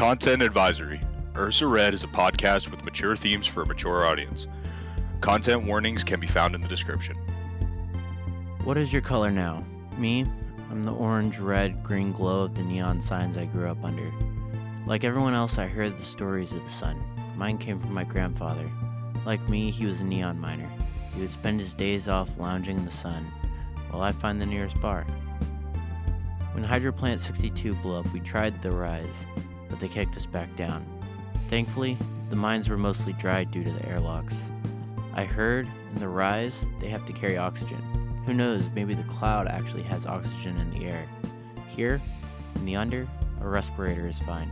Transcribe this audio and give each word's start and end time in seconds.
Content 0.00 0.40
advisory 0.40 0.98
Ursa 1.36 1.66
Red 1.66 1.92
is 1.92 2.04
a 2.04 2.06
podcast 2.06 2.70
with 2.70 2.82
mature 2.86 3.14
themes 3.14 3.46
for 3.46 3.64
a 3.64 3.66
mature 3.66 4.06
audience. 4.06 4.46
Content 5.20 5.64
warnings 5.64 6.02
can 6.02 6.18
be 6.18 6.26
found 6.26 6.54
in 6.54 6.62
the 6.62 6.68
description. 6.68 7.14
What 8.64 8.78
is 8.78 8.94
your 8.94 9.02
color 9.02 9.30
now? 9.30 9.62
Me? 9.98 10.24
I'm 10.70 10.84
the 10.84 10.94
orange, 10.94 11.38
red, 11.38 11.84
green 11.84 12.12
glow 12.12 12.44
of 12.44 12.54
the 12.54 12.62
neon 12.62 13.02
signs 13.02 13.36
I 13.36 13.44
grew 13.44 13.68
up 13.68 13.84
under. 13.84 14.10
Like 14.86 15.04
everyone 15.04 15.34
else, 15.34 15.58
I 15.58 15.66
heard 15.66 15.98
the 15.98 16.04
stories 16.06 16.54
of 16.54 16.64
the 16.64 16.72
sun. 16.72 16.98
Mine 17.36 17.58
came 17.58 17.78
from 17.78 17.92
my 17.92 18.04
grandfather. 18.04 18.70
Like 19.26 19.46
me, 19.50 19.70
he 19.70 19.84
was 19.84 20.00
a 20.00 20.04
neon 20.04 20.40
miner. 20.40 20.70
He 21.14 21.20
would 21.20 21.30
spend 21.30 21.60
his 21.60 21.74
days 21.74 22.08
off 22.08 22.38
lounging 22.38 22.78
in 22.78 22.86
the 22.86 22.90
sun, 22.90 23.30
while 23.90 24.00
I 24.00 24.12
find 24.12 24.40
the 24.40 24.46
nearest 24.46 24.80
bar. 24.80 25.04
When 26.52 26.64
Hydroplant 26.64 27.20
62 27.20 27.74
blew 27.74 27.96
up, 27.96 28.10
we 28.14 28.20
tried 28.20 28.62
the 28.62 28.70
rise, 28.70 29.04
but 29.70 29.80
they 29.80 29.88
kicked 29.88 30.16
us 30.16 30.26
back 30.26 30.54
down. 30.56 30.84
Thankfully, 31.48 31.96
the 32.28 32.36
mines 32.36 32.68
were 32.68 32.76
mostly 32.76 33.12
dried 33.14 33.50
due 33.50 33.64
to 33.64 33.72
the 33.72 33.88
airlocks. 33.88 34.34
I 35.14 35.24
heard 35.24 35.66
in 35.92 36.00
the 36.00 36.08
rise 36.08 36.54
they 36.80 36.88
have 36.88 37.06
to 37.06 37.12
carry 37.12 37.38
oxygen. 37.38 37.82
Who 38.26 38.34
knows, 38.34 38.64
maybe 38.74 38.94
the 38.94 39.02
cloud 39.04 39.48
actually 39.48 39.82
has 39.84 40.06
oxygen 40.06 40.56
in 40.58 40.70
the 40.70 40.86
air. 40.86 41.08
Here, 41.68 42.00
in 42.54 42.64
the 42.64 42.76
under, 42.76 43.08
a 43.40 43.48
respirator 43.48 44.06
is 44.06 44.18
fine. 44.18 44.50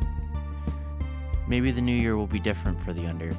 Maybe 1.46 1.70
the 1.70 1.80
new 1.80 1.94
year 1.94 2.16
will 2.16 2.26
be 2.26 2.40
different 2.40 2.82
for 2.82 2.92
the 2.92 3.06
under. 3.06 3.36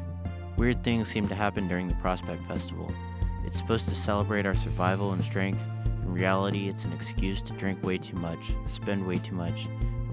Weird 0.57 0.83
things 0.83 1.09
seem 1.09 1.27
to 1.27 1.35
happen 1.35 1.67
during 1.67 1.87
the 1.87 1.95
Prospect 1.95 2.45
Festival. 2.47 2.91
It's 3.45 3.57
supposed 3.57 3.87
to 3.89 3.95
celebrate 3.95 4.45
our 4.45 4.55
survival 4.55 5.13
and 5.13 5.23
strength. 5.23 5.61
In 5.85 6.13
reality, 6.13 6.69
it's 6.69 6.85
an 6.85 6.93
excuse 6.93 7.41
to 7.41 7.53
drink 7.53 7.83
way 7.83 7.97
too 7.97 8.15
much, 8.17 8.51
spend 8.73 9.05
way 9.05 9.19
too 9.19 9.35
much, 9.35 9.67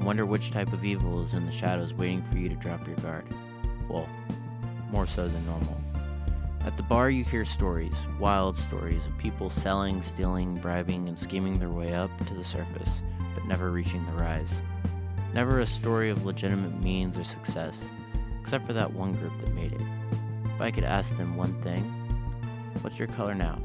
wonder 0.04 0.26
which 0.26 0.50
type 0.50 0.72
of 0.72 0.84
evil 0.84 1.24
is 1.24 1.34
in 1.34 1.46
the 1.46 1.52
shadows 1.52 1.94
waiting 1.94 2.22
for 2.30 2.38
you 2.38 2.48
to 2.48 2.54
drop 2.54 2.86
your 2.86 2.96
guard. 2.96 3.24
Well, 3.88 4.08
more 4.90 5.06
so 5.06 5.28
than 5.28 5.46
normal. 5.46 5.76
At 6.64 6.76
the 6.76 6.82
bar, 6.82 7.10
you 7.10 7.22
hear 7.22 7.44
stories, 7.44 7.94
wild 8.18 8.58
stories 8.58 9.06
of 9.06 9.16
people 9.18 9.50
selling, 9.50 10.02
stealing, 10.02 10.56
bribing, 10.56 11.08
and 11.08 11.18
scheming 11.18 11.58
their 11.58 11.70
way 11.70 11.94
up 11.94 12.10
to 12.26 12.34
the 12.34 12.44
surface, 12.44 12.90
but 13.34 13.46
never 13.46 13.70
reaching 13.70 14.04
the 14.06 14.22
rise. 14.22 14.50
Never 15.32 15.60
a 15.60 15.66
story 15.66 16.10
of 16.10 16.24
legitimate 16.24 16.82
means 16.82 17.16
or 17.18 17.24
success, 17.24 17.78
except 18.40 18.66
for 18.66 18.72
that 18.72 18.92
one 18.92 19.12
group 19.12 19.32
that 19.40 19.54
made 19.54 19.72
it. 19.72 19.80
If 20.54 20.60
I 20.60 20.70
could 20.70 20.84
ask 20.84 21.16
them 21.16 21.36
one 21.36 21.60
thing, 21.62 21.84
what's 22.80 22.98
your 22.98 23.08
color 23.08 23.34
now? 23.34 23.60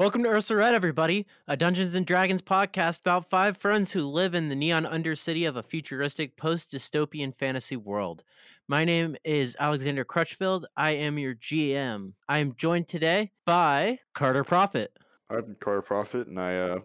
Welcome 0.00 0.22
to 0.22 0.30
Ursa 0.30 0.56
Red, 0.56 0.72
everybody, 0.72 1.26
a 1.46 1.58
Dungeons 1.58 1.94
and 1.94 2.06
Dragons 2.06 2.40
podcast 2.40 3.02
about 3.02 3.28
five 3.28 3.58
friends 3.58 3.92
who 3.92 4.06
live 4.06 4.34
in 4.34 4.48
the 4.48 4.54
neon 4.54 4.86
undercity 4.86 5.46
of 5.46 5.56
a 5.56 5.62
futuristic 5.62 6.38
post 6.38 6.70
dystopian 6.70 7.36
fantasy 7.36 7.76
world. 7.76 8.22
My 8.66 8.86
name 8.86 9.16
is 9.24 9.58
Alexander 9.60 10.06
Crutchfield. 10.06 10.64
I 10.74 10.92
am 10.92 11.18
your 11.18 11.34
GM. 11.34 12.14
I 12.26 12.38
am 12.38 12.54
joined 12.56 12.88
today 12.88 13.32
by 13.44 13.98
Carter 14.14 14.42
Prophet. 14.42 14.98
I'm 15.28 15.54
Carter 15.60 15.82
Prophet, 15.82 16.28
and 16.28 16.40
I 16.40 16.56
uh, 16.56 16.78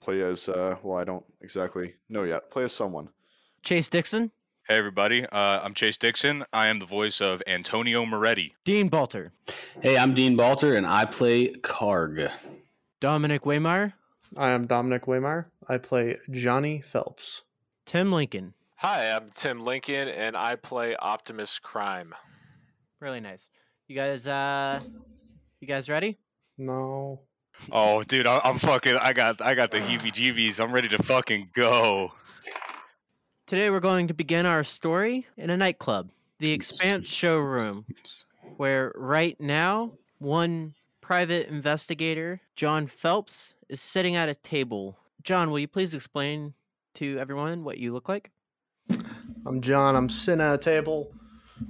play 0.00 0.22
as 0.22 0.48
uh, 0.48 0.76
well. 0.84 0.96
I 0.96 1.02
don't 1.02 1.24
exactly 1.40 1.94
know 2.08 2.22
yet. 2.22 2.52
Play 2.52 2.62
as 2.62 2.72
someone. 2.72 3.08
Chase 3.64 3.88
Dixon, 3.88 4.30
Hey 4.68 4.76
everybody, 4.76 5.26
uh, 5.26 5.60
I'm 5.64 5.74
Chase 5.74 5.96
Dixon. 5.96 6.44
I 6.52 6.68
am 6.68 6.78
the 6.78 6.86
voice 6.86 7.20
of 7.20 7.42
Antonio 7.48 8.06
Moretti. 8.06 8.54
Dean 8.64 8.88
Balter, 8.88 9.32
Hey, 9.80 9.98
I'm 9.98 10.14
Dean 10.14 10.36
Balter, 10.36 10.76
and 10.76 10.86
I 10.86 11.06
play 11.06 11.48
Karg. 11.48 12.30
Dominic 13.00 13.42
Waymire, 13.42 13.92
I 14.36 14.50
am 14.50 14.66
Dominic 14.66 15.06
Waymire. 15.06 15.46
I 15.68 15.78
play 15.78 16.16
Johnny 16.30 16.80
Phelps. 16.82 17.42
Tim 17.86 18.12
Lincoln. 18.12 18.54
Hi, 18.76 19.10
I'm 19.16 19.28
Tim 19.34 19.60
Lincoln, 19.60 20.08
and 20.08 20.36
I 20.36 20.56
play 20.56 20.94
Optimus 20.96 21.58
Crime. 21.58 22.14
Really 23.00 23.20
nice. 23.20 23.48
You 23.88 23.96
guys, 23.96 24.26
uh, 24.26 24.80
you 25.60 25.66
guys 25.66 25.88
ready? 25.88 26.18
No. 26.58 27.20
Oh, 27.72 28.02
dude, 28.04 28.26
I- 28.26 28.40
I'm 28.44 28.58
fucking. 28.58 28.96
I 28.96 29.12
got, 29.12 29.40
I 29.42 29.54
got 29.54 29.70
the 29.70 29.78
heebie-jeebies. 29.78 30.60
I'm 30.62 30.72
ready 30.72 30.88
to 30.88 31.02
fucking 31.02 31.50
go. 31.54 32.12
Today 33.46 33.68
we're 33.70 33.80
going 33.80 34.06
to 34.08 34.14
begin 34.14 34.46
our 34.46 34.62
story 34.62 35.26
in 35.36 35.50
a 35.50 35.56
nightclub, 35.56 36.10
the 36.38 36.52
Expanse 36.52 37.08
Showroom, 37.08 37.84
where 38.58 38.92
right 38.94 39.38
now 39.40 39.92
one 40.18 40.74
private 41.10 41.48
investigator, 41.48 42.40
John 42.54 42.86
Phelps, 42.86 43.54
is 43.68 43.80
sitting 43.80 44.14
at 44.14 44.28
a 44.28 44.34
table. 44.36 44.96
John, 45.24 45.50
will 45.50 45.58
you 45.58 45.66
please 45.66 45.92
explain 45.92 46.54
to 46.94 47.18
everyone 47.18 47.64
what 47.64 47.78
you 47.78 47.92
look 47.92 48.08
like? 48.08 48.30
I'm 49.44 49.60
John. 49.60 49.96
I'm 49.96 50.08
sitting 50.08 50.40
at 50.40 50.54
a 50.54 50.58
table. 50.58 51.12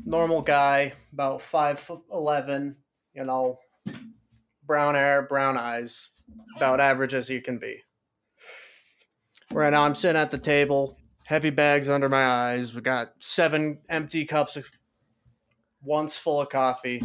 Normal 0.04 0.42
guy, 0.42 0.92
about 1.14 1.40
five 1.40 1.90
eleven. 2.12 2.76
You 3.14 3.24
know, 3.24 3.58
brown 4.66 4.94
hair, 4.94 5.22
brown 5.22 5.56
eyes, 5.56 6.10
about 6.58 6.78
average 6.78 7.14
as 7.14 7.30
you 7.30 7.40
can 7.40 7.56
be. 7.56 7.78
Right 9.52 9.70
now, 9.70 9.84
I'm 9.84 9.94
sitting 9.94 10.20
at 10.20 10.30
the 10.30 10.36
table. 10.36 10.98
Heavy 11.24 11.48
bags 11.48 11.88
under 11.88 12.10
my 12.10 12.26
eyes. 12.26 12.74
We 12.74 12.82
got 12.82 13.14
seven 13.20 13.78
empty 13.88 14.26
cups, 14.26 14.58
of, 14.58 14.66
once 15.82 16.14
full 16.14 16.42
of 16.42 16.50
coffee, 16.50 17.02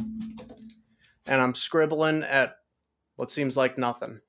and 1.26 1.42
I'm 1.42 1.56
scribbling 1.56 2.24
at 2.24 2.58
what 3.16 3.32
seems 3.32 3.58
like 3.58 3.78
nothing. 3.78 4.20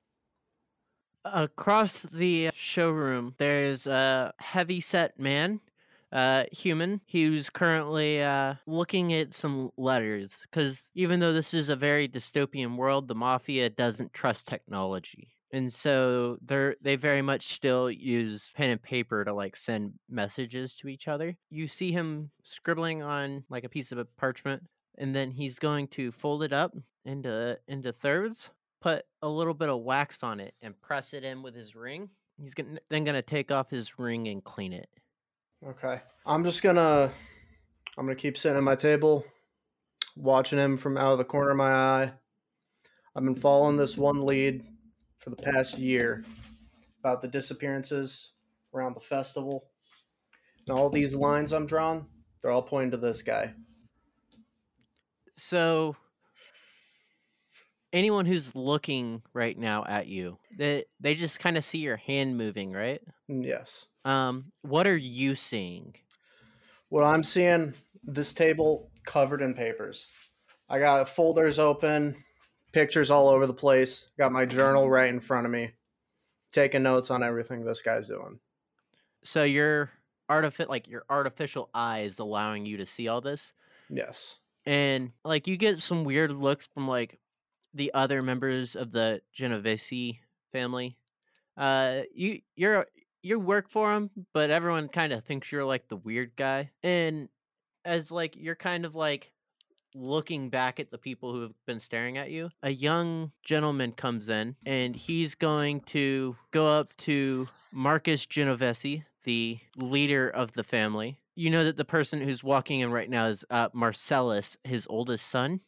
Across 1.24 2.02
the 2.02 2.50
showroom, 2.54 3.34
there's 3.38 3.86
a 3.86 4.32
heavy 4.38 4.80
set 4.80 5.18
man, 5.18 5.60
uh, 6.12 6.44
human, 6.52 7.00
who's 7.10 7.50
currently 7.50 8.22
uh, 8.22 8.54
looking 8.66 9.12
at 9.12 9.34
some 9.34 9.70
letters. 9.76 10.38
Because 10.42 10.82
even 10.94 11.18
though 11.18 11.32
this 11.32 11.52
is 11.52 11.68
a 11.68 11.76
very 11.76 12.08
dystopian 12.08 12.76
world, 12.76 13.08
the 13.08 13.14
mafia 13.16 13.68
doesn't 13.68 14.12
trust 14.12 14.46
technology. 14.46 15.32
And 15.52 15.72
so 15.72 16.38
they're 16.42 16.76
they 16.80 16.96
very 16.96 17.22
much 17.22 17.54
still 17.54 17.90
use 17.90 18.50
pen 18.54 18.70
and 18.70 18.82
paper 18.82 19.24
to 19.24 19.32
like 19.32 19.56
send 19.56 19.94
messages 20.08 20.74
to 20.74 20.88
each 20.88 21.08
other. 21.08 21.36
You 21.50 21.66
see 21.68 21.92
him 21.92 22.30
scribbling 22.42 23.02
on 23.02 23.44
like 23.48 23.64
a 23.64 23.68
piece 23.68 23.92
of 23.92 24.16
parchment, 24.16 24.64
and 24.98 25.14
then 25.14 25.30
he's 25.30 25.58
going 25.58 25.88
to 25.88 26.12
fold 26.12 26.42
it 26.42 26.52
up 26.52 26.74
into 27.04 27.58
into 27.68 27.92
thirds 27.92 28.50
put 28.86 29.04
a 29.22 29.28
little 29.28 29.54
bit 29.54 29.68
of 29.68 29.80
wax 29.80 30.22
on 30.22 30.38
it 30.38 30.54
and 30.62 30.80
press 30.80 31.12
it 31.12 31.24
in 31.24 31.42
with 31.42 31.56
his 31.56 31.74
ring. 31.74 32.08
He's 32.40 32.54
gonna, 32.54 32.78
then 32.88 33.02
going 33.04 33.16
to 33.16 33.22
take 33.22 33.50
off 33.50 33.70
his 33.70 33.98
ring 33.98 34.28
and 34.28 34.44
clean 34.44 34.72
it. 34.72 34.88
Okay. 35.66 36.00
I'm 36.24 36.44
just 36.44 36.62
gonna 36.62 37.10
I'm 37.98 38.06
gonna 38.06 38.14
keep 38.14 38.36
sitting 38.36 38.58
at 38.58 38.62
my 38.62 38.76
table, 38.76 39.24
watching 40.14 40.58
him 40.58 40.76
from 40.76 40.96
out 40.98 41.12
of 41.12 41.18
the 41.18 41.24
corner 41.24 41.50
of 41.50 41.56
my 41.56 41.72
eye. 41.72 42.12
I've 43.16 43.24
been 43.24 43.34
following 43.34 43.76
this 43.76 43.96
one 43.96 44.18
lead 44.18 44.64
for 45.16 45.30
the 45.30 45.36
past 45.36 45.78
year 45.78 46.24
about 47.00 47.22
the 47.22 47.28
disappearances 47.28 48.34
around 48.74 48.94
the 48.94 49.00
festival. 49.00 49.70
And 50.68 50.78
all 50.78 50.90
these 50.90 51.14
lines 51.14 51.52
I'm 51.52 51.66
drawing, 51.66 52.06
they're 52.42 52.50
all 52.52 52.62
pointing 52.62 52.90
to 52.90 52.98
this 52.98 53.22
guy. 53.22 53.54
So 55.36 55.96
anyone 57.92 58.26
who's 58.26 58.54
looking 58.54 59.22
right 59.32 59.56
now 59.58 59.84
at 59.84 60.06
you, 60.06 60.38
they 60.56 60.84
they 61.00 61.14
just 61.14 61.38
kind 61.38 61.56
of 61.56 61.64
see 61.64 61.78
your 61.78 61.96
hand 61.96 62.36
moving, 62.36 62.72
right? 62.72 63.00
Mm, 63.30 63.44
Yes. 63.44 63.86
Um, 64.04 64.52
what 64.62 64.86
are 64.86 64.96
you 64.96 65.34
seeing? 65.34 65.94
What 66.90 67.04
I'm 67.04 67.24
seeing, 67.24 67.74
this 68.04 68.32
table 68.32 68.90
covered 69.04 69.42
in 69.42 69.52
papers. 69.54 70.06
I 70.68 70.78
got 70.78 71.08
folders 71.08 71.58
open, 71.58 72.22
pictures 72.72 73.10
all 73.10 73.28
over 73.28 73.46
the 73.46 73.54
place. 73.54 74.08
Got 74.18 74.32
my 74.32 74.46
journal 74.46 74.88
right 74.88 75.08
in 75.08 75.18
front 75.18 75.44
of 75.46 75.52
me, 75.52 75.72
taking 76.52 76.84
notes 76.84 77.10
on 77.10 77.22
everything 77.24 77.64
this 77.64 77.82
guy's 77.82 78.06
doing. 78.08 78.38
So 79.24 79.42
your 79.42 79.90
artific 80.28 80.68
like 80.68 80.86
your 80.86 81.04
artificial 81.10 81.68
eyes 81.74 82.20
allowing 82.20 82.64
you 82.66 82.76
to 82.78 82.86
see 82.86 83.08
all 83.08 83.20
this, 83.20 83.52
Yes. 83.90 84.38
And 84.66 85.12
like 85.24 85.46
you 85.46 85.56
get 85.56 85.80
some 85.80 86.04
weird 86.04 86.32
looks 86.32 86.68
from 86.74 86.88
like 86.88 87.18
the 87.72 87.92
other 87.94 88.22
members 88.22 88.74
of 88.74 88.92
the 88.92 89.20
Genovese 89.32 90.16
family. 90.52 90.96
Uh, 91.56 92.02
you 92.12 92.40
you're 92.56 92.86
you 93.22 93.38
work 93.38 93.70
for 93.70 93.92
them, 93.92 94.10
but 94.32 94.50
everyone 94.50 94.88
kind 94.88 95.12
of 95.12 95.24
thinks 95.24 95.50
you're 95.50 95.64
like 95.64 95.88
the 95.88 95.96
weird 95.96 96.32
guy. 96.36 96.70
And 96.82 97.28
as 97.84 98.10
like 98.10 98.36
you're 98.36 98.54
kind 98.54 98.84
of 98.84 98.94
like 98.94 99.32
looking 99.94 100.50
back 100.50 100.78
at 100.78 100.90
the 100.90 100.98
people 100.98 101.32
who 101.32 101.42
have 101.42 101.54
been 101.66 101.80
staring 101.80 102.18
at 102.18 102.30
you, 102.30 102.50
a 102.62 102.70
young 102.70 103.32
gentleman 103.42 103.92
comes 103.92 104.28
in 104.28 104.56
and 104.66 104.94
he's 104.94 105.34
going 105.34 105.80
to 105.80 106.36
go 106.50 106.66
up 106.66 106.96
to 106.98 107.48
Marcus 107.72 108.26
Genovese, 108.26 109.02
the 109.24 109.58
leader 109.76 110.28
of 110.28 110.52
the 110.52 110.64
family. 110.64 111.18
You 111.36 111.50
know 111.50 111.64
that 111.64 111.76
the 111.76 111.84
person 111.84 112.20
who's 112.20 112.42
walking 112.42 112.80
in 112.80 112.90
right 112.90 113.10
now 113.10 113.26
is 113.26 113.44
uh, 113.50 113.68
Marcellus, 113.74 114.56
his 114.64 114.86
oldest 114.88 115.28
son. 115.28 115.60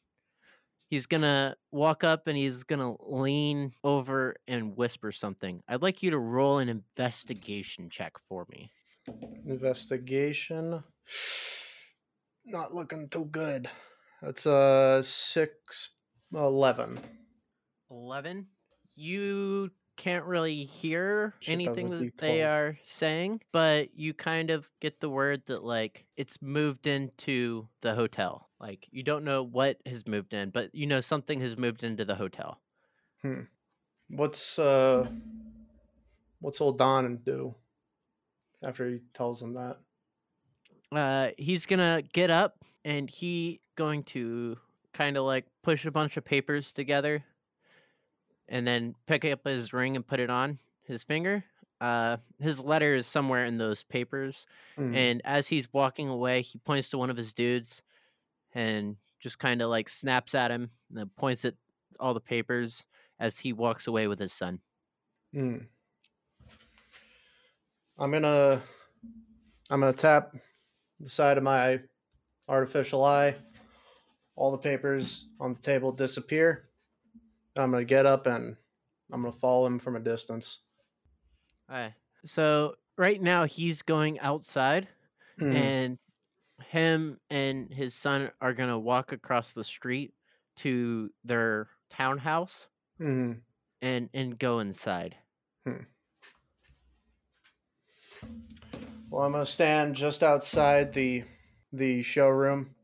he's 0.89 1.05
gonna 1.07 1.55
walk 1.71 2.03
up 2.03 2.27
and 2.27 2.39
he's 2.39 2.63
gonna 2.63 2.97
lean 3.07 3.73
over 3.85 4.37
and 4.49 4.75
whisper 4.77 5.13
something. 5.13 5.63
I'd 5.69 5.83
like 5.83 6.03
you 6.03 6.11
to 6.11 6.19
roll 6.19 6.59
an 6.59 6.71
investigation 6.71 7.91
check 7.91 8.15
for 8.29 8.47
me. 8.51 8.71
Investigation. 9.47 10.83
Not 12.47 12.75
looking 12.75 13.11
too 13.11 13.27
good. 13.27 13.69
That's 14.23 14.47
a 14.47 15.03
six 15.05 15.91
eleven. 16.33 16.97
11 17.91 18.47
you 18.95 19.71
can't 19.99 20.25
really 20.25 20.65
hear 20.65 21.35
was 21.41 21.49
anything 21.49 21.91
that 21.91 22.17
they 22.17 22.39
D12. 22.39 22.49
are 22.49 22.79
saying 22.87 23.41
but 23.53 23.95
you 23.95 24.15
kind 24.15 24.49
of 24.51 24.71
get 24.81 25.01
the 25.01 25.11
word 25.11 25.43
that 25.47 25.63
like 25.65 26.07
it's 26.17 26.41
moved 26.41 26.87
into 26.87 27.69
the 27.83 27.95
hotel 27.95 28.49
like 28.61 28.87
you 28.91 29.03
don't 29.03 29.25
know 29.25 29.43
what 29.43 29.77
has 29.85 30.07
moved 30.07 30.33
in 30.33 30.49
but 30.51 30.75
you 30.75 30.87
know 30.87 31.01
something 31.03 31.41
has 31.41 31.57
moved 31.57 31.83
into 31.85 32.05
the 32.05 32.15
hotel 32.15 32.61
Hmm. 33.23 33.43
What's 34.11 34.59
uh 34.59 35.09
what's 36.41 36.61
old 36.61 36.79
Don 36.79 37.17
do 37.17 37.55
after 38.63 38.89
he 38.89 39.01
tells 39.13 39.43
him 39.43 39.55
that? 39.55 39.79
uh 40.93 41.29
he's 41.37 41.67
gonna 41.67 42.03
get 42.13 42.31
up 42.31 42.65
and 42.85 43.11
he 43.11 43.61
going 43.77 44.03
to 44.05 44.57
kind 44.95 45.17
of 45.17 45.25
like 45.25 45.45
push 45.63 45.85
a 45.85 45.91
bunch 45.91 46.17
of 46.17 46.25
papers 46.25 46.73
together 46.73 47.25
and 48.49 48.67
then 48.67 48.95
pick 49.07 49.25
up 49.25 49.45
his 49.45 49.73
ring 49.73 49.97
and 49.97 50.07
put 50.07 50.21
it 50.21 50.31
on 50.31 50.59
his 50.85 51.03
finger 51.03 51.45
uh 51.81 52.17
his 52.41 52.59
letter 52.59 52.95
is 52.97 53.07
somewhere 53.07 53.45
in 53.45 53.57
those 53.59 53.83
papers 53.85 54.47
Mhm. 54.77 54.97
and 54.97 55.23
as 55.25 55.47
he's 55.47 55.73
walking 55.73 56.09
away 56.09 56.43
he 56.43 56.59
points 56.59 56.89
to 56.89 56.99
one 56.99 57.11
of 57.11 57.17
his 57.17 57.33
dudes 57.33 57.83
and 58.55 58.97
just 59.21 59.39
kind 59.39 59.63
of 59.63 59.69
like 59.71 59.89
snaps 59.89 60.35
at 60.35 60.51
him 60.51 60.71
and 60.97 61.15
points 61.17 61.45
at 61.45 61.55
all 62.01 62.15
the 62.15 62.21
papers 62.21 62.85
as 63.21 63.39
he 63.39 63.53
walks 63.53 63.87
away 63.87 64.09
with 64.09 64.19
his 64.19 64.33
son 64.33 64.61
Hmm. 65.33 65.59
I'm 67.99 68.11
gonna 68.11 68.63
I'm 69.71 69.81
gonna 69.81 69.93
tap 69.93 70.35
the 71.01 71.09
side 71.09 71.37
of 71.37 71.45
my 71.45 71.81
artificial 72.49 73.05
eye. 73.05 73.35
All 74.37 74.51
the 74.53 74.59
papers 74.59 75.29
on 75.41 75.53
the 75.53 75.61
table 75.61 75.93
disappear. 75.93 76.68
I'm 77.59 77.71
gonna 77.73 77.85
get 77.85 78.07
up 78.07 78.27
and 78.27 78.57
I'm 79.13 79.23
gonna 79.23 79.33
follow 79.33 79.67
him 79.67 79.79
from 79.79 79.97
a 79.97 80.01
distance. 80.01 80.61
Alright. 81.71 81.93
so 82.25 82.75
right 82.97 83.21
now 83.21 83.45
he's 83.45 83.83
going 83.83 84.19
outside 84.21 84.89
Mhm. 85.39 85.55
and 85.55 85.99
him 86.71 87.21
and 87.31 87.73
his 87.73 87.95
son 87.95 88.31
are 88.41 88.53
gonna 88.55 88.79
walk 88.79 89.13
across 89.13 89.53
the 89.53 89.63
street 89.65 90.15
to 90.57 91.13
their 91.25 91.69
townhouse 91.91 92.67
Mhm. 93.01 93.41
and 93.83 94.09
and 94.15 94.39
go 94.39 94.59
inside 94.61 95.17
Well, 99.11 99.23
I'm 99.23 99.33
gonna 99.33 99.47
stand 99.47 99.95
just 99.95 100.23
outside 100.23 100.93
the 100.93 101.25
the 101.73 102.03
showroom. 102.03 102.75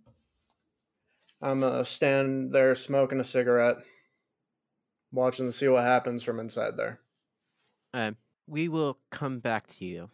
I'm 1.42 1.60
gonna 1.60 1.84
stand 1.84 2.52
there 2.52 2.74
smoking 2.74 3.20
a 3.20 3.24
cigarette, 3.24 3.76
watching 5.14 5.46
to 5.46 5.52
see 5.52 5.68
what 5.68 5.84
happens 5.84 6.22
from 6.22 6.40
inside 6.40 6.76
there. 6.76 7.00
Um, 7.92 8.16
we 8.46 8.68
will 8.68 8.98
come 9.10 9.38
back 9.38 9.66
to 9.68 9.84
you. 9.84 10.10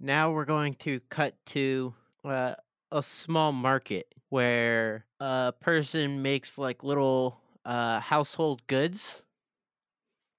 Now 0.00 0.30
we're 0.30 0.44
going 0.44 0.74
to 0.74 1.00
cut 1.10 1.34
to 1.46 1.94
uh, 2.24 2.54
a 2.92 3.02
small 3.02 3.52
market 3.52 4.14
where 4.28 5.04
a 5.20 5.52
person 5.60 6.22
makes 6.22 6.58
like 6.58 6.84
little 6.84 7.40
uh, 7.64 8.00
household 8.00 8.66
goods. 8.66 9.22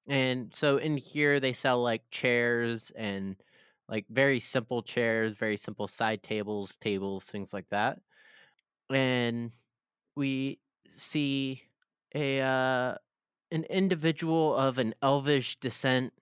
And 0.07 0.51
so 0.55 0.77
in 0.77 0.97
here 0.97 1.39
they 1.39 1.53
sell 1.53 1.81
like 1.81 2.09
chairs 2.09 2.91
and 2.95 3.35
like 3.87 4.05
very 4.09 4.39
simple 4.39 4.81
chairs, 4.81 5.35
very 5.35 5.57
simple 5.57 5.87
side 5.87 6.23
tables, 6.23 6.75
tables, 6.79 7.25
things 7.25 7.53
like 7.53 7.69
that. 7.69 7.99
And 8.89 9.51
we 10.15 10.59
see 10.95 11.63
a 12.15 12.41
uh, 12.41 12.95
an 13.51 13.63
individual 13.65 14.55
of 14.55 14.77
an 14.77 14.93
elvish 15.01 15.59
descent 15.59 16.13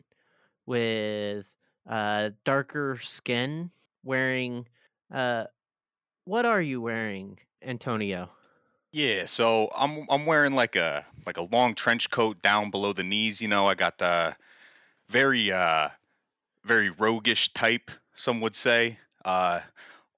with 0.66 1.46
uh 1.90 2.30
darker 2.44 2.98
skin 3.02 3.72
wearing 4.04 4.68
uh 5.14 5.46
what 6.26 6.46
are 6.46 6.62
you 6.62 6.82
wearing 6.82 7.38
antonio 7.62 8.30
Yeah, 8.92 9.26
so 9.26 9.70
I'm 9.76 10.06
I'm 10.10 10.26
wearing 10.26 10.54
like 10.54 10.76
a 10.76 11.06
like 11.26 11.38
a 11.38 11.48
long 11.52 11.76
trench 11.76 12.10
coat 12.10 12.42
down 12.42 12.72
below 12.72 12.94
the 12.94 13.04
knees. 13.04 13.42
You 13.42 13.48
know, 13.48 13.68
I 13.68 13.76
got 13.76 13.98
the 13.98 14.36
very 15.10 15.52
uh 15.52 15.90
very 16.64 16.90
roguish 16.90 17.54
type, 17.54 17.92
some 18.14 18.42
would 18.42 18.56
say. 18.56 19.00
Uh, 19.26 19.62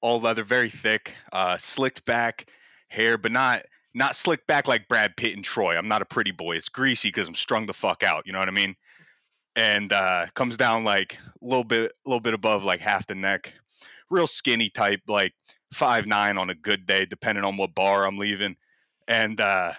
all 0.02 0.20
leather, 0.20 0.44
very 0.44 0.70
thick, 0.70 1.16
uh, 1.32 1.58
slicked 1.58 2.06
back 2.06 2.48
hair, 2.88 3.18
but 3.18 3.32
not 3.32 3.66
not 3.94 4.16
slick 4.16 4.46
back 4.48 4.68
like 4.68 4.88
Brad 4.88 5.18
Pitt 5.18 5.36
and 5.36 5.44
Troy. 5.44 5.78
I'm 5.78 5.88
not 5.88 6.02
a 6.02 6.06
pretty 6.06 6.32
boy. 6.32 6.56
It's 6.56 6.70
greasy 6.70 7.10
because 7.10 7.28
I'm 7.28 7.36
strung 7.36 7.66
the 7.66 7.74
fuck 7.74 8.04
out. 8.04 8.26
You 8.26 8.34
know 8.34 8.40
what 8.40 8.48
I 8.48 8.52
mean? 8.52 8.76
And 9.56 9.92
uh, 9.92 10.28
comes 10.36 10.58
down 10.58 10.84
like 10.84 11.18
a 11.42 11.46
little 11.46 11.64
bit, 11.64 11.92
a 12.06 12.10
little 12.10 12.22
bit 12.22 12.34
above 12.34 12.64
like 12.64 12.82
half 12.82 13.08
the 13.08 13.16
neck. 13.16 13.54
Real 14.10 14.28
skinny 14.28 14.70
type, 14.70 15.02
like 15.08 15.34
five 15.74 16.06
nine 16.06 16.38
on 16.38 16.50
a 16.50 16.56
good 16.56 16.86
day, 16.86 17.06
depending 17.06 17.44
on 17.44 17.58
what 17.58 17.76
bar 17.76 18.06
I'm 18.06 18.18
leaving. 18.18 18.56
And 19.08 19.42
uh, 19.42 19.74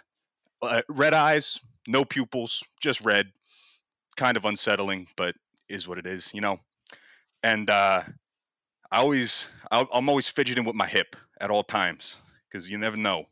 uh, 0.63 0.83
red 0.89 1.15
eyes, 1.15 1.59
no 1.87 2.05
pupils, 2.05 2.63
just 2.81 3.01
red. 3.01 3.31
Kind 4.17 4.37
of 4.37 4.45
unsettling, 4.45 5.07
but 5.17 5.35
is 5.69 5.89
what 5.89 5.99
it 5.99 6.07
is, 6.07 6.35
you 6.35 6.41
know. 6.41 6.59
And 7.43 7.71
uh, 7.71 8.03
I 8.91 8.99
always, 8.99 9.49
I'm 9.71 10.09
always 10.09 10.29
fidgeting 10.29 10.65
with 10.65 10.77
my 10.77 10.87
hip 10.87 11.17
at 11.41 11.51
all 11.51 11.63
times 11.63 12.17
because 12.51 12.69
you 12.69 12.77
never 12.77 12.97
know. 12.97 13.27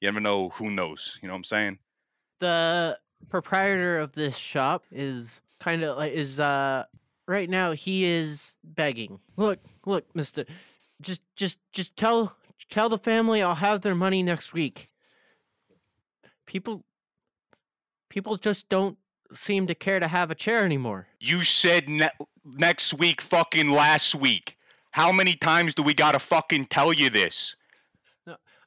You 0.00 0.08
never 0.08 0.20
know 0.20 0.50
who 0.50 0.70
knows. 0.70 1.18
You 1.22 1.28
know 1.28 1.34
what 1.34 1.38
I'm 1.38 1.44
saying? 1.44 1.78
the 2.40 2.96
proprietor 3.30 3.98
of 3.98 4.12
this 4.12 4.36
shop 4.36 4.84
is 4.92 5.40
kind 5.58 5.82
of 5.82 5.96
like 5.96 6.12
is 6.12 6.38
uh 6.38 6.84
right 7.26 7.50
now 7.50 7.72
he 7.72 8.04
is 8.04 8.54
begging 8.62 9.18
look 9.36 9.58
look 9.84 10.04
mister 10.14 10.44
just 11.00 11.20
just 11.34 11.58
just 11.72 11.96
tell 11.96 12.36
tell 12.70 12.88
the 12.88 12.96
family 12.96 13.42
i'll 13.42 13.56
have 13.56 13.80
their 13.80 13.96
money 13.96 14.22
next 14.22 14.52
week 14.52 14.86
people 16.46 16.84
people 18.08 18.36
just 18.36 18.68
don't 18.68 18.96
seem 19.34 19.66
to 19.66 19.74
care 19.74 19.98
to 19.98 20.06
have 20.06 20.30
a 20.30 20.34
chair 20.36 20.64
anymore 20.64 21.08
You 21.18 21.42
said 21.42 21.88
ne- 21.88 22.08
next 22.44 22.94
week, 22.94 23.20
fucking 23.20 23.68
last 23.68 24.14
week. 24.14 24.56
How 24.92 25.10
many 25.12 25.34
times 25.34 25.74
do 25.74 25.82
we 25.82 25.92
gotta 25.92 26.18
fucking 26.20 26.66
tell 26.66 26.92
you 26.92 27.10
this? 27.10 27.56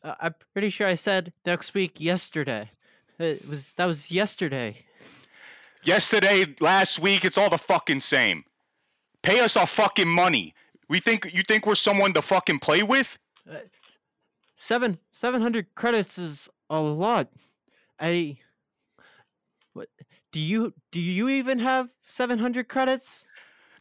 Uh, 0.03 0.15
I'm 0.19 0.35
pretty 0.53 0.69
sure 0.69 0.87
I 0.87 0.95
said 0.95 1.33
next 1.45 1.73
week 1.73 1.99
yesterday. 2.01 2.69
It 3.19 3.47
was 3.47 3.73
that 3.73 3.85
was 3.85 4.11
yesterday. 4.11 4.77
Yesterday, 5.83 6.45
last 6.59 6.99
week, 6.99 7.25
it's 7.25 7.37
all 7.37 7.49
the 7.49 7.57
fucking 7.57 7.99
same. 7.99 8.43
Pay 9.23 9.39
us 9.39 9.57
our 9.57 9.67
fucking 9.67 10.07
money. 10.07 10.53
We 10.89 10.99
think 10.99 11.31
you 11.33 11.43
think 11.43 11.65
we're 11.65 11.75
someone 11.75 12.13
to 12.13 12.21
fucking 12.21 12.59
play 12.59 12.83
with? 12.83 13.17
Seven 14.55 14.97
seven 15.11 15.41
hundred 15.41 15.73
credits 15.75 16.17
is 16.17 16.49
a 16.69 16.79
lot. 16.79 17.29
I 17.99 18.37
what 19.73 19.89
do 20.31 20.39
you 20.39 20.73
do 20.91 20.99
you 20.99 21.29
even 21.29 21.59
have 21.59 21.89
seven 22.07 22.39
hundred 22.39 22.67
credits? 22.67 23.25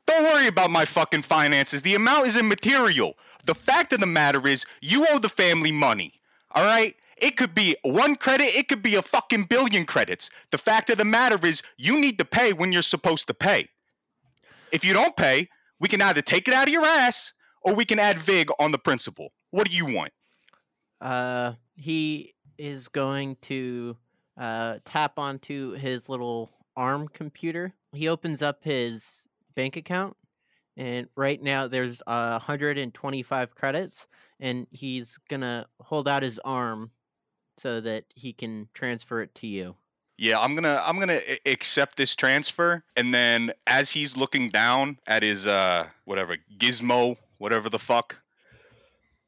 Don't 0.07 0.25
worry 0.25 0.49
about 0.49 0.71
my 0.71 0.85
fucking 0.85 1.23
finances. 1.23 1.83
The 1.83 1.95
amount 1.95 2.27
is 2.27 2.37
immaterial. 2.37 3.15
The 3.45 3.55
fact 3.55 3.93
of 3.93 4.01
the 4.01 4.07
matter 4.07 4.47
is, 4.47 4.65
you 4.81 5.07
owe 5.09 5.19
the 5.19 5.29
family 5.29 5.73
money. 5.73 6.15
All 6.53 6.65
right? 6.65 6.95
It 7.17 7.37
could 7.37 7.55
be 7.55 7.77
one 7.83 8.17
credit, 8.17 8.57
it 8.57 8.69
could 8.69 8.83
be 8.83 8.95
a 8.95 9.03
fucking 9.03 9.45
billion 9.45 9.85
credits. 9.85 10.31
The 10.51 10.59
fact 10.59 10.91
of 10.91 10.99
the 10.99 11.05
matter 11.05 11.39
is, 11.47 11.63
you 11.77 12.01
need 12.01 12.19
to 12.19 12.25
pay 12.25 12.53
when 12.53 12.73
you're 12.73 12.83
supposed 12.83 13.27
to 13.27 13.35
pay. 13.35 13.69
If 14.73 14.85
you 14.85 14.93
don't 14.93 15.17
pay, 15.17 15.49
we 15.79 15.89
can 15.89 16.01
either 16.01 16.23
take 16.23 16.49
it 16.49 16.55
out 16.55 16.69
of 16.69 16.73
your 16.73 16.85
ass 16.85 17.33
or 17.63 17.75
we 17.75 17.85
can 17.85 17.99
add 17.99 18.19
VIG 18.19 18.49
on 18.59 18.73
the 18.73 18.79
principal. 18.79 19.33
What 19.51 19.69
do 19.69 19.77
you 19.77 19.87
want? 19.87 20.13
Uh, 21.01 21.55
he 21.77 22.35
is 22.59 22.89
going 22.89 23.37
to 23.41 23.97
uh 24.37 24.79
tap 24.85 25.19
onto 25.19 25.73
his 25.73 26.09
little 26.09 26.51
arm 26.77 27.09
computer. 27.09 27.75
He 27.93 28.09
opens 28.09 28.43
up 28.43 28.63
his 28.63 29.05
bank 29.57 29.77
account, 29.77 30.17
and 30.81 31.09
right 31.15 31.41
now 31.43 31.69
there's 31.69 32.01
uh, 32.07 32.41
125 32.41 33.55
credits, 33.55 34.07
and 34.41 34.67
he's 34.71 35.19
gonna 35.29 35.67
hold 35.79 36.09
out 36.09 36.23
his 36.23 36.39
arm 36.39 36.91
so 37.59 37.83
that 37.83 38.05
he 38.15 38.33
can 38.33 38.67
transfer 38.73 39.21
it 39.21 39.35
to 39.37 39.47
you. 39.47 39.77
Yeah, 40.17 40.41
I'm 40.41 40.55
gonna 40.55 40.83
I'm 40.83 40.99
gonna 40.99 41.21
accept 41.45 41.97
this 41.97 42.17
transfer, 42.17 42.83
and 42.97 43.13
then 43.13 43.53
as 43.67 43.91
he's 43.91 44.17
looking 44.17 44.49
down 44.49 44.99
at 45.07 45.23
his 45.23 45.47
uh 45.47 45.87
whatever 46.07 46.37
gizmo, 46.57 47.17
whatever 47.39 47.69
the 47.69 47.79
fuck, 47.79 48.19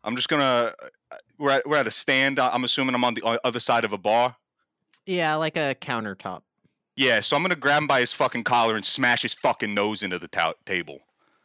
I'm 0.04 0.16
just 0.16 0.30
gonna 0.30 0.75
uh, 1.12 1.16
we're 1.38 1.50
at, 1.50 1.68
we're 1.68 1.76
at 1.76 1.87
a 1.87 1.90
stand. 1.90 2.38
I- 2.38 2.49
I'm 2.49 2.64
assuming 2.64 2.94
I'm 2.94 3.04
on 3.04 3.12
the 3.12 3.40
other 3.44 3.61
side 3.61 3.85
of 3.85 3.92
a 3.92 3.99
bar. 3.99 4.35
Yeah, 5.04 5.35
like 5.35 5.59
a 5.59 5.75
countertop. 5.78 6.42
Yeah, 6.97 7.21
so 7.21 7.37
I'm 7.37 7.42
gonna 7.42 7.56
grab 7.56 7.82
him 7.82 7.87
by 7.87 8.00
his 8.00 8.14
fucking 8.14 8.44
collar 8.44 8.76
and 8.76 8.85
smash 8.85 9.21
his 9.21 9.35
fucking 9.35 9.75
nose 9.75 10.02
into 10.02 10.18
the 10.18 10.28
ta- 10.28 10.54
table. 10.64 10.99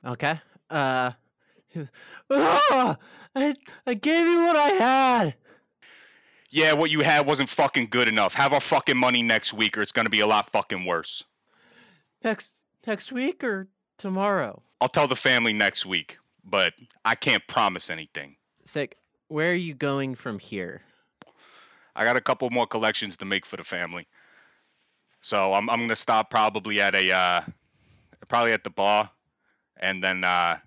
Okay. 0.06 0.40
Uh. 0.70 1.12
Ah! 2.30 2.98
I 3.36 3.56
I 3.86 3.94
gave 3.94 4.26
you 4.26 4.40
what 4.42 4.56
I 4.56 4.70
had. 4.70 5.36
Yeah, 6.50 6.74
what 6.74 6.90
you 6.90 7.02
had 7.02 7.28
wasn't 7.28 7.50
fucking 7.50 7.88
good 7.88 8.08
enough. 8.08 8.34
Have 8.34 8.54
our 8.54 8.60
fucking 8.60 8.98
money 8.98 9.22
next 9.22 9.54
week, 9.54 9.78
or 9.78 9.82
it's 9.82 9.92
gonna 9.92 10.10
be 10.10 10.22
a 10.22 10.28
lot 10.28 10.50
fucking 10.50 10.86
worse. 10.86 11.24
Next 12.24 12.52
next 12.88 13.12
week 13.12 13.44
or 13.44 13.68
tomorrow. 13.98 14.62
I'll 14.82 14.88
tell 14.88 15.08
the 15.08 15.16
family 15.16 15.54
next 15.54 15.86
week, 15.86 16.18
but 16.44 16.74
I 17.06 17.16
can't 17.16 17.46
promise 17.48 17.90
anything. 17.90 18.36
Sick. 18.66 18.98
Where 19.28 19.52
are 19.52 19.56
you 19.56 19.74
going 19.74 20.16
from 20.16 20.40
here? 20.40 20.82
I 21.96 22.06
got 22.06 22.16
a 22.16 22.22
couple 22.22 22.50
more 22.50 22.68
collections 22.68 23.18
to 23.18 23.26
make 23.26 23.46
for 23.46 23.58
the 23.58 23.64
family. 23.64 24.08
So 25.22 25.54
I'm 25.54 25.70
I'm 25.70 25.82
gonna 25.82 25.96
stop 25.96 26.30
probably 26.30 26.82
at 26.82 26.96
a 26.96 27.12
uh 27.12 27.42
probably 28.30 28.54
at 28.54 28.64
the 28.64 28.70
bar 28.70 29.10
and 29.80 30.04
then 30.04 30.24
uh 30.24 30.58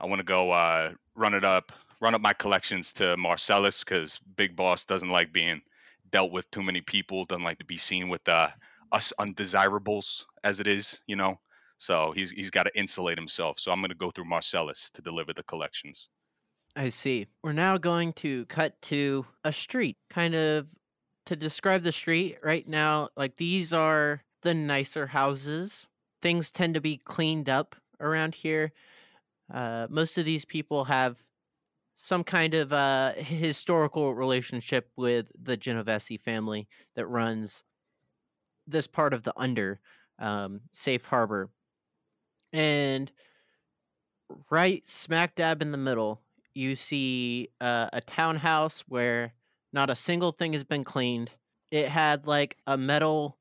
I 0.00 0.06
wanna 0.06 0.24
go 0.24 0.50
uh 0.50 0.92
run 1.14 1.34
it 1.34 1.44
up 1.44 1.72
run 2.00 2.14
up 2.14 2.20
my 2.20 2.32
collections 2.32 2.92
to 2.94 3.16
Marcellus 3.16 3.84
because 3.84 4.18
Big 4.36 4.56
Boss 4.56 4.84
doesn't 4.84 5.08
like 5.08 5.32
being 5.32 5.62
dealt 6.10 6.32
with 6.32 6.50
too 6.50 6.62
many 6.62 6.80
people, 6.80 7.24
doesn't 7.24 7.44
like 7.44 7.58
to 7.58 7.64
be 7.64 7.78
seen 7.78 8.08
with 8.08 8.28
uh 8.28 8.48
us 8.90 9.12
undesirables 9.18 10.26
as 10.44 10.60
it 10.60 10.66
is, 10.66 11.00
you 11.06 11.16
know. 11.16 11.38
So 11.78 12.12
he's 12.12 12.30
he's 12.30 12.50
got 12.50 12.64
to 12.64 12.78
insulate 12.78 13.18
himself. 13.18 13.58
So 13.58 13.72
I'm 13.72 13.80
gonna 13.80 13.94
go 13.94 14.10
through 14.10 14.26
Marcellus 14.26 14.90
to 14.90 15.02
deliver 15.02 15.32
the 15.32 15.42
collections. 15.44 16.08
I 16.74 16.88
see. 16.88 17.26
We're 17.42 17.52
now 17.52 17.76
going 17.78 18.12
to 18.14 18.46
cut 18.46 18.80
to 18.82 19.26
a 19.44 19.52
street. 19.52 19.96
Kind 20.10 20.34
of 20.34 20.68
to 21.26 21.36
describe 21.36 21.82
the 21.82 21.92
street 21.92 22.38
right 22.42 22.66
now, 22.66 23.10
like 23.16 23.36
these 23.36 23.72
are 23.72 24.22
the 24.42 24.54
nicer 24.54 25.08
houses. 25.08 25.86
Things 26.20 26.50
tend 26.50 26.74
to 26.74 26.80
be 26.80 26.96
cleaned 26.96 27.48
up 27.48 27.76
around 28.02 28.34
here. 28.34 28.72
Uh, 29.52 29.86
most 29.90 30.18
of 30.18 30.24
these 30.24 30.44
people 30.44 30.84
have 30.84 31.16
some 31.94 32.24
kind 32.24 32.54
of 32.54 32.72
uh, 32.72 33.12
historical 33.16 34.14
relationship 34.14 34.90
with 34.96 35.26
the 35.40 35.56
Genovese 35.56 36.18
family 36.24 36.68
that 36.96 37.06
runs 37.06 37.64
this 38.66 38.86
part 38.86 39.14
of 39.14 39.22
the 39.22 39.32
under 39.36 39.80
um, 40.18 40.60
safe 40.72 41.04
harbor. 41.04 41.50
And 42.52 43.10
right 44.50 44.88
smack 44.88 45.34
dab 45.34 45.62
in 45.62 45.72
the 45.72 45.78
middle, 45.78 46.20
you 46.54 46.76
see 46.76 47.48
uh, 47.60 47.88
a 47.92 48.00
townhouse 48.00 48.84
where 48.88 49.34
not 49.72 49.90
a 49.90 49.96
single 49.96 50.32
thing 50.32 50.52
has 50.52 50.64
been 50.64 50.84
cleaned. 50.84 51.30
It 51.70 51.88
had 51.88 52.26
like 52.26 52.56
a 52.66 52.76
metal 52.76 53.38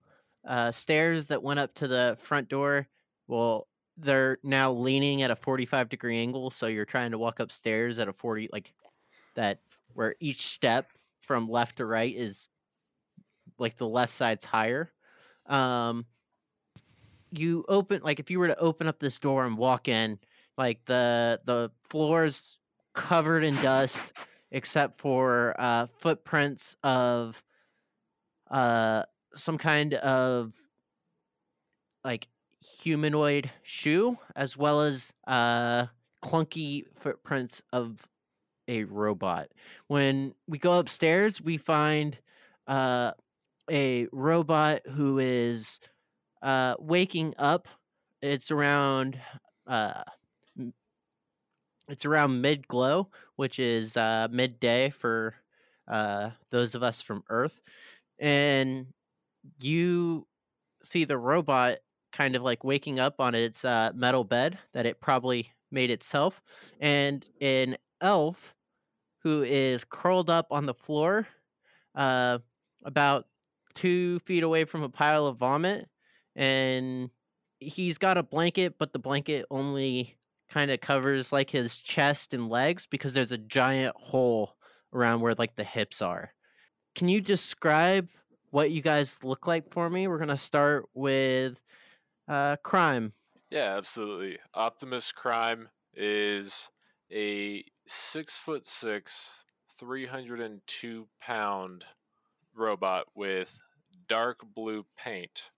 uh, 0.48 0.72
stairs 0.72 1.28
that 1.28 1.44
went 1.44 1.60
up 1.60 1.74
to 1.76 1.88
the 1.88 2.18
front 2.22 2.48
door. 2.50 2.88
Well, 3.28 3.68
they're 3.98 4.38
now 4.44 4.72
leaning 4.72 5.22
at 5.22 5.32
a 5.32 5.36
45 5.36 5.90
degree 5.90 6.20
angle, 6.20 6.52
so 6.52 6.68
you're 6.68 6.86
trying 6.86 7.12
to 7.12 7.18
walk 7.18 7.40
upstairs 7.40 8.00
at 8.00 8.08
a 8.08 8.14
40 8.14 8.50
like 8.52 8.74
that 9.36 9.60
where 9.94 10.16
each 10.20 10.48
step 10.48 10.92
from 11.22 11.50
left 11.50 11.78
to 11.78 11.86
right 11.86 12.16
is 12.16 12.48
like 13.58 13.76
the 13.76 13.88
left 13.88 14.14
side's 14.14 14.46
higher. 14.46 14.92
Um, 15.46 16.06
you 17.32 17.64
open 17.68 18.02
like 18.04 18.20
if 18.20 18.30
you 18.30 18.40
were 18.40 18.48
to 18.48 18.60
open 18.60 18.88
up 18.88 19.00
this 19.00 19.18
door 19.18 19.46
and 19.46 19.58
walk 19.58 19.88
in, 19.88 20.20
like 20.58 20.84
the 20.86 21.40
the 21.46 21.72
floors 21.90 22.58
covered 22.94 23.44
in 23.44 23.56
dust 23.62 24.04
except 24.52 25.00
for 25.00 25.56
uh, 25.58 25.88
footprints 26.00 26.76
of 26.84 27.42
uh, 28.50 29.04
some 29.34 29.58
kind 29.58 29.94
of 29.94 30.54
like 32.04 32.28
humanoid 32.62 33.52
shoe, 33.64 34.18
as 34.36 34.56
well 34.56 34.82
as 34.82 35.12
uh, 35.28 35.88
clunky 36.24 36.86
footprints 37.00 37.62
of 37.74 38.08
a 38.68 38.84
robot. 38.86 39.50
When 39.88 40.34
we 40.48 40.58
go 40.58 40.80
upstairs, 40.80 41.42
we 41.42 41.58
find 41.58 42.18
uh, 42.68 43.12
a 43.70 44.08
robot 44.12 44.82
who 44.88 45.20
is 45.20 45.80
uh, 46.42 46.76
waking 46.80 47.34
up. 47.38 47.68
It's 48.22 48.52
around 48.52 49.20
uh, 49.68 50.04
it's 51.88 52.06
around 52.06 52.42
mid 52.42 52.68
glow, 52.68 53.10
which 53.36 53.60
is 53.60 53.98
uh, 53.98 54.28
midday 54.32 54.90
for 54.92 55.36
uh, 55.88 56.30
those 56.52 56.76
of 56.76 56.84
us 56.84 57.02
from 57.02 57.24
Earth, 57.30 57.62
and 58.20 58.88
you 59.60 60.28
see 60.84 61.04
the 61.04 61.18
robot 61.18 61.80
kind 62.12 62.36
of 62.36 62.44
like 62.44 62.64
waking 62.64 63.00
up 63.00 63.20
on 63.20 63.36
its 63.36 63.64
uh, 63.66 63.92
metal 63.96 64.24
bed 64.24 64.58
that 64.74 64.86
it 64.86 65.02
probably 65.02 65.52
made 65.72 65.92
itself, 65.92 66.42
and 66.80 67.26
an 67.40 67.78
elf 68.02 68.54
who 69.24 69.44
is 69.44 69.86
curled 69.86 70.30
up 70.30 70.48
on 70.52 70.66
the 70.66 70.74
floor, 70.74 71.28
uh, 71.96 72.40
about 72.84 73.28
two 73.74 74.20
feet 74.20 74.44
away 74.44 74.66
from 74.66 74.84
a 74.84 74.90
pile 74.90 75.28
of 75.28 75.38
vomit, 75.38 75.88
and 76.36 77.10
he's 77.60 77.98
got 77.98 78.18
a 78.18 78.24
blanket, 78.24 78.76
but 78.78 78.92
the 78.92 79.00
blanket 79.00 79.46
only 79.52 80.18
kind 80.50 80.72
of 80.72 80.82
covers 80.82 81.32
like 81.32 81.50
his 81.50 81.78
chest 81.78 82.34
and 82.34 82.50
legs 82.50 82.86
because 82.90 83.14
there's 83.14 83.32
a 83.32 83.38
giant 83.38 83.96
hole 83.96 84.56
around 84.94 85.22
where 85.22 85.34
like 85.36 85.56
the 85.56 85.64
hips 85.64 86.02
are. 86.02 86.34
Can 86.96 87.08
you 87.08 87.22
describe 87.22 88.10
what 88.50 88.72
you 88.72 88.82
guys 88.82 89.18
look 89.24 89.48
like 89.48 89.72
for 89.72 89.90
me? 89.90 90.08
We're 90.08 90.18
gonna 90.18 90.38
start 90.38 90.90
with 90.94 91.62
uh, 92.32 92.56
crime. 92.64 93.14
Yeah, 93.50 93.76
absolutely. 93.76 94.38
Optimus 94.54 95.12
Crime 95.12 95.68
is 95.94 96.70
a 97.12 97.66
six 97.86 98.38
foot 98.38 98.66
six, 98.66 99.44
302 99.78 101.08
pound 101.20 101.84
robot 102.56 103.08
with 103.16 103.60
dark 104.08 104.40
blue 104.56 104.86
paint. 104.98 105.52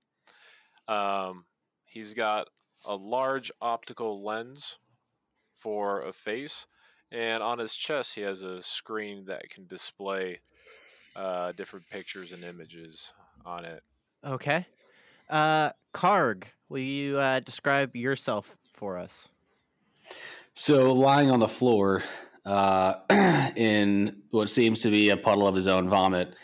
Um, 0.88 1.46
he's 1.86 2.16
got 2.16 2.48
a 2.86 2.96
large 2.96 3.52
optical 3.62 4.24
lens 4.24 4.80
for 5.54 6.02
a 6.02 6.12
face, 6.12 6.66
and 7.12 7.44
on 7.44 7.60
his 7.60 7.76
chest, 7.76 8.16
he 8.16 8.22
has 8.22 8.42
a 8.42 8.64
screen 8.64 9.26
that 9.26 9.48
can 9.50 9.68
display 9.68 10.40
uh, 11.16 11.52
different 11.52 11.88
pictures 11.92 12.32
and 12.32 12.44
images 12.44 13.14
on 13.46 13.64
it. 13.64 13.84
Okay. 14.26 14.66
Uh, 15.30 15.70
Karg, 15.94 16.46
will 16.74 16.80
you 16.80 17.20
uh, 17.20 17.40
describe 17.40 17.96
yourself 17.96 18.50
for 18.74 18.98
us? 18.98 19.28
So, 20.56 20.92
lying 20.92 21.30
on 21.30 21.40
the 21.40 21.48
floor 21.48 22.02
uh, 22.46 22.96
in 23.56 24.24
what 24.32 24.50
seems 24.50 24.82
to 24.82 24.90
be 24.90 25.10
a 25.10 25.18
puddle 25.18 25.48
of 25.48 25.56
his 25.56 25.68
own 25.68 25.88
vomit, 25.88 26.36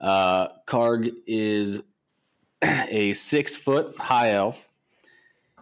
uh, 0.00 0.48
Karg 0.66 1.12
is 1.26 1.80
a 2.62 3.12
six 3.12 3.56
foot 3.56 3.96
high 3.98 4.32
elf. 4.32 4.68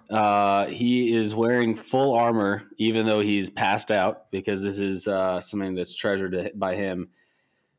Uh, 0.08 0.66
he 0.66 1.14
is 1.14 1.35
wearing 1.35 1.75
full 1.75 2.14
armor, 2.14 2.62
even 2.78 3.06
though 3.06 3.20
he's 3.20 3.50
passed 3.50 3.90
out, 3.90 4.30
because 4.30 4.62
this 4.62 4.78
is 4.78 5.06
uh, 5.08 5.40
something 5.40 5.75
that's 5.75 5.94
treasured 5.94 6.52
by 6.54 6.75
him. 6.75 7.08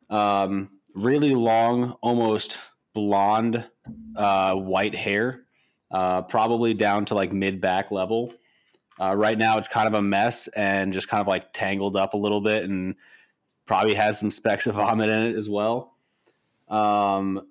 Um, 0.10 0.70
really 0.94 1.34
long, 1.34 1.96
almost 2.02 2.60
blonde, 2.94 3.68
uh, 4.16 4.56
white 4.56 4.96
hair, 4.96 5.47
uh, 5.92 6.22
probably 6.24 6.74
down 6.74 7.06
to 7.06 7.16
like 7.16 7.32
mid 7.32 7.62
back 7.62 7.92
level. 7.92 8.34
Uh, 9.00 9.16
right 9.16 9.38
now, 9.38 9.58
it's 9.58 9.68
kind 9.68 9.88
of 9.88 9.94
a 9.94 10.02
mess 10.02 10.48
and 10.50 10.92
just 10.92 11.08
kind 11.08 11.22
of 11.22 11.28
like 11.28 11.54
tangled 11.54 11.96
up 11.96 12.14
a 12.14 12.18
little 12.18 12.42
bit, 12.42 12.64
and 12.64 12.96
probably 13.66 13.94
has 13.94 14.20
some 14.20 14.32
specks 14.32 14.68
of 14.68 14.76
vomit 14.76 15.10
in 15.10 15.24
it 15.24 15.36
as 15.36 15.50
well. 15.50 15.94
Um, 16.68 17.48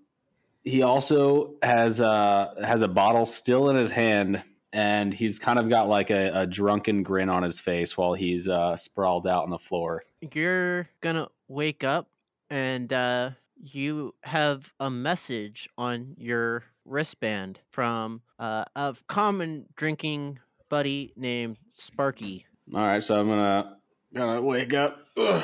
he 0.65 0.83
also 0.83 1.55
has 1.63 2.01
uh, 2.01 2.55
has 2.65 2.83
a 2.83 2.89
bottle 2.89 3.27
still 3.27 3.71
in 3.71 3.77
his 3.77 3.91
hand, 3.91 4.43
and 4.73 5.15
he's 5.15 5.39
kind 5.39 5.59
of 5.59 5.69
got 5.69 5.89
like 5.89 6.11
a, 6.11 6.31
a 6.41 6.47
drunken 6.47 7.03
grin 7.03 7.29
on 7.29 7.43
his 7.43 7.61
face 7.61 7.97
while 7.97 8.15
he's 8.15 8.49
uh, 8.49 8.77
sprawled 8.77 9.27
out 9.27 9.45
on 9.45 9.51
the 9.51 9.59
floor. 9.59 10.03
You're 10.33 10.89
gonna 11.01 11.29
wake 11.49 11.85
up 11.85 12.09
and 12.51 12.93
uh, 12.93 13.31
you 13.57 14.15
have 14.23 14.73
a 14.81 14.91
message 14.91 15.69
on 15.79 16.15
your 16.19 16.65
wristband 16.87 17.61
from 17.71 18.23
uh, 18.39 18.65
a 18.75 18.95
common 19.09 19.67
drinking 19.77 20.39
buddy 20.69 21.13
named 21.17 21.59
Sparky. 21.73 22.47
All 22.75 22.81
right, 22.81 23.03
so 23.03 23.19
I'm 23.19 23.29
gonna 23.29 23.77
gonna 24.15 24.43
wake 24.43 24.75
up. 24.75 24.99
Ugh. 25.17 25.43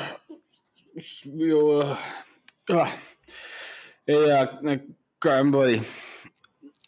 Just 0.97 1.23
feel, 1.23 1.81
uh, 1.81 1.97
ugh. 2.69 2.87
Hey, 4.05 4.31
uh, 4.31 4.45
crime 5.19 5.51
buddy, 5.51 5.79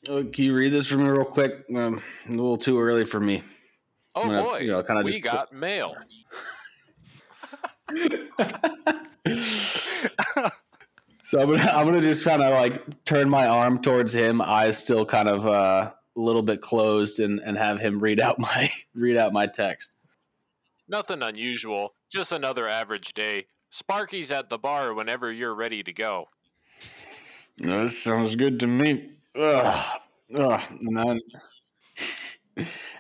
uh, 0.10 0.24
can 0.32 0.44
you 0.44 0.54
read 0.54 0.72
this 0.72 0.88
for 0.88 0.98
me 0.98 1.06
real 1.06 1.26
quick? 1.26 1.66
Um, 1.76 2.02
a 2.28 2.32
little 2.32 2.58
too 2.58 2.80
early 2.80 3.06
for 3.06 3.20
me. 3.20 3.42
Oh 4.14 4.26
gonna, 4.26 4.44
boy, 4.44 4.58
you 4.60 4.72
know, 4.72 4.84
kinda 4.84 5.02
we 5.04 5.20
just- 5.20 5.24
got 5.24 5.54
mail. 5.54 5.96
So 11.36 11.42
I'm 11.42 11.52
gonna 11.52 11.64
I'm 11.76 11.86
gonna 11.86 12.02
just 12.02 12.24
kind 12.24 12.42
of 12.42 12.54
like 12.54 13.04
turn 13.04 13.30
my 13.30 13.46
arm 13.46 13.82
towards 13.82 14.16
him, 14.16 14.42
eyes 14.42 14.78
still 14.78 15.06
kind 15.06 15.28
of 15.28 15.46
uh, 15.46 15.92
a 15.92 16.20
little 16.20 16.42
bit 16.42 16.62
closed, 16.62 17.20
and 17.20 17.42
and 17.42 17.58
have 17.58 17.78
him 17.78 18.00
read 18.00 18.22
out 18.22 18.40
my 18.40 18.70
read 18.94 19.18
out 19.18 19.34
my 19.34 19.46
text. 19.46 19.96
Nothing 20.88 21.22
unusual, 21.22 21.94
just 22.10 22.32
another 22.32 22.70
average 22.70 23.14
day. 23.14 23.48
Sparky's 23.70 24.32
at 24.32 24.48
the 24.48 24.58
bar 24.58 24.94
whenever 24.94 25.30
you're 25.30 25.56
ready 25.56 25.84
to 25.84 25.92
go. 25.92 26.30
That 27.58 27.90
sounds 27.90 28.38
good 28.38 28.62
to 28.62 28.68
me. 28.68 29.10
Ugh. 29.36 30.00
Ugh. 30.38 30.62
And, 30.82 30.98
then, 30.98 31.20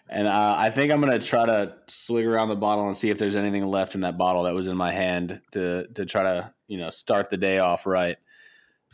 and 0.09 0.27
uh, 0.27 0.55
I 0.57 0.71
think 0.71 0.91
I'm 0.91 0.99
gonna 0.99 1.19
try 1.19 1.45
to 1.45 1.75
swig 1.87 2.25
around 2.25 2.49
the 2.49 2.57
bottle 2.57 2.85
and 2.85 2.97
see 2.97 3.09
if 3.09 3.17
there's 3.17 3.37
anything 3.37 3.65
left 3.65 3.95
in 3.95 4.01
that 4.01 4.17
bottle 4.17 4.43
that 4.43 4.53
was 4.53 4.67
in 4.67 4.75
my 4.75 4.91
hand 4.91 5.39
to 5.51 5.87
to 5.93 6.05
try 6.05 6.23
to 6.23 6.53
you 6.67 6.77
know 6.77 6.89
start 6.89 7.29
the 7.29 7.37
day 7.37 7.59
off 7.59 7.85
right. 7.85 8.17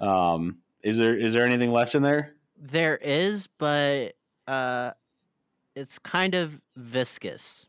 Um, 0.02 0.58
is 0.84 0.98
there 0.98 1.16
is 1.16 1.34
there 1.34 1.46
anything 1.46 1.72
left 1.72 1.96
in 1.96 2.02
there? 2.02 2.34
There 2.58 2.98
is, 2.98 3.48
but 3.58 4.16
uh, 4.48 4.92
it's 5.76 6.00
kind 6.00 6.36
of 6.36 6.60
viscous. 6.76 7.66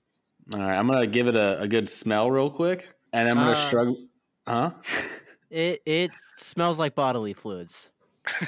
All 0.54 0.60
right, 0.60 0.76
I'm 0.76 0.88
gonna 0.88 1.06
give 1.06 1.28
it 1.28 1.36
a, 1.36 1.60
a 1.60 1.68
good 1.68 1.88
smell 1.88 2.30
real 2.30 2.50
quick, 2.50 2.88
and 3.12 3.28
I'm 3.28 3.36
gonna 3.36 3.52
Uh, 3.52 3.54
shrug. 3.54 3.94
Huh? 4.46 4.70
It 5.50 5.82
it 5.84 6.10
smells 6.38 6.78
like 6.78 6.94
bodily 6.94 7.34
fluids. 7.34 7.90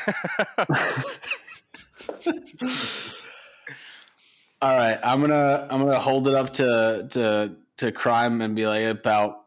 All 4.63 4.75
right, 4.75 4.99
I'm 5.05 5.21
gonna 5.21 5.67
I'm 5.71 5.85
gonna 5.85 5.99
hold 5.99 6.27
it 6.29 6.35
up 6.35 6.55
to 6.55 7.07
to 7.11 7.55
to 7.77 7.93
crime 7.93 8.41
and 8.41 8.57
be 8.57 8.67
like 8.67 8.85
about 8.85 9.45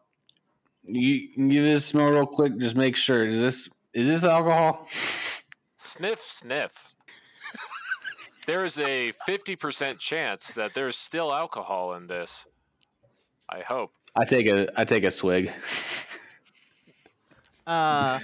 you 0.84 1.28
can 1.34 1.48
give 1.48 1.64
this 1.64 1.84
a 1.84 1.86
smell 1.88 2.12
real 2.12 2.26
quick. 2.26 2.56
Just 2.58 2.76
make 2.76 2.94
sure 2.94 3.26
is 3.26 3.40
this 3.40 3.68
is 3.94 4.06
this 4.06 4.24
alcohol? 4.24 4.86
Sniff, 5.76 6.20
sniff. 6.22 6.88
There's 8.46 8.78
a 8.80 9.12
50% 9.26 9.98
chance 9.98 10.54
that 10.54 10.74
there's 10.74 10.96
still 10.96 11.34
alcohol 11.34 11.94
in 11.94 12.06
this. 12.06 12.46
I 13.48 13.60
hope. 13.60 13.92
I 14.16 14.24
take 14.24 14.46
a 14.46 14.68
I 14.78 14.84
take 14.84 15.04
a 15.04 15.10
swig. 15.10 15.50
Uh, 17.66 18.18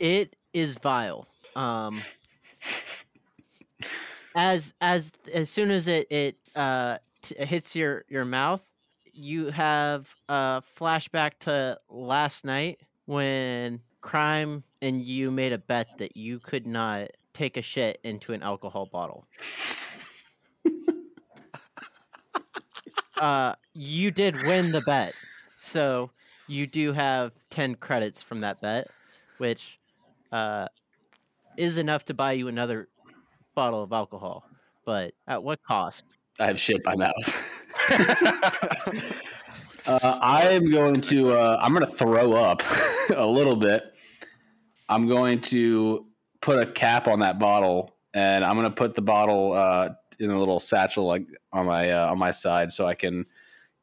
it 0.00 0.34
is 0.54 0.78
vile. 0.78 1.26
Um, 1.54 2.00
as 4.34 4.72
as 4.80 5.12
as 5.32 5.50
soon 5.50 5.70
as 5.70 5.86
it 5.86 6.10
it 6.10 6.36
uh 6.56 6.96
t- 7.20 7.34
hits 7.44 7.76
your 7.76 8.06
your 8.08 8.24
mouth, 8.24 8.64
you 9.12 9.50
have 9.50 10.08
a 10.30 10.62
flashback 10.78 11.32
to 11.40 11.78
last 11.90 12.46
night 12.46 12.80
when 13.04 13.82
crime 14.06 14.62
and 14.82 15.02
you 15.02 15.32
made 15.32 15.52
a 15.52 15.58
bet 15.58 15.88
that 15.98 16.16
you 16.16 16.38
could 16.38 16.64
not 16.64 17.08
take 17.34 17.56
a 17.56 17.62
shit 17.62 17.98
into 18.04 18.32
an 18.32 18.40
alcohol 18.40 18.86
bottle. 18.86 19.26
uh, 23.16 23.52
you 23.74 24.12
did 24.12 24.36
win 24.44 24.70
the 24.70 24.80
bet, 24.86 25.12
so 25.60 26.08
you 26.46 26.68
do 26.68 26.92
have 26.92 27.32
10 27.50 27.74
credits 27.74 28.22
from 28.22 28.40
that 28.40 28.60
bet, 28.60 28.86
which 29.38 29.80
uh, 30.30 30.68
is 31.56 31.76
enough 31.76 32.04
to 32.04 32.14
buy 32.14 32.30
you 32.30 32.46
another 32.46 32.88
bottle 33.56 33.82
of 33.82 33.92
alcohol. 33.92 34.44
But 34.84 35.14
at 35.26 35.42
what 35.42 35.60
cost? 35.64 36.04
I 36.38 36.46
have 36.46 36.60
shit 36.60 36.76
in 36.76 36.82
my 36.84 36.94
mouth. 36.94 37.66
uh, 39.88 40.18
I 40.22 40.50
am 40.50 40.70
going 40.70 41.00
to. 41.00 41.32
Uh, 41.32 41.58
I'm 41.60 41.74
going 41.74 41.84
to 41.84 41.90
throw 41.90 42.34
up 42.34 42.62
a 43.16 43.26
little 43.26 43.56
bit. 43.56 43.95
I'm 44.88 45.08
going 45.08 45.40
to 45.42 46.06
put 46.40 46.58
a 46.58 46.66
cap 46.66 47.08
on 47.08 47.20
that 47.20 47.38
bottle, 47.38 47.96
and 48.14 48.44
I'm 48.44 48.54
going 48.54 48.68
to 48.68 48.74
put 48.74 48.94
the 48.94 49.02
bottle 49.02 49.52
uh, 49.52 49.90
in 50.18 50.30
a 50.30 50.38
little 50.38 50.60
satchel, 50.60 51.04
like 51.04 51.26
on 51.52 51.66
my 51.66 51.90
uh, 51.90 52.10
on 52.10 52.18
my 52.18 52.30
side, 52.30 52.72
so 52.72 52.86
I 52.86 52.94
can 52.94 53.26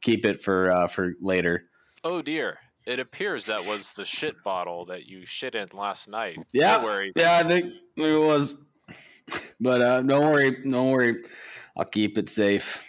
keep 0.01 0.25
it 0.25 0.41
for 0.41 0.71
uh, 0.71 0.87
for 0.87 1.13
later. 1.21 1.65
Oh 2.03 2.21
dear. 2.21 2.59
It 2.85 2.99
appears 2.99 3.45
that 3.45 3.65
was 3.65 3.93
the 3.93 4.03
shit 4.03 4.35
bottle 4.43 4.83
that 4.87 5.05
you 5.05 5.25
shit 5.25 5.55
in 5.55 5.69
last 5.73 6.09
night. 6.09 6.37
Yeah. 6.51 6.75
Don't 6.75 6.83
worry. 6.83 7.13
Yeah, 7.15 7.37
I 7.37 7.47
think 7.47 7.73
it 7.95 8.17
was. 8.17 8.55
But 9.61 9.81
uh, 9.81 10.01
don't 10.01 10.29
worry, 10.29 10.61
don't 10.69 10.91
worry. 10.91 11.23
I'll 11.77 11.85
keep 11.85 12.17
it 12.17 12.29
safe. 12.29 12.85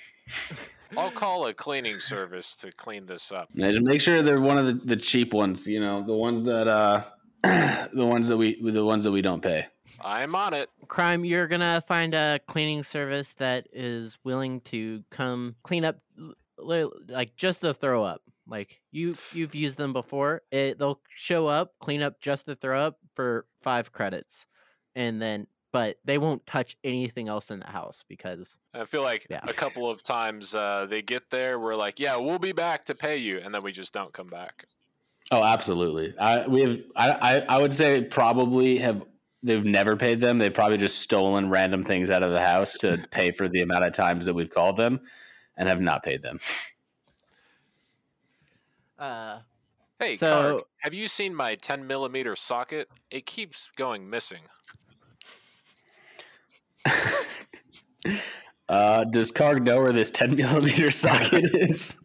I'll 0.97 1.13
call 1.13 1.47
a 1.47 1.55
cleaning 1.55 2.01
service 2.01 2.57
to 2.57 2.73
clean 2.73 3.07
this 3.07 3.31
up. 3.31 3.51
Yeah, 3.55 3.69
just 3.69 3.83
make 3.83 4.01
sure 4.01 4.21
they're 4.21 4.41
one 4.41 4.59
of 4.59 4.67
the, 4.67 4.73
the 4.73 4.97
cheap 4.97 5.33
ones. 5.33 5.65
You 5.65 5.79
know, 5.79 6.05
the 6.05 6.17
ones 6.17 6.43
that 6.45 6.67
uh, 6.67 7.03
the 7.93 8.07
ones 8.07 8.29
that 8.29 8.37
we 8.37 8.61
the 8.71 8.85
ones 8.85 9.05
that 9.05 9.13
we 9.13 9.23
don't 9.23 9.43
pay. 9.43 9.67
I'm 10.01 10.35
on 10.35 10.55
it. 10.55 10.71
Crime, 10.89 11.25
you're 11.25 11.47
gonna 11.47 11.83
find 11.87 12.15
a 12.15 12.41
cleaning 12.49 12.83
service 12.83 13.35
that 13.35 13.67
is 13.73 14.19
willing 14.25 14.61
to 14.63 15.05
come 15.11 15.57
clean 15.63 15.85
up, 15.85 15.99
like 16.59 17.37
just 17.37 17.61
the 17.61 17.75
throw 17.75 18.03
up. 18.05 18.23
Like 18.47 18.81
you, 18.93 19.15
you've 19.33 19.55
used 19.55 19.79
them 19.79 19.93
before. 19.93 20.43
It, 20.51 20.79
they'll 20.79 21.01
show 21.17 21.47
up, 21.47 21.75
clean 21.81 22.03
up 22.03 22.21
just 22.21 22.45
the 22.47 22.55
throw 22.57 22.87
up 22.87 22.99
for 23.15 23.47
five 23.63 23.91
credits, 23.93 24.45
and 24.95 25.21
then, 25.21 25.47
but 25.73 25.97
they 26.05 26.19
won't 26.19 26.45
touch 26.47 26.77
anything 26.85 27.29
else 27.29 27.51
in 27.51 27.61
the 27.61 27.67
house 27.67 28.05
because 28.07 28.57
I 28.75 28.85
feel 28.85 29.03
like 29.03 29.27
Yeah. 29.31 29.41
a 29.45 29.53
couple 29.55 29.91
of 29.91 30.03
times 30.03 30.55
uh, 30.55 30.87
they 30.89 31.01
get 31.01 31.31
there, 31.31 31.59
we're 31.59 31.75
like, 31.75 31.99
yeah, 31.99 32.17
we'll 32.17 32.39
be 32.39 32.53
back 32.53 32.85
to 32.87 32.95
pay 32.95 33.17
you. 33.17 33.39
And 33.39 33.55
then 33.55 33.63
we 33.63 33.73
just 33.73 33.95
don't 33.95 34.13
come 34.13 34.29
back. 34.29 34.67
Oh, 35.31 35.43
absolutely. 35.43 36.15
I 36.19 36.47
we 36.47 36.63
have. 36.63 36.79
I, 36.97 37.11
I 37.11 37.39
I 37.57 37.61
would 37.61 37.75
say 37.75 38.03
probably 38.03 38.79
have. 38.79 39.03
They've 39.43 39.65
never 39.65 39.97
paid 39.97 40.21
them. 40.21 40.39
They've 40.39 40.55
probably 40.55 40.79
just 40.79 41.01
stolen 41.01 41.51
random 41.51 41.85
things 41.85 42.11
out 42.11 42.23
of 42.23 42.33
the 42.33 42.41
house 42.41 42.75
to 42.79 43.05
pay 43.11 43.31
for 43.31 43.49
the 43.49 43.61
amount 43.61 43.85
of 43.85 43.93
times 43.93 44.25
that 44.27 44.35
we've 44.35 44.51
called 44.51 44.77
them, 44.77 45.01
and 45.57 45.69
have 45.69 45.81
not 45.81 46.03
paid 46.03 46.23
them. 46.23 46.39
uh, 48.99 49.39
Hey, 50.01 50.17
So- 50.17 50.27
Karg, 50.27 50.61
have 50.81 50.95
you 50.95 51.09
seen 51.09 51.35
my 51.35 51.55
10 51.55 51.87
millimeter 51.87 52.35
socket? 52.37 52.89
It 53.11 53.27
keeps 53.27 53.69
going 53.77 54.09
missing. 54.09 54.41
Uh, 58.67 59.05
does 59.05 59.31
Karg 59.31 59.63
know 59.63 59.79
where 59.81 59.93
this 59.93 60.11
10 60.11 60.37
millimeter 60.37 60.91
socket 60.91 61.55
is? 61.55 61.99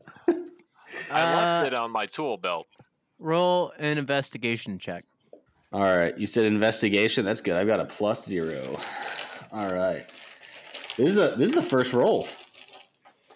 I 1.10 1.21
uh, 1.21 1.36
left 1.38 1.67
it 1.67 1.73
on 1.73 1.89
my 1.89 2.05
tool 2.05 2.38
belt. 2.38 2.67
Roll 3.19 3.73
an 3.77 3.97
investigation 3.97 4.79
check. 4.79 5.05
All 5.71 5.82
right, 5.82 6.17
you 6.17 6.25
said 6.25 6.45
investigation. 6.45 7.25
That's 7.25 7.41
good. 7.41 7.55
I've 7.55 7.67
got 7.67 7.79
a 7.79 7.86
plus 7.86 8.25
zero. 8.25 8.77
All 9.51 9.69
right, 9.71 10.05
this 10.97 11.10
is 11.10 11.15
the 11.15 11.36
this 11.38 11.49
is 11.49 11.55
the 11.55 11.62
first 11.62 11.93
roll. 11.93 12.27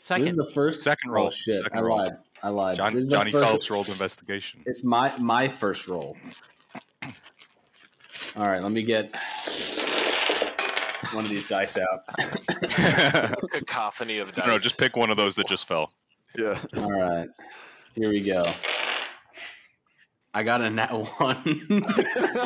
Second. 0.02 0.26
This 0.26 0.32
is 0.34 0.38
the 0.38 0.52
first 0.54 0.84
Second 0.84 1.12
roll. 1.12 1.22
Oh 1.24 1.26
roll. 1.26 1.32
shit! 1.32 1.62
Second 1.64 1.78
I 1.78 1.82
roll. 1.82 1.98
lied. 1.98 2.12
I 2.42 2.50
lied. 2.50 2.78
John, 2.78 2.94
This 2.94 3.04
is 3.04 3.08
Johnny 3.08 3.32
first- 3.32 3.46
Phelps 3.46 3.70
rolled 3.70 3.88
investigation. 3.90 4.62
It's 4.66 4.84
my 4.84 5.12
my 5.20 5.48
first 5.48 5.88
roll. 5.88 6.18
All 8.36 8.46
right, 8.46 8.62
let 8.64 8.72
me 8.72 8.82
get 8.82 9.16
one 11.14 11.24
of 11.24 11.30
these 11.30 11.48
dice 11.48 11.78
out. 11.78 13.38
Cacophony 13.52 14.18
of 14.18 14.34
dice. 14.34 14.48
no, 14.48 14.58
just 14.58 14.80
pick 14.80 14.96
one 14.98 15.12
of 15.12 15.18
those 15.18 15.36
that 15.36 15.48
just 15.48 15.68
fell. 15.68 15.92
Yeah. 16.38 16.60
All 16.78 16.92
right, 16.92 17.30
here 17.96 18.10
we 18.10 18.22
go. 18.22 18.44
I 20.34 20.44
got 20.44 20.62
a 20.62 20.70
nat 20.70 20.92
one. 21.20 21.38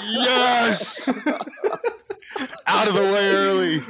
yes! 0.04 1.08
Out 2.68 2.88
of 2.88 2.94
the 2.94 3.02
way 3.02 3.30
early. 3.30 3.82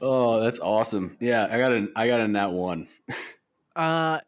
oh, 0.00 0.40
that's 0.40 0.58
awesome. 0.60 1.16
Yeah, 1.20 1.48
I 1.50 1.58
got 1.58 1.72
an 1.72 1.92
I 1.94 2.08
got 2.08 2.20
a 2.20 2.28
nat 2.28 2.48
one. 2.48 2.86
Uh, 3.76 4.20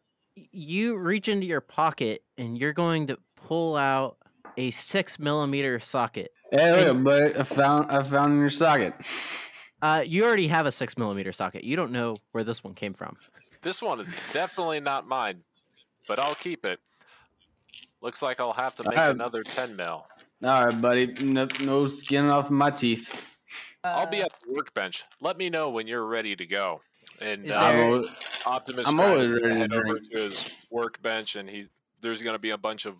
you 0.51 0.95
reach 0.95 1.27
into 1.27 1.45
your 1.45 1.61
pocket 1.61 2.23
and 2.37 2.57
you're 2.57 2.73
going 2.73 3.07
to 3.07 3.17
pull 3.35 3.75
out 3.75 4.17
a 4.57 4.71
six 4.71 5.19
millimeter 5.19 5.79
socket. 5.79 6.31
Hey, 6.51 6.85
look, 6.89 7.03
but 7.03 7.39
I 7.39 7.43
found 7.43 7.91
I 7.91 8.01
found 8.03 8.33
in 8.33 8.39
your 8.39 8.49
socket. 8.49 8.93
Uh, 9.81 10.03
you 10.05 10.23
already 10.23 10.47
have 10.47 10.65
a 10.65 10.71
six 10.71 10.97
millimeter 10.97 11.31
socket. 11.31 11.63
You 11.63 11.75
don't 11.75 11.91
know 11.91 12.15
where 12.31 12.43
this 12.43 12.63
one 12.63 12.73
came 12.75 12.93
from. 12.93 13.17
This 13.61 13.81
one 13.81 13.99
is 13.99 14.15
definitely 14.31 14.79
not 14.79 15.07
mine, 15.07 15.41
but 16.07 16.17
I'll 16.19 16.35
keep 16.35 16.65
it. 16.65 16.79
Looks 18.01 18.21
like 18.21 18.39
I'll 18.39 18.53
have 18.53 18.75
to 18.77 18.89
make 18.89 18.97
I- 18.97 19.09
another 19.09 19.43
10 19.43 19.75
mil. 19.75 20.05
All 20.43 20.65
right, 20.65 20.81
buddy. 20.81 21.07
No, 21.21 21.47
no 21.61 21.85
skin 21.85 22.25
off 22.25 22.49
my 22.49 22.71
teeth. 22.71 23.37
I'll 23.83 24.07
be 24.07 24.21
at 24.21 24.31
the 24.41 24.53
workbench. 24.53 25.03
Let 25.21 25.37
me 25.37 25.49
know 25.49 25.69
when 25.69 25.87
you're 25.87 26.05
ready 26.05 26.35
to 26.35 26.45
go. 26.45 26.81
And 27.19 27.51
uh, 27.51 27.55
I'm, 27.55 28.01
there- 28.01 28.11
Optimus 28.45 28.87
I'm 28.87 28.99
always 28.99 29.25
is 29.25 29.39
gonna 29.39 29.47
ready 29.47 29.53
to 29.53 29.59
head 29.59 29.73
over 29.73 29.99
to 29.99 30.17
his 30.17 30.65
workbench, 30.71 31.35
and 31.35 31.47
he 31.47 31.67
there's 32.01 32.23
going 32.23 32.33
to 32.33 32.39
be 32.39 32.49
a 32.49 32.57
bunch 32.57 32.87
of 32.87 32.95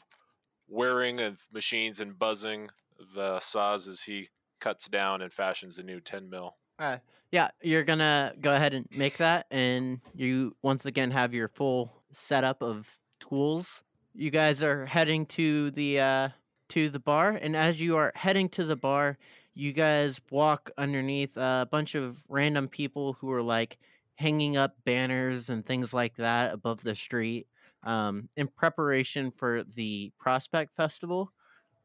whirring 0.67 1.19
of 1.19 1.41
machines 1.51 1.99
and 1.99 2.17
buzzing 2.17 2.69
of 2.99 3.17
uh, 3.17 3.39
saws 3.39 3.87
as 3.87 4.03
he 4.03 4.29
cuts 4.59 4.87
down 4.87 5.23
and 5.23 5.33
fashions 5.33 5.79
a 5.79 5.83
new 5.83 5.99
10 5.99 6.29
mil. 6.29 6.55
Uh, 6.77 6.97
yeah, 7.31 7.49
you're 7.63 7.83
gonna 7.83 8.33
go 8.39 8.53
ahead 8.53 8.73
and 8.75 8.87
make 8.95 9.17
that, 9.17 9.47
and 9.49 9.99
you 10.13 10.55
once 10.61 10.85
again 10.85 11.09
have 11.09 11.33
your 11.33 11.47
full 11.47 11.91
setup 12.11 12.61
of 12.61 12.87
tools. 13.19 13.81
You 14.13 14.29
guys 14.29 14.61
are 14.61 14.85
heading 14.85 15.25
to 15.27 15.71
the 15.71 15.99
uh, 15.99 16.29
to 16.69 16.89
the 16.89 16.99
bar, 16.99 17.31
and 17.31 17.55
as 17.55 17.79
you 17.79 17.95
are 17.95 18.11
heading 18.13 18.49
to 18.49 18.65
the 18.65 18.75
bar, 18.75 19.17
you 19.53 19.71
guys 19.71 20.19
walk 20.29 20.69
underneath 20.77 21.37
a 21.37 21.67
bunch 21.71 21.95
of 21.95 22.21
random 22.27 22.67
people 22.67 23.13
who 23.13 23.31
are 23.31 23.41
like 23.41 23.77
hanging 24.15 24.57
up 24.57 24.75
banners 24.85 25.49
and 25.49 25.65
things 25.65 25.93
like 25.93 26.15
that 26.17 26.53
above 26.53 26.83
the 26.83 26.93
street 26.93 27.47
um, 27.83 28.27
in 28.35 28.47
preparation 28.47 29.31
for 29.31 29.63
the 29.75 30.11
Prospect 30.19 30.75
Festival, 30.75 31.31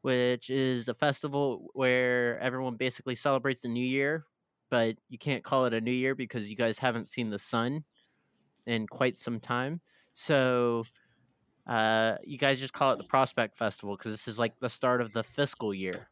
which 0.01 0.49
is 0.49 0.87
a 0.87 0.93
festival 0.93 1.69
where 1.73 2.39
everyone 2.39 2.75
basically 2.75 3.15
celebrates 3.15 3.61
the 3.61 3.69
new 3.69 3.85
year, 3.85 4.25
but 4.69 4.97
you 5.09 5.17
can't 5.17 5.43
call 5.43 5.65
it 5.65 5.73
a 5.73 5.81
new 5.81 5.91
year 5.91 6.13
because 6.13 6.49
you 6.49 6.55
guys 6.55 6.77
haven't 6.77 7.09
seen 7.09 7.29
the 7.29 7.39
sun 7.39 7.83
in 8.65 8.85
quite 8.85 9.17
some 9.17 9.39
time. 9.39 9.79
So 10.13 10.83
uh, 11.67 12.17
you 12.23 12.37
guys 12.37 12.59
just 12.59 12.73
call 12.73 12.93
it 12.93 12.97
the 12.97 13.03
Prospect 13.03 13.57
Festival 13.57 13.95
because 13.97 14.13
this 14.13 14.27
is 14.27 14.39
like 14.39 14.59
the 14.59 14.69
start 14.69 15.01
of 15.01 15.13
the 15.13 15.23
fiscal 15.23 15.73
year. 15.73 16.07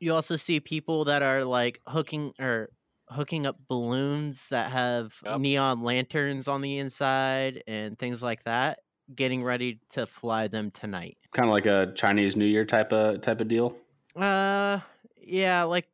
You 0.00 0.14
also 0.14 0.36
see 0.36 0.60
people 0.60 1.04
that 1.06 1.22
are 1.22 1.44
like 1.44 1.80
hooking 1.86 2.32
or 2.38 2.70
hooking 3.08 3.46
up 3.46 3.56
balloons 3.68 4.42
that 4.50 4.70
have 4.70 5.12
Yep. 5.24 5.40
neon 5.40 5.82
lanterns 5.82 6.46
on 6.48 6.60
the 6.60 6.78
inside 6.78 7.62
and 7.66 7.98
things 7.98 8.22
like 8.22 8.44
that, 8.44 8.80
getting 9.14 9.42
ready 9.42 9.80
to 9.90 10.06
fly 10.06 10.46
them 10.48 10.70
tonight. 10.70 11.16
Kind 11.32 11.48
of 11.48 11.52
like 11.54 11.66
a 11.66 11.92
Chinese 11.94 12.36
New 12.36 12.44
Year 12.44 12.64
type 12.64 12.92
of 12.92 13.20
type 13.22 13.40
of 13.40 13.48
deal. 13.48 13.74
Uh, 14.14 14.80
yeah, 15.20 15.62
like 15.64 15.88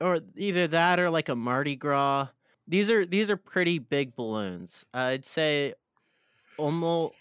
or 0.00 0.20
either 0.36 0.66
that 0.68 0.98
or 1.00 1.10
like 1.10 1.28
a 1.28 1.34
Mardi 1.36 1.74
Gras. 1.76 2.28
These 2.66 2.90
are 2.90 3.06
these 3.06 3.30
are 3.30 3.36
pretty 3.36 3.78
big 3.78 4.14
balloons. 4.14 4.84
I'd 4.92 5.24
say 5.24 5.74
almost 6.58 7.14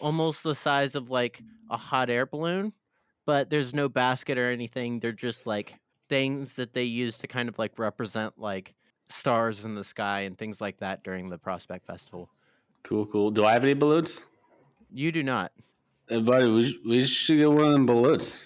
almost 0.00 0.42
the 0.42 0.54
size 0.54 0.94
of 0.94 1.10
like 1.10 1.42
a 1.70 1.76
hot 1.76 2.10
air 2.10 2.26
balloon, 2.26 2.72
but 3.24 3.50
there's 3.50 3.74
no 3.74 3.88
basket 3.88 4.38
or 4.38 4.50
anything. 4.50 5.00
They're 5.00 5.12
just 5.12 5.46
like 5.46 5.74
things 6.08 6.54
that 6.54 6.72
they 6.72 6.84
use 6.84 7.18
to 7.18 7.26
kind 7.26 7.48
of 7.48 7.58
like 7.58 7.78
represent 7.78 8.38
like 8.38 8.74
stars 9.08 9.64
in 9.64 9.74
the 9.74 9.84
sky 9.84 10.20
and 10.20 10.36
things 10.36 10.60
like 10.60 10.78
that 10.78 11.02
during 11.02 11.28
the 11.28 11.38
Prospect 11.38 11.86
Festival. 11.86 12.28
Cool, 12.82 13.06
cool. 13.06 13.30
Do 13.30 13.44
I 13.44 13.52
have 13.52 13.64
any 13.64 13.74
balloons? 13.74 14.22
You 14.92 15.10
do 15.10 15.22
not. 15.22 15.52
Uh, 16.10 16.20
buddy, 16.20 16.46
we, 16.46 16.62
sh- 16.62 16.78
we 16.86 17.04
should 17.04 17.38
get 17.38 17.50
one 17.50 17.66
of 17.66 17.72
them 17.72 17.86
balloons. 17.86 18.42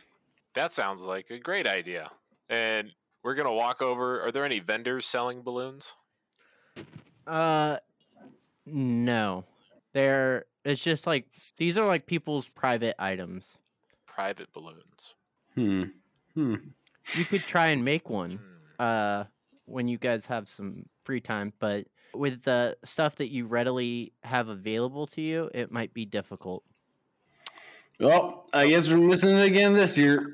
That 0.55 0.73
sounds 0.73 1.03
like 1.03 1.31
a 1.31 1.39
great 1.39 1.67
idea. 1.67 2.11
And 2.49 2.91
we're 3.23 3.35
gonna 3.35 3.53
walk 3.53 3.83
over. 3.83 4.23
Are 4.23 4.33
there 4.33 4.45
any 4.45 4.61
vendors 4.61 5.05
selling 5.05 5.43
balloons? 5.43 5.95
Uh, 7.27 7.77
no. 8.67 9.45
They're 9.93 10.45
it's 10.65 10.83
just 10.83 11.07
like 11.07 11.27
these 11.57 11.77
are 11.79 11.87
like 11.87 12.07
people's 12.07 12.47
private 12.49 12.95
items. 12.99 13.57
Private 14.07 14.53
balloons. 14.53 15.15
Hmm. 15.55 15.85
Hmm. 16.35 16.55
You 17.17 17.25
could 17.25 17.41
try 17.43 17.69
and 17.69 17.85
make 17.85 18.09
one 18.11 18.39
Hmm. 18.39 18.83
uh 18.83 19.25
when 19.67 19.87
you 19.89 19.99
guys 19.99 20.27
have 20.27 20.49
some 20.49 20.85
free 21.05 21.21
time, 21.21 21.53
but 21.61 21.87
with 22.13 22.43
the 22.43 22.77
stuff 22.85 23.17
that 23.17 23.31
you 23.31 23.47
readily 23.47 24.13
have 24.25 24.49
available 24.49 25.07
to 25.07 25.21
you, 25.21 25.49
it 25.55 25.71
might 25.71 25.95
be 25.95 26.05
difficult. 26.05 26.65
Well, 28.01 28.49
I 28.53 28.67
guess 28.69 28.91
we're 28.91 28.97
missing 28.99 29.37
it 29.37 29.45
again 29.45 29.75
this 29.75 29.97
year. 29.99 30.33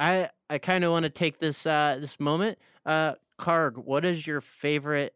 I 0.00 0.30
I 0.50 0.58
kind 0.58 0.84
of 0.84 0.92
want 0.92 1.04
to 1.04 1.10
take 1.10 1.38
this 1.38 1.66
uh 1.66 1.98
this 2.00 2.20
moment. 2.20 2.58
Uh 2.86 3.14
Karg, 3.38 3.76
what 3.76 4.04
is 4.04 4.26
your 4.26 4.40
favorite 4.40 5.14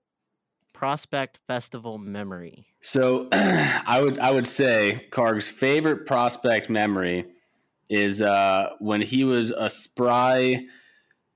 Prospect 0.73 1.39
Festival 1.47 1.99
memory? 1.99 2.67
So 2.81 3.29
I 3.33 4.01
would 4.03 4.19
I 4.19 4.31
would 4.31 4.47
say 4.47 5.07
Karg's 5.11 5.49
favorite 5.49 6.07
prospect 6.07 6.71
memory 6.71 7.27
is 7.89 8.23
uh, 8.23 8.71
when 8.79 9.03
he 9.03 9.25
was 9.25 9.51
a 9.51 9.69
spry 9.69 10.65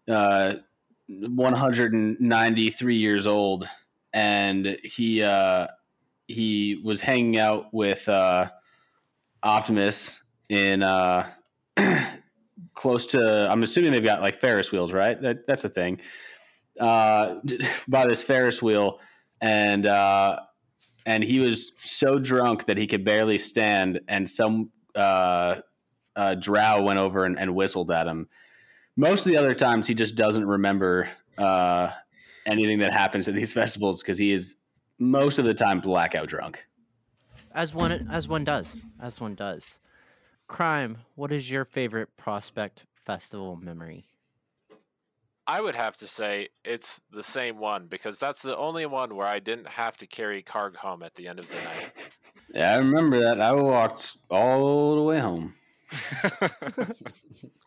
uh, 0.09 0.55
193 1.09 2.96
years 2.96 3.27
old, 3.27 3.68
and 4.12 4.79
he 4.83 5.22
uh, 5.22 5.66
he 6.29 6.81
was 6.85 7.01
hanging 7.01 7.38
out 7.38 7.72
with 7.72 8.09
uh, 8.09 8.46
Optimus 9.42 10.20
in 10.49 10.83
uh, 10.83 11.29
close 12.75 13.07
to. 13.07 13.51
I'm 13.51 13.62
assuming 13.62 13.92
they've 13.92 14.05
got 14.05 14.22
like 14.22 14.40
Ferris 14.40 14.72
wheels, 14.72 14.92
right? 14.92 15.20
That, 15.20 15.46
that's 15.46 15.64
a 15.64 15.68
thing. 15.68 16.01
Uh, 16.81 17.37
by 17.88 18.07
this 18.07 18.22
Ferris 18.22 18.61
wheel, 18.61 19.01
and 19.40 19.87
uh, 19.87 20.40
and 21.05 21.22
he 21.22 21.38
was 21.38 21.72
so 21.77 22.18
drunk 22.18 22.66
that 22.66 22.77
he 22.77 22.87
could 22.87 23.05
barely 23.05 23.38
stand, 23.38 24.01
and 24.09 24.29
some 24.29 24.70
uh, 24.94 25.57
uh, 26.16 26.35
drow 26.35 26.83
went 26.83 26.99
over 26.99 27.25
and, 27.25 27.38
and 27.38 27.55
whistled 27.55 27.90
at 27.90 28.07
him. 28.07 28.29
Most 28.96 29.27
of 29.27 29.33
the 29.33 29.38
other 29.38 29.55
times, 29.55 29.87
he 29.87 29.94
just 29.94 30.14
doesn't 30.14 30.46
remember 30.46 31.09
uh, 31.38 31.90
anything 32.46 32.79
that 32.79 32.92
happens 32.92 33.29
at 33.29 33.35
these 33.35 33.53
festivals 33.61 34.03
because 34.03 34.18
he 34.18 34.33
is 34.33 34.57
most 34.99 35.38
of 35.38 35.44
the 35.44 35.55
time 35.55 35.81
blackout 35.81 36.29
drunk. 36.29 36.66
As 37.53 37.72
one 37.72 38.09
as 38.11 38.29
one 38.29 38.44
does, 38.44 38.83
as 39.01 39.20
one 39.20 39.35
does. 39.35 39.79
Crime, 40.49 40.99
what 41.14 41.33
is 41.33 41.51
your 41.51 41.64
favorite 41.64 42.16
Prospect 42.16 42.85
Festival 43.05 43.57
memory? 43.57 44.07
I 45.47 45.61
would 45.61 45.77
have 45.77 45.97
to 45.99 46.07
say 46.09 46.49
it's 46.65 47.01
the 47.11 47.23
same 47.23 47.59
one 47.59 47.87
because 47.87 48.19
that's 48.19 48.43
the 48.43 48.57
only 48.57 48.87
one 48.87 49.15
where 49.15 49.27
I 49.27 49.39
didn't 49.39 49.69
have 49.69 49.97
to 49.99 50.07
carry 50.07 50.43
Karg 50.43 50.77
home 50.77 51.03
at 51.03 51.15
the 51.15 51.29
end 51.29 51.39
of 51.39 51.51
the 51.51 51.61
night. 51.61 51.87
Yeah, 52.53 52.73
I 52.75 52.79
remember 52.79 53.21
that. 53.23 53.41
I 53.41 53.53
walked 53.53 54.17
all 54.31 54.97
the 54.97 55.03
way 55.03 55.19
home. 55.19 55.55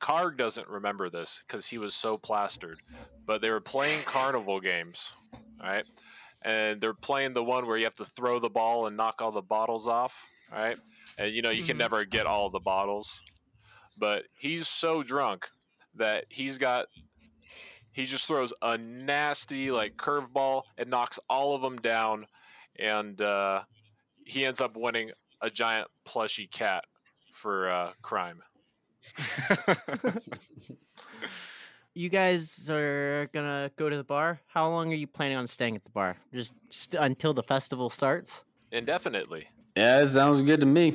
Karg 0.01 0.37
doesn't 0.37 0.67
remember 0.67 1.09
this 1.09 1.43
because 1.45 1.67
he 1.67 1.77
was 1.77 1.95
so 1.95 2.17
plastered. 2.17 2.81
But 3.25 3.41
they 3.41 3.51
were 3.51 3.61
playing 3.61 4.03
carnival 4.03 4.59
games, 4.59 5.13
right? 5.61 5.85
And 6.41 6.81
they're 6.81 6.93
playing 6.93 7.33
the 7.33 7.43
one 7.43 7.67
where 7.67 7.77
you 7.77 7.83
have 7.83 7.95
to 7.95 8.05
throw 8.05 8.39
the 8.39 8.49
ball 8.49 8.87
and 8.87 8.97
knock 8.97 9.21
all 9.21 9.31
the 9.31 9.41
bottles 9.41 9.87
off, 9.87 10.25
right? 10.51 10.77
And 11.17 11.31
you 11.33 11.41
know 11.41 11.51
you 11.51 11.63
can 11.63 11.75
Mhm. 11.75 11.79
never 11.79 12.05
get 12.05 12.25
all 12.25 12.49
the 12.49 12.59
bottles, 12.61 13.21
but 13.97 14.25
he's 14.39 14.67
so 14.67 15.03
drunk 15.03 15.49
that 15.95 16.25
he's 16.29 16.57
got. 16.57 16.87
He 17.91 18.05
just 18.05 18.25
throws 18.27 18.53
a 18.61 18.77
nasty 18.77 19.71
like 19.71 19.95
curveball 19.97 20.63
and 20.77 20.89
knocks 20.89 21.19
all 21.29 21.55
of 21.55 21.61
them 21.61 21.77
down, 21.77 22.25
and 22.77 23.19
uh, 23.21 23.61
he 24.25 24.45
ends 24.45 24.61
up 24.61 24.77
winning 24.77 25.11
a 25.41 25.49
giant 25.49 25.87
plushy 26.05 26.47
cat 26.47 26.83
for 27.31 27.69
uh, 27.69 27.91
crime. 28.01 28.41
You 31.95 32.07
guys 32.07 32.69
are 32.69 33.29
gonna 33.33 33.71
go 33.75 33.89
to 33.89 33.97
the 33.97 34.03
bar. 34.03 34.39
How 34.47 34.69
long 34.69 34.91
are 34.93 34.95
you 34.95 35.07
planning 35.07 35.37
on 35.37 35.47
staying 35.47 35.75
at 35.75 35.83
the 35.83 35.89
bar? 35.89 36.15
Just 36.33 36.53
st- 36.69 37.01
until 37.03 37.33
the 37.33 37.43
festival 37.43 37.89
starts? 37.89 38.31
Indefinitely. 38.71 39.47
Yeah, 39.75 40.01
it 40.01 40.05
sounds 40.05 40.41
good 40.43 40.59
to 40.59 40.65
me. 40.65 40.93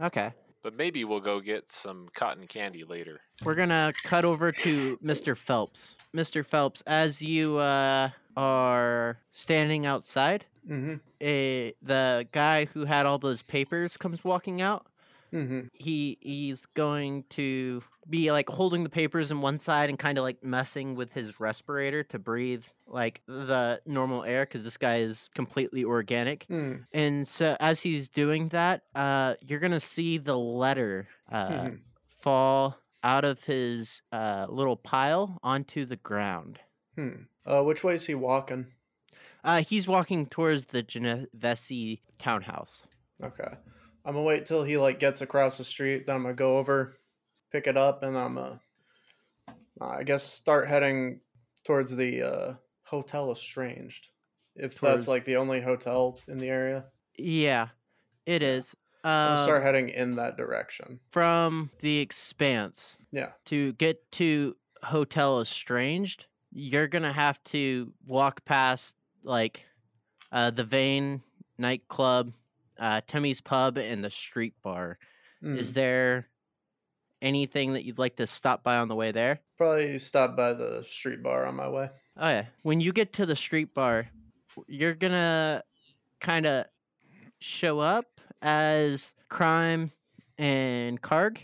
Okay. 0.00 0.32
But 0.66 0.74
maybe 0.76 1.04
we'll 1.04 1.20
go 1.20 1.38
get 1.38 1.70
some 1.70 2.08
cotton 2.12 2.48
candy 2.48 2.82
later. 2.82 3.20
We're 3.44 3.54
gonna 3.54 3.92
cut 4.02 4.24
over 4.24 4.50
to 4.50 4.96
Mr. 4.96 5.36
Phelps. 5.36 5.94
Mr. 6.12 6.44
Phelps, 6.44 6.82
as 6.88 7.22
you 7.22 7.58
uh, 7.58 8.10
are 8.36 9.18
standing 9.32 9.86
outside, 9.86 10.44
Mm-hmm. 10.68 10.94
a 11.22 11.72
the 11.82 12.26
guy 12.32 12.64
who 12.64 12.84
had 12.84 13.06
all 13.06 13.18
those 13.18 13.42
papers 13.42 13.96
comes 13.96 14.24
walking 14.24 14.60
out. 14.60 14.86
Mm-hmm. 15.32 15.60
He 15.72 16.18
he's 16.20 16.66
going 16.66 17.24
to 17.30 17.82
be 18.08 18.30
like 18.30 18.48
holding 18.48 18.84
the 18.84 18.88
papers 18.90 19.30
in 19.30 19.40
one 19.40 19.58
side 19.58 19.88
and 19.90 19.98
kind 19.98 20.16
of 20.18 20.22
like 20.22 20.42
messing 20.44 20.94
with 20.94 21.12
his 21.12 21.40
respirator 21.40 22.02
to 22.04 22.18
breathe 22.18 22.64
like 22.86 23.20
the 23.26 23.80
normal 23.84 24.22
air 24.24 24.44
because 24.46 24.62
this 24.62 24.76
guy 24.76 24.96
is 24.98 25.28
completely 25.34 25.84
organic. 25.84 26.46
Mm. 26.48 26.84
And 26.92 27.26
so 27.26 27.56
as 27.58 27.80
he's 27.80 28.08
doing 28.08 28.48
that, 28.50 28.82
uh, 28.94 29.34
you're 29.40 29.58
gonna 29.60 29.80
see 29.80 30.18
the 30.18 30.38
letter 30.38 31.08
uh, 31.30 31.48
Mhm. 31.50 31.80
fall 32.20 32.78
out 33.02 33.24
of 33.24 33.42
his 33.44 34.02
uh, 34.12 34.46
little 34.48 34.76
pile 34.76 35.38
onto 35.42 35.84
the 35.84 35.96
ground. 35.96 36.60
Hmm. 36.94 37.24
Uh, 37.44 37.62
which 37.62 37.84
way 37.84 37.94
is 37.94 38.06
he 38.06 38.14
walking? 38.14 38.66
Uh, 39.44 39.62
he's 39.62 39.86
walking 39.86 40.26
towards 40.26 40.66
the 40.66 40.82
Genovese 40.82 41.98
townhouse. 42.18 42.82
Okay. 43.22 43.54
I'm 44.06 44.12
gonna 44.14 44.22
wait 44.24 44.46
till 44.46 44.62
he 44.62 44.78
like 44.78 44.98
gets 45.00 45.20
across 45.20 45.58
the 45.58 45.64
street. 45.64 46.06
Then 46.06 46.16
I'm 46.16 46.22
gonna 46.22 46.34
go 46.34 46.56
over, 46.58 46.96
pick 47.52 47.66
it 47.66 47.76
up, 47.76 48.02
and 48.04 48.16
I'm 48.16 48.36
gonna, 48.36 48.60
I 49.80 50.04
guess, 50.04 50.22
start 50.22 50.68
heading 50.68 51.20
towards 51.64 51.94
the 51.94 52.22
uh, 52.22 52.54
hotel 52.84 53.32
Estranged. 53.32 54.08
If 54.54 54.78
Towards- 54.78 54.98
that's 54.98 55.08
like 55.08 55.24
the 55.24 55.36
only 55.36 55.60
hotel 55.60 56.18
in 56.28 56.38
the 56.38 56.48
area, 56.48 56.84
Yeah, 57.18 57.68
it 58.26 58.42
is. 58.42 58.74
I'm 59.04 59.38
Um, 59.38 59.44
start 59.44 59.62
heading 59.62 59.88
in 59.90 60.12
that 60.12 60.36
direction. 60.36 61.00
from 61.10 61.70
the 61.80 61.98
expanse 61.98 62.96
Yeah. 63.12 63.32
to 63.46 63.72
get 63.74 64.10
to 64.12 64.56
Hotel 64.84 65.40
Estranged, 65.40 66.26
you're 66.52 66.86
gonna 66.88 67.12
have 67.12 67.42
to 67.44 67.92
walk 68.06 68.44
past 68.44 68.94
like 69.24 69.66
uh, 70.32 70.50
the 70.50 70.64
Vane 70.64 71.22
nightclub, 71.58 72.32
uh, 72.78 73.00
Timmy's 73.06 73.40
pub, 73.40 73.78
and 73.78 74.04
the 74.04 74.10
street 74.10 74.54
bar. 74.62 74.98
Mm. 75.42 75.58
Is 75.58 75.72
there 75.72 76.28
anything 77.22 77.72
that 77.72 77.84
you'd 77.84 77.98
like 77.98 78.16
to 78.16 78.26
stop 78.26 78.62
by 78.62 78.76
on 78.76 78.88
the 78.88 78.94
way 78.94 79.12
there? 79.12 79.40
Probably 79.58 79.98
stop 79.98 80.36
by 80.36 80.52
the 80.52 80.84
street 80.88 81.22
bar 81.22 81.46
on 81.46 81.56
my 81.56 81.68
way. 81.68 81.90
Oh 82.18 82.28
yeah. 82.28 82.46
When 82.62 82.80
you 82.80 82.92
get 82.92 83.12
to 83.14 83.26
the 83.26 83.36
street 83.36 83.74
bar, 83.74 84.08
you're 84.66 84.94
gonna 84.94 85.62
kind 86.20 86.46
of 86.46 86.66
show 87.40 87.80
up 87.80 88.06
as 88.42 89.14
Crime 89.28 89.90
and 90.38 91.00
Karg. 91.00 91.38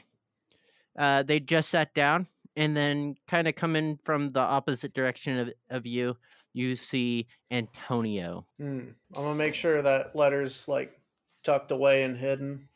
Uh, 0.98 1.22
they 1.22 1.40
just 1.40 1.70
sat 1.70 1.94
down, 1.94 2.26
and 2.56 2.76
then 2.76 3.14
kind 3.28 3.48
of 3.48 3.54
coming 3.54 3.98
from 4.04 4.32
the 4.32 4.40
opposite 4.40 4.92
direction 4.92 5.38
of, 5.38 5.50
of 5.70 5.86
you, 5.86 6.16
you 6.52 6.76
see 6.76 7.26
Antonio. 7.50 8.46
Hmm. 8.58 8.80
I'm 9.14 9.22
gonna 9.22 9.34
make 9.34 9.54
sure 9.54 9.80
that 9.82 10.14
letter's 10.14 10.68
like 10.68 10.98
tucked 11.42 11.70
away 11.70 12.02
and 12.02 12.16
hidden. 12.16 12.68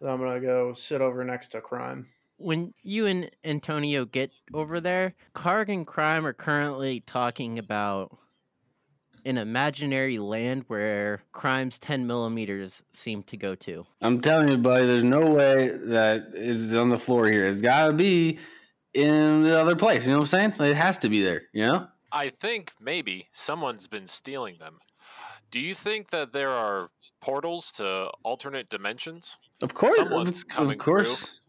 Then 0.00 0.10
I'm 0.10 0.18
gonna 0.18 0.40
go 0.40 0.74
sit 0.74 1.00
over 1.00 1.24
next 1.24 1.48
to 1.48 1.60
Crime. 1.60 2.06
When 2.36 2.74
you 2.82 3.06
and 3.06 3.30
Antonio 3.44 4.04
get 4.04 4.30
over 4.52 4.80
there, 4.80 5.14
Karg 5.34 5.68
and 5.68 5.86
Crime 5.86 6.26
are 6.26 6.32
currently 6.32 7.00
talking 7.00 7.58
about 7.58 8.16
an 9.24 9.38
imaginary 9.38 10.18
land 10.18 10.64
where 10.66 11.22
Crime's 11.32 11.78
10 11.78 12.06
millimeters 12.06 12.82
seem 12.92 13.22
to 13.24 13.36
go 13.36 13.54
to. 13.54 13.86
I'm 14.02 14.20
telling 14.20 14.48
you, 14.48 14.58
buddy, 14.58 14.84
there's 14.84 15.04
no 15.04 15.20
way 15.20 15.70
that 15.84 16.32
is 16.34 16.74
on 16.74 16.90
the 16.90 16.98
floor 16.98 17.28
here. 17.28 17.46
It's 17.46 17.62
got 17.62 17.86
to 17.86 17.92
be 17.92 18.38
in 18.92 19.44
the 19.44 19.58
other 19.58 19.76
place. 19.76 20.06
You 20.06 20.12
know 20.12 20.18
what 20.18 20.34
I'm 20.34 20.52
saying? 20.56 20.70
It 20.70 20.76
has 20.76 20.98
to 20.98 21.08
be 21.08 21.22
there. 21.22 21.42
You 21.52 21.66
know? 21.66 21.86
I 22.12 22.28
think 22.30 22.72
maybe 22.80 23.26
someone's 23.32 23.88
been 23.88 24.06
stealing 24.06 24.58
them. 24.58 24.78
Do 25.50 25.60
you 25.60 25.74
think 25.74 26.10
that 26.10 26.32
there 26.32 26.50
are 26.50 26.90
portals 27.28 27.72
to 27.72 28.10
alternate 28.22 28.68
dimensions? 28.68 29.38
Of 29.62 29.72
course, 29.72 29.96
Someone's 29.96 30.42
of, 30.42 30.48
coming 30.48 30.72
of 30.72 30.78
course. 30.78 31.40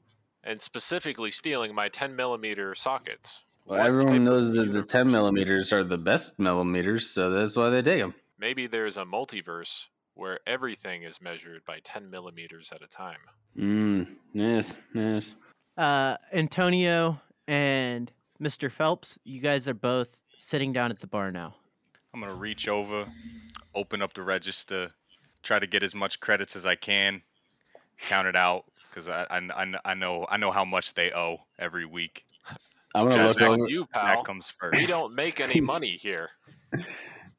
and 0.46 0.60
specifically 0.60 1.30
stealing 1.32 1.76
my 1.76 1.90
10 1.90 2.16
millimeter 2.16 2.74
sockets. 2.76 3.44
Well, 3.66 3.80
What 3.80 3.88
everyone 3.88 4.24
knows 4.24 4.54
that 4.54 4.72
the 4.72 4.82
10 4.84 5.12
millimeters 5.12 5.74
are 5.74 5.84
the 5.84 5.98
best 5.98 6.40
millimeters, 6.40 7.10
so 7.10 7.30
that's 7.30 7.58
why 7.58 7.70
they 7.70 7.82
dig 7.82 8.00
them. 8.00 8.16
Maybe 8.40 8.68
there's 8.68 8.96
a 8.96 9.04
multiverse 9.04 9.90
where 10.14 10.40
everything 10.48 11.04
is 11.04 11.22
measured 11.22 11.66
by 11.66 11.80
10 11.84 12.10
millimeters 12.10 12.72
at 12.72 12.82
a 12.82 12.88
time. 12.88 13.18
Mm, 13.58 14.16
yes, 14.32 14.78
yes. 14.94 15.36
Uh, 15.78 16.16
Antonio 16.32 17.20
and 17.50 18.14
Mr. 18.42 18.72
Phelps, 18.72 19.20
you 19.26 19.42
guys 19.42 19.68
are 19.68 19.74
both 19.74 20.16
sitting 20.38 20.72
down 20.72 20.90
at 20.90 21.02
the 21.02 21.08
bar 21.08 21.34
now. 21.34 21.54
I'm 22.14 22.22
gonna 22.22 22.34
reach 22.34 22.70
over, 22.70 23.06
open 23.74 24.02
up 24.02 24.14
the 24.14 24.22
register, 24.22 24.90
try 25.46 25.60
to 25.60 25.68
get 25.68 25.84
as 25.84 25.96
much 25.96 26.20
credits 26.20 26.56
as 26.56 26.66
I 26.66 26.76
can, 26.76 27.22
count 28.00 28.28
it 28.28 28.36
out 28.36 28.66
because 28.90 29.08
I, 29.08 29.26
I 29.30 29.38
I 29.38 29.74
I 29.86 29.94
know 29.94 30.26
I 30.30 30.38
know 30.38 30.52
how 30.52 30.66
much 30.66 30.94
they 30.94 31.14
owe 31.14 31.38
every 31.60 31.86
week. 31.86 32.26
I'm 32.94 33.08
gonna 33.08 33.28
Just 33.28 33.40
look 33.40 33.50
over. 33.50 33.70
you, 33.70 33.86
pal. 33.86 34.06
That 34.06 34.26
comes 34.26 34.50
first. 34.50 34.76
We 34.82 34.88
don't 34.88 35.14
make 35.16 35.40
any 35.40 35.62
money 35.74 35.92
here. 35.98 36.30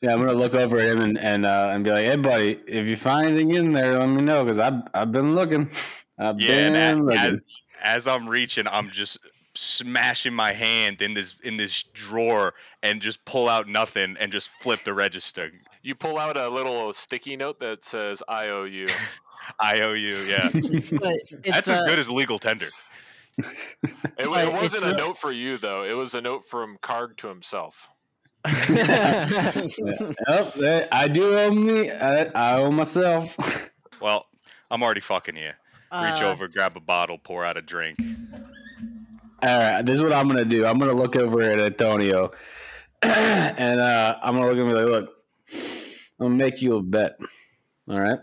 Yeah, 0.03 0.13
I'm 0.13 0.21
gonna 0.21 0.35
look 0.35 0.55
over 0.55 0.79
at 0.79 0.89
him 0.89 1.01
and 1.01 1.19
and 1.19 1.47
uh, 1.47 1.71
and 1.73 1.83
be 1.85 1.91
like, 1.91 2.05
"Hey, 2.07 2.17
buddy, 2.17 2.61
if 2.67 2.87
you 2.87 2.97
find 2.97 3.29
anything 3.29 3.55
in 3.55 3.73
there, 3.73 3.99
let 3.99 4.09
me 4.09 4.23
know 4.23 4.45
because 4.45 4.59
I've 4.59 4.83
I've 4.95 5.13
been 5.13 5.35
looking. 5.35 5.69
I've 6.19 6.37
Yeah, 6.39 6.47
been 6.47 6.77
and 6.77 7.01
a- 7.01 7.05
looking." 7.05 7.21
as, 7.21 7.45
as 7.83 8.07
I'm 8.07 8.29
reaching, 8.29 8.67
I'm 8.67 8.91
just 8.91 9.19
smashing 9.57 10.35
my 10.35 10.53
hand 10.53 11.03
in 11.03 11.15
this 11.15 11.37
in 11.43 11.57
this 11.57 11.83
drawer 11.95 12.55
and 12.83 13.01
just 13.01 13.25
pull 13.25 13.49
out 13.49 13.69
nothing 13.69 14.17
and 14.19 14.31
just 14.33 14.49
flip 14.49 14.81
the 14.85 14.95
register. 14.95 15.51
You 15.83 15.95
pull 15.95 16.19
out 16.19 16.37
a 16.37 16.49
little 16.49 16.93
sticky 16.93 17.37
note 17.37 17.61
that 17.61 17.83
says 17.85 18.23
"I 18.29 18.49
owe 18.49 18.65
you." 18.65 18.89
I 19.61 19.81
owe 19.81 19.93
you. 19.93 20.17
Yeah, 20.27 20.49
But 20.53 20.63
it's, 20.63 21.33
that's 21.45 21.69
as 21.69 21.81
uh, 21.81 21.85
good 21.85 21.99
as 21.99 22.11
legal 22.11 22.39
tender. 22.39 22.67
It, 23.39 23.47
it 24.19 24.29
wasn't 24.53 24.85
a 24.85 24.89
real- 24.89 24.97
note 24.97 25.19
for 25.19 25.33
you 25.33 25.59
though. 25.59 25.85
It 25.85 25.97
was 25.97 26.15
a 26.15 26.21
note 26.21 26.45
from 26.45 26.79
Karg 26.83 27.17
to 27.19 27.29
himself. 27.29 27.91
Yep, 30.29 30.89
I 30.93 31.09
do 31.09 31.37
owe 31.37 31.51
me. 31.51 31.91
I, 31.91 32.25
I 32.35 32.59
owe 32.61 32.71
myself. 32.71 33.37
Well, 34.01 34.27
I'm 34.71 34.83
already 34.83 35.01
fucking 35.01 35.35
here. 35.35 35.57
Reach 35.93 36.23
uh, 36.23 36.31
over, 36.31 36.49
grab 36.49 36.77
a 36.77 36.81
bottle, 36.81 37.19
pour 37.19 37.45
out 37.45 37.57
a 37.57 37.63
drink. 37.63 37.99
All 39.43 39.59
right, 39.59 39.83
this 39.83 39.95
is 39.99 40.03
what 40.03 40.15
I'm 40.15 40.29
gonna 40.29 40.47
do. 40.47 40.65
I'm 40.65 40.79
gonna 40.79 40.95
look 40.95 41.15
over 41.15 41.43
at 41.43 41.61
Antonio, 41.61 42.31
and 43.03 43.81
uh, 43.81 44.17
I'm 44.23 44.35
gonna 44.35 44.51
look 44.51 44.59
and 44.59 44.69
be 44.69 44.75
like, 44.75 44.87
"Look, 44.87 45.11
I'm 46.19 46.27
gonna 46.27 46.35
make 46.35 46.63
you 46.63 46.77
a 46.77 46.83
bet. 46.83 47.19
All 47.89 48.01
right, 48.01 48.19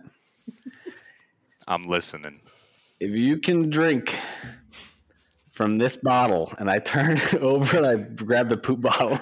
I'm 1.68 1.84
listening. 1.84 2.42
if 3.00 3.12
you 3.12 3.38
can 3.38 3.70
drink 3.70 4.18
from 5.52 5.78
this 5.78 5.98
bottle," 5.98 6.52
and 6.58 6.68
I 6.68 6.80
turn 6.80 7.12
it 7.18 7.36
over 7.42 7.78
and 7.78 7.86
I 7.86 7.96
grab 7.96 8.50
the 8.50 8.58
poop 8.58 8.82
bottle 8.82 9.18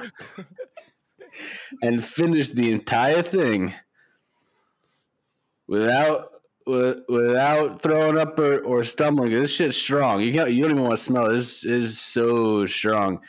and 1.81 2.03
finish 2.03 2.51
the 2.51 2.71
entire 2.71 3.21
thing 3.21 3.73
without. 5.67 6.23
Wi- 6.65 6.95
Without 7.09 7.81
throwing 7.81 8.17
up 8.17 8.37
or, 8.39 8.59
or 8.63 8.83
stumbling, 8.83 9.31
this 9.31 9.55
shit's 9.55 9.77
strong. 9.77 10.21
You 10.21 10.33
can't, 10.33 10.51
you 10.51 10.61
don't 10.63 10.71
even 10.71 10.83
want 10.83 10.97
to 10.97 11.03
smell 11.03 11.27
it. 11.27 11.33
This 11.33 11.63
is 11.65 11.99
so 11.99 12.65
strong. 12.65 13.19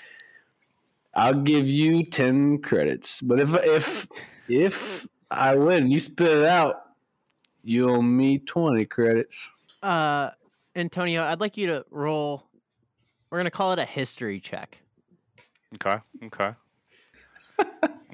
I'll 1.14 1.34
give 1.34 1.68
you 1.68 2.04
ten 2.04 2.58
credits. 2.58 3.20
But 3.20 3.40
if 3.40 3.54
if 3.64 4.08
if 4.48 5.06
I 5.30 5.54
win, 5.56 5.90
you 5.90 6.00
spit 6.00 6.28
it 6.38 6.44
out, 6.44 6.76
you 7.62 7.90
owe 7.90 8.00
me 8.02 8.38
twenty 8.38 8.86
credits. 8.86 9.50
uh, 9.82 10.30
Antonio, 10.74 11.22
I'd 11.24 11.40
like 11.40 11.56
you 11.58 11.66
to 11.66 11.84
roll. 11.90 12.48
We're 13.30 13.38
gonna 13.38 13.50
call 13.50 13.72
it 13.74 13.78
a 13.78 13.84
history 13.84 14.40
check. 14.40 14.78
Okay. 15.74 15.98
Okay. 16.24 16.52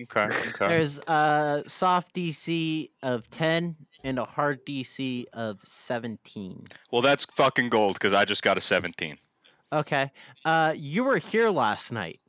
okay. 0.01 0.25
Okay. 0.25 0.69
There's 0.69 0.99
a 1.07 1.63
soft 1.67 2.15
DC 2.15 2.91
of 3.03 3.29
10 3.31 3.75
and 4.05 4.19
a 4.19 4.25
hard 4.25 4.65
DC 4.65 5.27
of 5.33 5.59
17. 5.65 6.67
Well, 6.91 7.03
that's 7.03 7.25
fucking 7.25 7.69
gold 7.69 7.95
because 7.95 8.13
I 8.13 8.25
just 8.25 8.43
got 8.43 8.57
a 8.57 8.61
17. 8.61 9.19
Okay. 9.73 10.11
Uh, 10.45 10.75
you 10.77 11.05
were 11.05 11.19
here 11.19 11.51
last 11.51 11.93
night. 11.93 12.21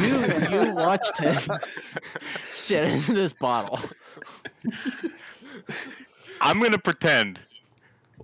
You 0.00 0.18
you 0.50 0.74
watched 0.74 1.18
him 1.18 1.38
shit 2.54 2.84
into 2.84 3.12
this 3.14 3.32
bottle. 3.32 3.78
I'm 6.40 6.60
gonna 6.60 6.78
pretend 6.78 7.38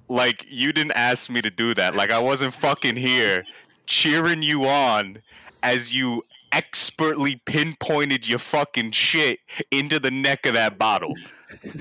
like 0.08 0.44
you 0.48 0.72
didn't 0.72 0.92
ask 0.92 1.30
me 1.30 1.40
to 1.42 1.50
do 1.50 1.74
that. 1.74 1.94
Like 1.94 2.10
I 2.10 2.18
wasn't 2.18 2.54
fucking 2.54 2.96
here 2.96 3.44
cheering 3.86 4.42
you 4.42 4.66
on 4.66 5.18
as 5.62 5.94
you 5.94 6.24
expertly 6.52 7.36
pinpointed 7.46 8.28
your 8.28 8.38
fucking 8.38 8.90
shit 8.90 9.40
into 9.70 9.98
the 9.98 10.10
neck 10.10 10.44
of 10.46 10.54
that 10.54 10.78
bottle. 10.78 11.14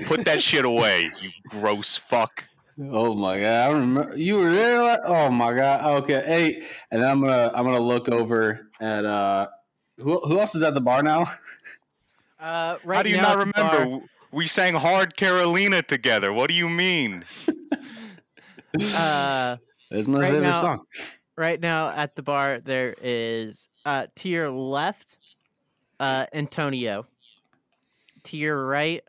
Put 0.06 0.24
that 0.24 0.42
shit 0.42 0.64
away, 0.64 1.08
you 1.20 1.30
gross 1.48 1.96
fuck. 1.96 2.44
Oh 2.80 3.14
my 3.14 3.38
god! 3.40 3.70
I 3.70 3.72
remember 3.72 4.16
you 4.16 4.36
were 4.36 4.50
there. 4.50 4.82
la- 4.82 4.98
Oh 5.04 5.30
my 5.30 5.54
god! 5.54 5.84
Okay, 6.02 6.22
hey, 6.26 6.62
and 6.90 7.02
then 7.02 7.08
I'm 7.10 7.20
gonna 7.20 7.50
I'm 7.54 7.64
gonna 7.64 7.78
look 7.80 8.08
over 8.08 8.68
at 8.80 9.04
uh, 9.04 9.48
who 9.98 10.18
who 10.20 10.40
else 10.40 10.54
is 10.54 10.62
at 10.62 10.74
the 10.74 10.80
bar 10.80 11.02
now? 11.02 11.26
Uh, 12.40 12.76
right 12.84 12.96
How 12.96 13.02
do 13.02 13.10
you 13.10 13.16
now 13.18 13.34
not 13.36 13.40
at 13.48 13.54
the 13.54 13.60
bar- 13.62 13.78
remember? 13.80 14.06
We 14.32 14.46
sang 14.46 14.74
Hard 14.74 15.16
Carolina 15.16 15.82
together. 15.82 16.32
What 16.32 16.48
do 16.48 16.54
you 16.54 16.68
mean? 16.68 17.24
uh, 18.96 19.56
That's 19.90 20.06
my 20.08 20.20
Right 20.20 20.30
favorite 20.32 20.40
now- 20.42 20.60
song. 20.60 20.84
right 21.36 21.60
now 21.60 21.88
at 21.88 22.14
the 22.16 22.22
bar 22.22 22.58
there 22.58 22.94
is 23.02 23.68
uh 23.86 24.06
to 24.16 24.28
your 24.28 24.50
left 24.50 25.16
uh 26.00 26.26
antonio 26.34 27.06
to 28.24 28.36
your 28.36 28.66
right 28.66 29.02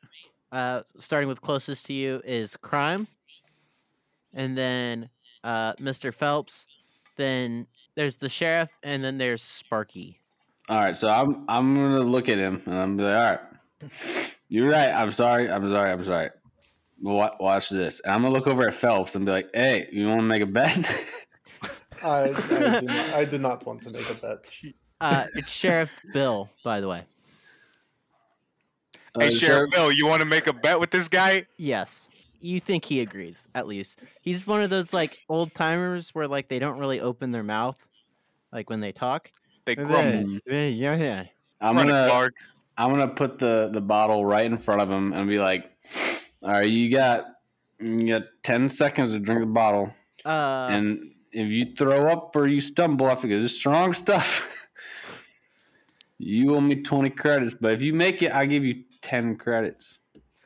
uh 0.54 0.84
starting 1.00 1.28
with 1.28 1.42
closest 1.42 1.86
to 1.88 1.94
you 1.94 2.22
is 2.24 2.56
crime 2.56 3.06
and 4.34 4.58
then 4.58 5.10
uh 5.44 5.74
mr 5.74 6.14
phelps 6.14 6.66
then 7.18 7.68
there's 7.96 8.16
the 8.16 8.30
sheriff 8.30 8.70
and 8.84 9.04
then 9.04 9.18
there's 9.18 9.42
sparky 9.44 10.18
All 10.70 10.78
right, 10.78 10.96
so 10.96 11.10
I'm 11.10 11.44
I'm 11.50 11.76
gonna 11.76 12.00
look 12.00 12.30
at 12.30 12.38
him 12.38 12.62
and 12.66 12.76
I'm 12.76 12.98
like, 12.98 13.18
all 13.18 13.32
right, 13.32 13.40
you're 14.50 14.70
right. 14.70 14.90
I'm 14.92 15.12
sorry. 15.12 15.52
I'm 15.52 15.68
sorry. 15.70 15.92
I'm 15.92 16.04
sorry. 16.04 16.30
Watch 17.02 17.68
this. 17.70 18.00
And 18.06 18.14
I'm 18.16 18.22
gonna 18.22 18.34
look 18.34 18.48
over 18.48 18.66
at 18.68 18.74
Phelps 18.74 19.16
and 19.16 19.26
be 19.26 19.32
like, 19.34 19.50
hey, 19.54 19.90
you 19.92 20.08
want 20.08 20.22
to 20.22 20.26
make 20.26 20.42
a 20.42 20.46
bet? 20.46 20.90
I, 22.02 22.22
I, 22.22 22.80
do 22.80 22.86
not, 22.86 23.14
I 23.14 23.26
do 23.34 23.38
not 23.40 23.66
want 23.66 23.82
to 23.84 23.90
make 23.92 24.10
a 24.10 24.14
bet. 24.22 24.50
uh 25.02 25.26
it's 25.36 25.50
sheriff 25.50 25.92
bill 26.14 26.50
by 26.64 26.80
the 26.80 26.88
way 26.88 27.02
Hey, 29.20 29.28
Uh, 29.28 29.30
Sheriff 29.32 29.72
Bill, 29.72 29.92
you 29.92 30.06
want 30.08 30.22
to 30.22 30.26
make 30.26 30.48
a 30.48 30.54
bet 30.54 30.80
with 30.80 30.92
this 30.92 31.08
guy? 31.08 31.46
yes 31.58 32.08
you 32.42 32.60
think 32.60 32.84
he 32.84 33.00
agrees 33.00 33.48
at 33.56 33.68
least 33.68 34.00
he's 34.22 34.46
one 34.46 34.62
of 34.62 34.70
those 34.70 34.92
like 34.94 35.18
old 35.30 35.54
timers 35.54 36.10
where 36.10 36.28
like 36.28 36.50
they 36.50 36.60
don't 36.60 36.78
really 36.78 37.00
open 37.00 37.32
their 37.32 37.44
mouth 37.44 37.78
like 38.52 38.70
when 38.70 38.82
they 38.82 38.92
talk 38.92 39.32
They 39.66 39.76
grumble. 39.76 40.40
yeah, 40.46 40.66
yeah, 40.68 40.96
yeah. 40.96 41.24
I'm 41.62 41.76
Run 41.78 41.88
gonna 41.88 42.06
Clark. 42.06 42.34
I'm 42.78 42.90
gonna 42.90 43.08
put 43.08 43.40
the 43.40 43.70
the 43.72 43.80
bottle 43.80 44.26
right 44.26 44.46
in 44.46 44.58
front 44.58 44.82
of 44.82 44.92
him 44.92 45.14
and 45.14 45.30
be 45.30 45.40
like, 45.40 45.72
all 46.42 46.52
right, 46.52 46.70
you 46.70 46.92
got 46.92 47.26
you 47.80 48.08
got 48.08 48.24
ten 48.44 48.68
seconds 48.68 49.14
to 49.14 49.20
drink 49.20 49.40
the 49.42 49.48
bottle, 49.48 49.94
Uh, 50.26 50.68
and 50.72 51.14
if 51.32 51.48
you 51.50 51.74
throw 51.76 52.12
up 52.12 52.36
or 52.36 52.48
you 52.48 52.60
stumble, 52.60 53.08
I 53.08 53.16
figure 53.16 53.38
it's 53.38 53.56
strong 53.56 53.94
stuff. 53.94 54.68
you 56.18 56.56
owe 56.56 56.60
me 56.62 56.82
twenty 56.82 57.10
credits, 57.10 57.54
but 57.54 57.72
if 57.74 57.82
you 57.82 57.94
make 57.94 58.22
it, 58.22 58.34
I 58.34 58.46
give 58.46 58.66
you 58.66 58.84
ten 59.04 59.36
credits, 59.36 60.00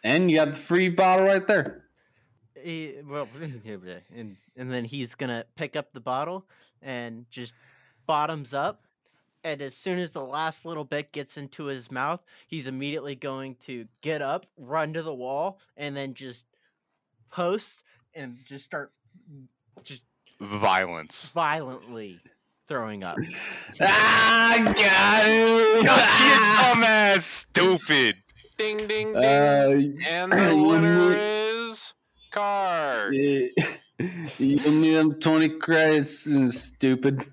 and 0.03 0.29
you 0.29 0.37
got 0.37 0.49
the 0.53 0.59
free 0.59 0.89
bottle 0.89 1.25
right 1.25 1.47
there. 1.47 1.85
Eh, 2.61 2.95
well, 3.07 3.29
and 3.65 4.35
and 4.57 4.71
then 4.71 4.83
he's 4.83 5.15
gonna 5.15 5.45
pick 5.55 5.77
up 5.77 5.93
the 5.93 6.01
bottle 6.01 6.45
and 6.81 7.25
just 7.29 7.53
bottoms 8.05 8.53
up. 8.53 8.83
And 9.43 9.61
as 9.61 9.75
soon 9.75 9.97
as 9.99 10.11
the 10.11 10.23
last 10.23 10.65
little 10.65 10.83
bit 10.83 11.13
gets 11.13 11.37
into 11.37 11.65
his 11.65 11.89
mouth, 11.89 12.19
he's 12.47 12.67
immediately 12.67 13.15
going 13.15 13.55
to 13.65 13.87
get 14.01 14.21
up, 14.21 14.45
run 14.57 14.91
to 14.93 15.01
the 15.01 15.13
wall, 15.13 15.59
and 15.77 15.95
then 15.95 16.13
just 16.15 16.43
post 17.31 17.81
and 18.13 18.35
just 18.45 18.65
start 18.65 18.91
just 19.83 20.03
Violence. 20.41 21.31
violently 21.31 22.19
throwing 22.67 23.03
up. 23.03 23.15
ah, 23.81 24.57
got 24.63 25.23
it. 25.27 25.85
Got 25.85 26.19
you, 26.19 26.81
dumbass, 26.83 27.21
stupid. 27.21 28.15
Ding 28.57 28.77
ding 28.77 28.87
ding. 28.87 29.15
Uh, 29.15 29.81
and 30.07 30.31
the 30.31 30.63
winner 30.67 31.09
need- 31.09 31.15
is 31.17 31.93
Card. 32.31 33.13
you 33.13 33.51
need 34.39 34.93
them 34.95 35.13
twenty 35.19 35.49
credits, 35.49 36.29
uh, 36.29 36.47
stupid. 36.49 37.25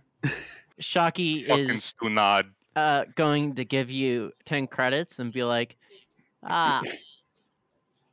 Shocky 0.79 1.45
Fucking 1.45 1.71
is 1.71 1.95
stunad. 2.01 2.45
uh, 2.77 3.05
going 3.15 3.55
to 3.55 3.65
give 3.65 3.91
you 3.91 4.33
10 4.45 4.67
credits 4.67 5.19
and 5.21 5.33
be 5.33 5.45
like, 5.45 5.77
ah, 6.43 6.83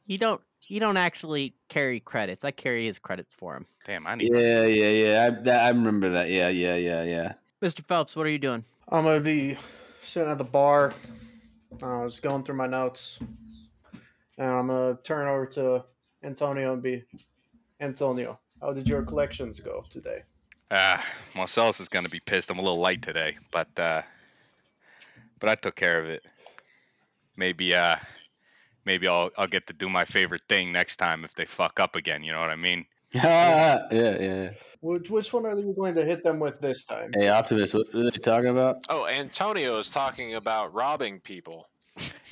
you 0.06 0.18
don't. 0.18 0.42
You 0.68 0.80
don't 0.80 0.96
actually 0.98 1.54
carry 1.68 2.00
credits. 2.00 2.46
I 2.46 2.52
carry 2.52 2.86
his 2.86 2.98
credits 2.98 3.34
for 3.38 3.58
him. 3.58 3.66
Damn, 3.86 4.08
I 4.08 4.16
need. 4.16 4.32
Yeah, 4.34 4.64
yeah, 4.66 4.90
yeah. 4.90 5.26
I, 5.26 5.42
that, 5.44 5.66
I 5.66 5.70
remember 5.70 6.10
that. 6.12 6.30
Yeah, 6.30 6.48
yeah, 6.48 6.76
yeah, 6.76 7.04
yeah. 7.04 7.34
Mr. 7.62 7.84
Phelps, 7.86 8.16
what 8.16 8.26
are 8.26 8.30
you 8.30 8.40
doing? 8.40 8.64
I'm 8.90 9.04
gonna 9.04 9.20
be 9.20 9.58
sitting 10.02 10.30
at 10.30 10.38
the 10.38 10.46
bar. 10.46 10.94
I 11.82 12.04
was 12.04 12.20
going 12.20 12.44
through 12.44 12.56
my 12.56 12.68
notes, 12.68 13.20
and 14.38 14.50
I'm 14.50 14.68
gonna 14.68 14.98
turn 15.04 15.28
over 15.28 15.46
to 15.48 15.86
Antonio 16.24 16.74
and 16.74 16.84
be 16.84 17.04
Antonio. 17.80 18.40
How 18.62 18.74
did 18.74 18.88
your 18.88 19.04
collections 19.04 19.60
go 19.60 19.84
today? 19.90 20.24
Ah, 20.70 21.04
Marcellus 21.36 21.80
is 21.80 21.90
gonna 21.90 22.10
be 22.10 22.22
pissed. 22.26 22.52
I'm 22.52 22.60
a 22.60 22.62
little 22.62 22.80
light 22.80 23.02
today, 23.02 23.38
but 23.52 23.68
uh, 23.80 24.02
but 25.40 25.50
I 25.50 25.56
took 25.56 25.76
care 25.76 26.00
of 26.00 26.08
it. 26.08 26.24
Maybe 27.36 27.74
uh, 27.74 27.96
maybe 28.86 29.08
I'll 29.08 29.32
I'll 29.38 29.48
get 29.48 29.68
to 29.68 29.74
do 29.74 29.90
my 29.90 30.06
favorite 30.06 30.44
thing 30.48 30.72
next 30.72 30.98
time 30.98 31.26
if 31.26 31.34
they 31.36 31.46
fuck 31.46 31.80
up 31.80 31.96
again. 31.96 32.24
You 32.24 32.32
know 32.32 32.42
what 32.42 32.50
I 32.50 32.56
mean? 32.56 32.86
yeah, 33.14 33.88
yeah, 33.92 34.20
yeah. 34.20 34.50
Which 34.80 35.10
which 35.10 35.34
one 35.34 35.46
are 35.46 35.58
you 35.60 35.76
going 35.78 35.96
to 35.96 36.06
hit 36.06 36.24
them 36.24 36.40
with 36.40 36.60
this 36.62 36.86
time? 36.86 37.12
Hey, 37.16 37.30
Optimus, 37.30 37.74
what 37.74 37.94
are 37.94 38.04
they 38.06 38.18
talking 38.18 38.50
about? 38.50 38.78
Oh, 38.90 39.06
Antonio 39.06 39.78
is 39.78 39.90
talking 39.90 40.36
about 40.36 40.74
robbing 40.74 41.20
people. 41.20 41.70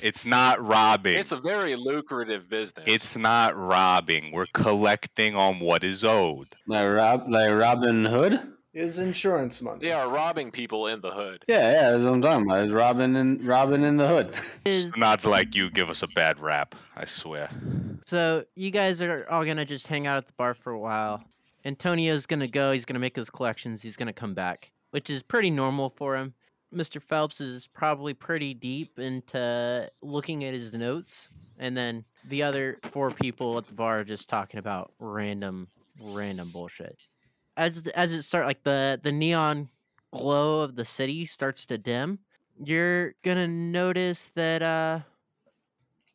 It's 0.00 0.24
not 0.24 0.60
robbing. 0.64 1.18
It's 1.18 1.32
a 1.32 1.36
very 1.36 1.76
lucrative 1.76 2.48
business. 2.48 2.86
It's 2.88 3.16
not 3.16 3.54
robbing. 3.56 4.32
We're 4.32 4.46
collecting 4.54 5.36
on 5.36 5.60
what 5.60 5.84
is 5.84 6.02
owed. 6.02 6.48
Like 6.66 6.88
Rob, 6.88 7.24
like 7.28 7.52
Robin 7.52 8.04
Hood? 8.04 8.40
Is 8.72 9.00
insurance 9.00 9.60
money? 9.60 9.80
they 9.80 9.90
are 9.90 10.08
robbing 10.08 10.50
people 10.52 10.86
in 10.86 11.00
the 11.00 11.10
hood. 11.10 11.44
Yeah, 11.48 11.72
yeah, 11.72 11.90
that's 11.90 12.04
what 12.04 12.12
I'm 12.14 12.22
talking 12.22 12.46
about. 12.46 12.62
It's 12.64 12.72
Robin 12.72 13.16
and 13.16 13.44
Robin 13.44 13.82
in 13.82 13.96
the 13.96 14.06
Hood. 14.06 14.38
Is 14.64 14.96
Nods 14.96 15.26
like 15.26 15.56
you 15.56 15.70
give 15.70 15.90
us 15.90 16.02
a 16.04 16.06
bad 16.08 16.38
rap. 16.38 16.76
I 16.96 17.04
swear. 17.04 17.50
so 18.06 18.44
you 18.54 18.70
guys 18.70 19.02
are 19.02 19.26
all 19.28 19.44
gonna 19.44 19.64
just 19.64 19.88
hang 19.88 20.06
out 20.06 20.18
at 20.18 20.26
the 20.26 20.32
bar 20.34 20.54
for 20.54 20.70
a 20.70 20.78
while. 20.78 21.24
Antonio's 21.64 22.26
gonna 22.26 22.46
go. 22.46 22.70
He's 22.70 22.84
gonna 22.84 23.00
make 23.00 23.16
his 23.16 23.28
collections. 23.28 23.82
He's 23.82 23.96
gonna 23.96 24.12
come 24.12 24.34
back, 24.34 24.70
which 24.92 25.10
is 25.10 25.22
pretty 25.24 25.50
normal 25.50 25.90
for 25.90 26.16
him. 26.16 26.34
Mr. 26.72 27.02
Phelps 27.02 27.40
is 27.40 27.66
probably 27.66 28.14
pretty 28.14 28.54
deep 28.54 29.00
into 29.00 29.90
looking 30.00 30.44
at 30.44 30.54
his 30.54 30.72
notes, 30.72 31.26
and 31.58 31.76
then 31.76 32.04
the 32.28 32.44
other 32.44 32.78
four 32.92 33.10
people 33.10 33.58
at 33.58 33.66
the 33.66 33.74
bar 33.74 33.98
are 33.98 34.04
just 34.04 34.28
talking 34.28 34.58
about 34.58 34.92
random, 35.00 35.66
random 36.00 36.48
bullshit. 36.52 36.96
As 37.60 37.86
as 37.88 38.14
it 38.14 38.22
start 38.22 38.46
like 38.46 38.62
the 38.62 38.98
the 39.02 39.12
neon 39.12 39.68
glow 40.14 40.60
of 40.60 40.76
the 40.76 40.84
city 40.86 41.26
starts 41.26 41.66
to 41.66 41.76
dim, 41.76 42.20
you're 42.58 43.12
gonna 43.22 43.46
notice 43.46 44.30
that 44.34 44.62
uh 44.62 45.00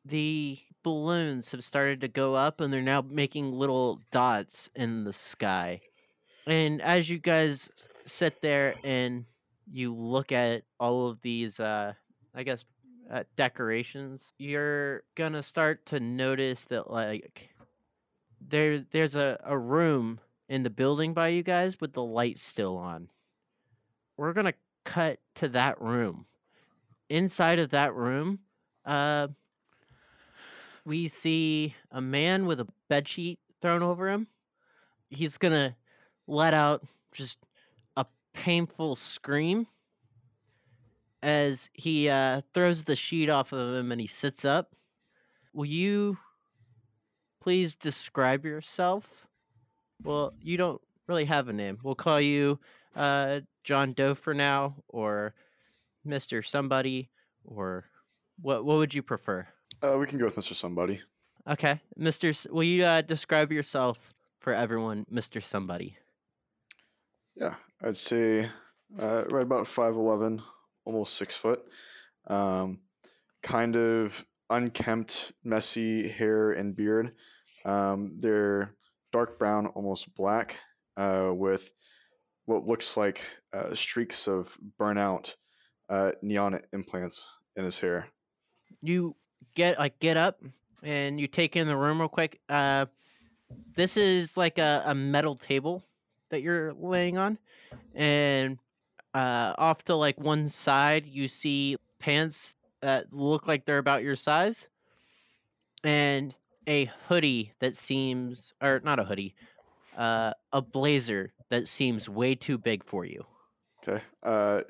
the 0.03 0.57
balloons 0.81 1.51
have 1.51 1.63
started 1.63 2.01
to 2.01 2.07
go 2.07 2.33
up 2.33 2.61
and 2.61 2.73
they're 2.73 2.81
now 2.81 3.03
making 3.07 3.51
little 3.51 4.01
dots 4.09 4.71
in 4.75 5.03
the 5.03 5.13
sky. 5.13 5.81
And 6.47 6.81
as 6.81 7.11
you 7.11 7.19
guys 7.19 7.69
sit 8.05 8.41
there 8.41 8.73
and 8.83 9.25
you 9.71 9.93
look 9.93 10.31
at 10.31 10.63
all 10.79 11.09
of 11.09 11.21
these 11.21 11.59
uh 11.59 11.93
I 12.33 12.41
guess 12.41 12.65
uh, 13.11 13.21
decorations, 13.35 14.33
you're 14.39 15.03
gonna 15.13 15.43
start 15.43 15.85
to 15.85 15.99
notice 15.99 16.63
that 16.65 16.89
like 16.89 17.51
there's 18.41 18.83
there's 18.89 19.13
a, 19.13 19.39
a 19.43 19.55
room 19.55 20.19
in 20.49 20.63
the 20.63 20.69
building 20.69 21.13
by 21.13 21.29
you 21.29 21.43
guys 21.43 21.79
with 21.79 21.93
the 21.93 22.03
light 22.03 22.39
still 22.39 22.77
on. 22.77 23.09
We're 24.17 24.33
gonna 24.33 24.53
cut 24.83 25.19
to 25.35 25.47
that 25.49 25.81
room. 25.81 26.25
Inside 27.09 27.59
of 27.59 27.71
that 27.71 27.93
room, 27.93 28.39
uh 28.85 29.27
we 30.85 31.07
see 31.07 31.75
a 31.91 31.99
man 31.99 32.45
with 32.45 32.59
a 32.59 32.67
bed 32.89 33.07
sheet 33.07 33.39
thrown 33.59 33.81
over 33.81 34.09
him. 34.09 34.27
He's 35.09 35.37
gonna 35.37 35.75
let 36.27 36.53
out 36.53 36.85
just 37.11 37.37
a 37.97 38.05
painful 38.33 38.95
scream 38.95 39.67
as 41.23 41.71
he 41.73 42.07
uh, 42.07 42.41
throws 42.53 42.83
the 42.83 42.95
sheet 42.95 43.29
off 43.29 43.51
of 43.51 43.75
him 43.75 43.91
and 43.91 43.99
he 43.99 44.05
sits 44.05 44.45
up. 44.45 44.75
Will 45.53 45.65
you 45.65 46.17
please 47.41 47.73
describe 47.73 48.45
yourself? 48.45 49.24
Well, 50.03 50.33
you 50.41 50.57
don't 50.57 50.81
really 51.07 51.25
have 51.25 51.47
a 51.47 51.53
name. 51.53 51.79
We'll 51.83 51.95
call 51.95 52.21
you 52.21 52.59
uh, 52.95 53.41
John 53.63 53.93
Doe 53.93 54.15
for 54.15 54.33
now, 54.33 54.75
or 54.87 55.33
Mister 56.03 56.41
Somebody, 56.43 57.09
or 57.43 57.85
what? 58.41 58.65
What 58.65 58.77
would 58.77 58.93
you 58.93 59.01
prefer? 59.01 59.47
Uh, 59.81 59.97
we 59.97 60.07
can 60.07 60.17
go 60.17 60.25
with 60.25 60.35
Mr. 60.35 60.53
Somebody. 60.53 61.01
Okay, 61.47 61.79
Mister. 61.95 62.29
S- 62.29 62.47
Will 62.49 62.63
you 62.63 62.83
uh, 62.83 63.01
describe 63.01 63.51
yourself 63.51 63.97
for 64.39 64.53
everyone, 64.53 65.05
Mister 65.09 65.41
Somebody? 65.41 65.97
Yeah, 67.35 67.55
I'd 67.81 67.97
say 67.97 68.49
uh, 68.99 69.23
right 69.29 69.43
about 69.43 69.67
five 69.67 69.95
eleven, 69.95 70.41
almost 70.85 71.15
six 71.15 71.35
foot. 71.35 71.63
Um, 72.27 72.79
kind 73.43 73.75
of 73.75 74.25
unkempt, 74.49 75.33
messy 75.43 76.07
hair 76.07 76.51
and 76.51 76.75
beard. 76.75 77.11
Um, 77.65 78.17
they're 78.19 78.73
dark 79.15 79.39
brown, 79.39 79.67
almost 79.67 80.13
black, 80.13 80.59
uh, 80.97 81.31
with 81.33 81.71
what 82.47 82.65
looks 82.65 82.97
like 82.97 83.21
uh, 83.53 83.73
streaks 83.73 84.27
of 84.27 84.57
burnout 84.77 85.33
uh, 85.87 86.11
neon 86.21 86.59
implants 86.73 87.25
in 87.55 87.63
his 87.63 87.79
hair. 87.79 88.09
you 88.81 89.15
get 89.53 89.79
like 89.79 89.97
get 89.99 90.17
up 90.17 90.41
and 90.83 91.17
you 91.17 91.27
take 91.27 91.55
in 91.55 91.65
the 91.65 91.77
room 91.77 91.99
real 91.99 92.09
quick. 92.09 92.41
Uh, 92.49 92.87
this 93.73 93.95
is 93.95 94.35
like 94.35 94.57
a, 94.57 94.83
a 94.85 94.93
metal 94.93 95.37
table 95.37 95.81
that 96.29 96.41
you're 96.41 96.73
laying 96.73 97.17
on, 97.17 97.37
and 97.93 98.57
uh, 99.13 99.53
off 99.57 99.85
to 99.85 99.95
like 99.95 100.19
one 100.19 100.49
side 100.49 101.05
you 101.05 101.29
see 101.29 101.77
pants 101.99 102.53
that 102.81 103.13
look 103.13 103.47
like 103.47 103.63
they're 103.63 103.77
about 103.77 104.03
your 104.03 104.17
size, 104.17 104.67
and 105.85 106.35
a 106.67 106.85
hoodie 106.85 107.53
that 107.59 107.75
seems 107.75 108.53
or 108.61 108.79
not 108.83 108.99
a 108.99 109.05
hoodie, 109.05 109.35
uh, 109.93 110.33
a 110.53 110.61
blazer 110.61 111.33
that 111.49 111.67
seems 111.67 112.09
way 112.09 112.35
too 112.35 112.57
big 112.57 112.83
for 112.85 113.05
you. 113.05 113.25
Okay. 113.83 114.03
Uh, 114.23 114.63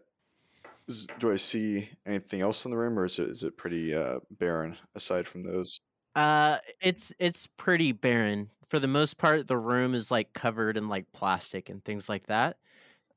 is, 0.87 1.07
do 1.19 1.31
I 1.31 1.37
see 1.37 1.89
anything 2.05 2.41
else 2.41 2.65
in 2.65 2.71
the 2.71 2.77
room, 2.77 2.99
or 2.99 3.05
is 3.05 3.19
it 3.19 3.29
is 3.29 3.43
it 3.43 3.57
pretty 3.57 3.93
uh, 3.95 4.19
barren 4.31 4.77
aside 4.95 5.27
from 5.27 5.43
those? 5.43 5.79
Uh, 6.15 6.59
it's 6.81 7.11
it's 7.19 7.47
pretty 7.57 7.91
barren. 7.91 8.49
For 8.69 8.79
the 8.79 8.87
most 8.87 9.17
part, 9.17 9.47
the 9.47 9.57
room 9.57 9.93
is 9.93 10.09
like 10.11 10.33
covered 10.33 10.77
in 10.77 10.87
like 10.87 11.11
plastic 11.11 11.69
and 11.69 11.83
things 11.83 12.07
like 12.09 12.27
that. 12.27 12.57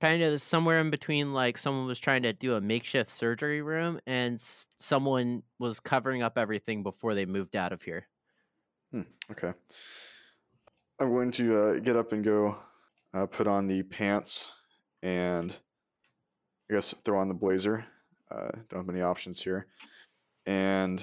Kind 0.00 0.22
of 0.22 0.42
somewhere 0.42 0.80
in 0.80 0.90
between, 0.90 1.32
like 1.34 1.58
someone 1.58 1.86
was 1.86 2.00
trying 2.00 2.22
to 2.24 2.32
do 2.34 2.54
a 2.56 2.60
makeshift 2.60 3.10
surgery 3.10 3.62
room, 3.62 4.00
and 4.06 4.36
s- 4.36 4.66
someone 4.78 5.44
was 5.58 5.80
covering 5.80 6.22
up 6.22 6.38
everything 6.38 6.82
before 6.84 7.14
they 7.14 7.26
moved 7.26 7.56
out 7.56 7.72
of 7.72 7.82
here. 7.82 8.08
Hmm, 8.92 9.02
okay. 9.30 9.52
I'm 10.98 11.10
going 11.12 11.30
to 11.32 11.58
uh, 11.58 11.74
get 11.80 11.96
up 11.96 12.12
and 12.12 12.24
go 12.24 12.56
uh, 13.14 13.26
put 13.26 13.46
on 13.46 13.66
the 13.66 13.82
pants 13.82 14.50
and 15.02 15.56
I 16.70 16.74
guess 16.74 16.94
throw 17.04 17.18
on 17.20 17.28
the 17.28 17.34
blazer. 17.34 17.84
Uh, 18.30 18.50
don't 18.68 18.80
have 18.80 18.86
many 18.86 19.02
options 19.02 19.40
here. 19.42 19.66
And 20.46 21.02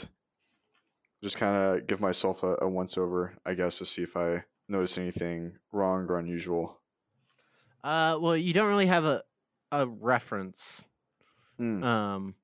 just 1.24 1.38
kind 1.38 1.56
of 1.56 1.88
give 1.88 2.00
myself 2.02 2.44
a, 2.44 2.58
a 2.62 2.70
once 2.70 2.98
over, 2.98 3.34
I 3.46 3.54
guess, 3.54 3.80
to 3.80 3.86
see 3.86 4.04
if 4.04 4.16
I 4.18 4.44
notice 4.68 4.98
anything 4.98 5.54
wrong 5.72 6.06
or 6.10 6.18
unusual. 6.20 6.80
Uh, 7.84 8.18
well, 8.20 8.36
you 8.36 8.54
don't 8.54 8.70
really 8.70 8.88
have 8.88 9.06
a 9.06 9.24
a 9.72 9.86
reference 9.88 10.86
Hmm. 11.58 11.84
um 11.84 12.36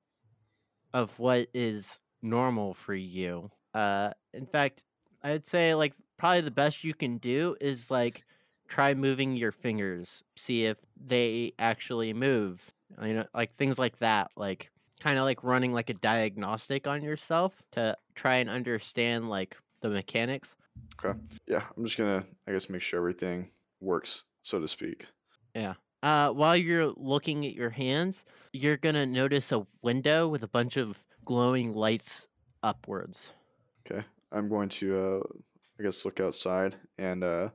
of 0.92 1.18
what 1.18 1.48
is 1.54 1.98
normal 2.22 2.74
for 2.74 2.94
you. 2.94 3.50
Uh, 3.74 4.10
in 4.32 4.46
fact, 4.46 4.82
I'd 5.22 5.46
say 5.46 5.74
like 5.74 5.94
probably 6.16 6.40
the 6.42 6.50
best 6.50 6.84
you 6.84 6.94
can 6.94 7.18
do 7.18 7.56
is 7.60 7.90
like 7.90 8.24
try 8.68 8.94
moving 8.94 9.36
your 9.36 9.52
fingers, 9.52 10.22
see 10.36 10.64
if 10.64 10.78
they 11.04 11.52
actually 11.58 12.12
move. 12.12 12.72
You 13.02 13.14
know, 13.14 13.26
like 13.34 13.56
things 13.56 13.78
like 13.78 13.98
that, 14.00 14.30
like 14.36 14.70
kind 15.00 15.18
of 15.18 15.24
like 15.24 15.42
running 15.42 15.72
like 15.72 15.90
a 15.90 15.94
diagnostic 15.94 16.86
on 16.86 17.02
yourself 17.02 17.62
to 17.72 17.96
try 18.14 18.36
and 18.36 18.48
understand 18.48 19.28
like 19.28 19.56
the 19.80 19.88
mechanics. 19.88 20.56
Okay. 21.04 21.18
Yeah, 21.46 21.62
I'm 21.76 21.84
just 21.84 21.98
gonna, 21.98 22.24
I 22.46 22.52
guess, 22.52 22.68
make 22.68 22.82
sure 22.82 22.98
everything 22.98 23.50
works, 23.80 24.24
so 24.42 24.60
to 24.60 24.68
speak. 24.68 25.06
Yeah. 25.54 25.74
Uh, 26.02 26.30
while 26.30 26.56
you're 26.56 26.92
looking 26.96 27.46
at 27.46 27.54
your 27.54 27.70
hands, 27.70 28.24
you're 28.52 28.76
gonna 28.76 29.06
notice 29.06 29.52
a 29.52 29.66
window 29.82 30.28
with 30.28 30.42
a 30.42 30.48
bunch 30.48 30.76
of 30.76 30.98
glowing 31.24 31.74
lights 31.74 32.26
upwards. 32.62 33.32
Okay, 33.86 34.04
I'm 34.32 34.48
going 34.48 34.68
to, 34.70 34.98
uh, 34.98 35.38
I 35.78 35.82
guess, 35.82 36.04
look 36.04 36.20
outside 36.20 36.76
and 36.98 37.22
uh, 37.22 37.48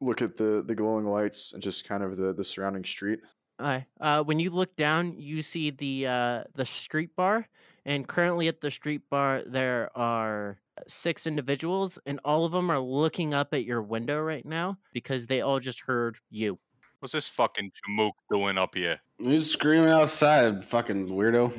look 0.00 0.22
at 0.22 0.36
the 0.36 0.62
the 0.66 0.74
glowing 0.74 1.06
lights 1.06 1.52
and 1.52 1.62
just 1.62 1.86
kind 1.88 2.02
of 2.02 2.16
the 2.16 2.32
the 2.32 2.44
surrounding 2.44 2.84
street. 2.84 3.20
Alright. 3.60 3.84
Uh, 4.00 4.22
when 4.22 4.38
you 4.38 4.50
look 4.50 4.74
down, 4.76 5.14
you 5.18 5.42
see 5.42 5.70
the 5.70 6.06
uh, 6.06 6.44
the 6.54 6.64
street 6.64 7.14
bar, 7.14 7.46
and 7.84 8.08
currently 8.08 8.48
at 8.48 8.60
the 8.60 8.70
street 8.70 9.02
bar 9.10 9.42
there 9.46 9.90
are 9.94 10.58
six 10.86 11.26
individuals, 11.26 11.98
and 12.06 12.20
all 12.24 12.44
of 12.44 12.52
them 12.52 12.70
are 12.70 12.80
looking 12.80 13.34
up 13.34 13.52
at 13.52 13.64
your 13.64 13.82
window 13.82 14.20
right 14.20 14.46
now 14.46 14.78
because 14.92 15.26
they 15.26 15.42
all 15.42 15.60
just 15.60 15.80
heard 15.80 16.16
you. 16.30 16.58
What's 17.00 17.12
this 17.12 17.28
fucking 17.28 17.70
Jamook 17.70 18.12
doing 18.30 18.58
up 18.58 18.74
here? 18.74 19.00
He's 19.18 19.50
screaming 19.50 19.90
outside, 19.90 20.64
fucking 20.64 21.08
weirdo? 21.08 21.52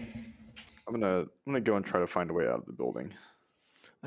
I'm 0.87 0.99
gonna 0.99 1.19
I'm 1.19 1.27
gonna 1.45 1.61
go 1.61 1.75
and 1.75 1.85
try 1.85 1.99
to 1.99 2.07
find 2.07 2.29
a 2.29 2.33
way 2.33 2.47
out 2.47 2.59
of 2.59 2.65
the 2.65 2.73
building. 2.73 3.13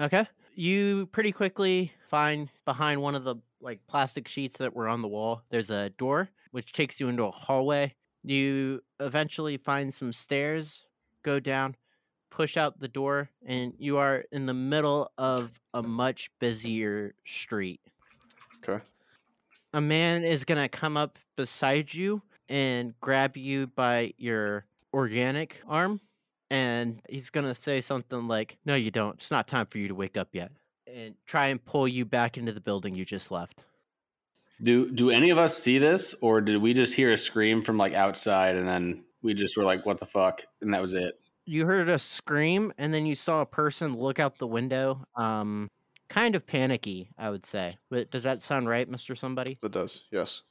Okay. 0.00 0.26
You 0.54 1.06
pretty 1.06 1.32
quickly 1.32 1.92
find 2.08 2.48
behind 2.64 3.00
one 3.00 3.14
of 3.14 3.24
the 3.24 3.36
like 3.60 3.80
plastic 3.88 4.28
sheets 4.28 4.58
that 4.58 4.74
were 4.74 4.88
on 4.88 5.02
the 5.02 5.08
wall, 5.08 5.42
there's 5.50 5.70
a 5.70 5.90
door 5.90 6.28
which 6.50 6.72
takes 6.72 7.00
you 7.00 7.08
into 7.08 7.24
a 7.24 7.30
hallway. 7.30 7.94
You 8.22 8.82
eventually 9.00 9.56
find 9.56 9.92
some 9.92 10.12
stairs, 10.12 10.82
go 11.22 11.40
down, 11.40 11.74
push 12.30 12.56
out 12.56 12.78
the 12.78 12.88
door, 12.88 13.30
and 13.46 13.72
you 13.78 13.96
are 13.96 14.24
in 14.32 14.46
the 14.46 14.54
middle 14.54 15.10
of 15.18 15.50
a 15.72 15.82
much 15.82 16.30
busier 16.40 17.14
street. 17.26 17.80
Okay. 18.58 18.82
A 19.72 19.80
man 19.80 20.24
is 20.24 20.44
going 20.44 20.62
to 20.62 20.68
come 20.68 20.96
up 20.96 21.18
beside 21.36 21.92
you 21.92 22.22
and 22.48 22.94
grab 23.00 23.36
you 23.36 23.66
by 23.68 24.12
your 24.16 24.66
organic 24.92 25.60
arm 25.68 26.00
and 26.50 27.00
he's 27.08 27.30
gonna 27.30 27.54
say 27.54 27.80
something 27.80 28.28
like, 28.28 28.58
"No, 28.64 28.74
you 28.74 28.90
don't. 28.90 29.14
It's 29.14 29.30
not 29.30 29.48
time 29.48 29.66
for 29.66 29.78
you 29.78 29.88
to 29.88 29.94
wake 29.94 30.16
up 30.16 30.28
yet," 30.32 30.52
and 30.86 31.14
try 31.26 31.46
and 31.46 31.64
pull 31.64 31.88
you 31.88 32.04
back 32.04 32.36
into 32.36 32.52
the 32.52 32.60
building 32.60 32.94
you 32.94 33.04
just 33.04 33.30
left. 33.30 33.64
Do 34.62 34.90
do 34.90 35.10
any 35.10 35.30
of 35.30 35.38
us 35.38 35.56
see 35.56 35.78
this, 35.78 36.14
or 36.20 36.40
did 36.40 36.62
we 36.62 36.74
just 36.74 36.94
hear 36.94 37.08
a 37.08 37.18
scream 37.18 37.62
from 37.62 37.76
like 37.76 37.92
outside, 37.92 38.56
and 38.56 38.68
then 38.68 39.04
we 39.22 39.34
just 39.34 39.56
were 39.56 39.64
like, 39.64 39.84
"What 39.84 39.98
the 39.98 40.06
fuck?" 40.06 40.44
and 40.60 40.72
that 40.72 40.80
was 40.80 40.94
it? 40.94 41.20
You 41.46 41.66
heard 41.66 41.88
a 41.88 41.98
scream, 41.98 42.72
and 42.78 42.94
then 42.94 43.04
you 43.04 43.14
saw 43.14 43.42
a 43.42 43.46
person 43.46 43.96
look 43.96 44.18
out 44.18 44.38
the 44.38 44.46
window. 44.46 45.04
Um, 45.16 45.70
kind 46.08 46.36
of 46.36 46.46
panicky, 46.46 47.10
I 47.18 47.30
would 47.30 47.44
say. 47.44 47.76
But 47.90 48.10
does 48.10 48.22
that 48.22 48.42
sound 48.42 48.68
right, 48.68 48.88
Mister 48.88 49.16
Somebody? 49.16 49.58
That 49.60 49.72
does, 49.72 50.04
yes. 50.10 50.42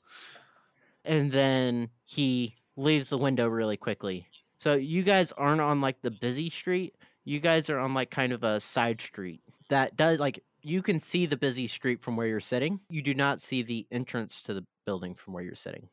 And 1.06 1.32
then 1.32 1.89
he 2.06 2.56
leaves 2.76 3.08
the 3.08 3.18
window 3.18 3.48
really 3.48 3.78
quickly. 3.78 4.28
So 4.64 4.76
you 4.76 5.03
guys 5.03 5.34
aren't 5.34 5.59
on 5.59 5.82
like 5.82 6.01
the 6.01 6.09
busy 6.09 6.49
street. 6.49 6.95
You 7.26 7.41
guys 7.41 7.70
are 7.70 7.80
on 7.80 7.93
like 7.93 8.09
kind 8.09 8.32
of 8.32 8.45
a 8.45 8.61
side 8.61 9.01
street 9.01 9.41
that 9.68 9.97
does 9.97 10.20
like 10.20 10.41
you 10.61 10.82
can 10.82 11.01
see 11.01 11.26
the 11.26 11.36
busy 11.36 11.68
street 11.68 12.01
from 12.01 12.16
where 12.16 12.28
you're 12.28 12.39
sitting. 12.39 12.80
You 12.89 13.01
do 13.01 13.14
not 13.14 13.41
see 13.41 13.61
the 13.61 13.86
entrance 13.91 14.41
to 14.43 14.53
the 14.53 14.64
building 14.86 15.16
from 15.16 15.34
where 15.34 15.43
you're 15.43 15.53
sitting. 15.53 15.89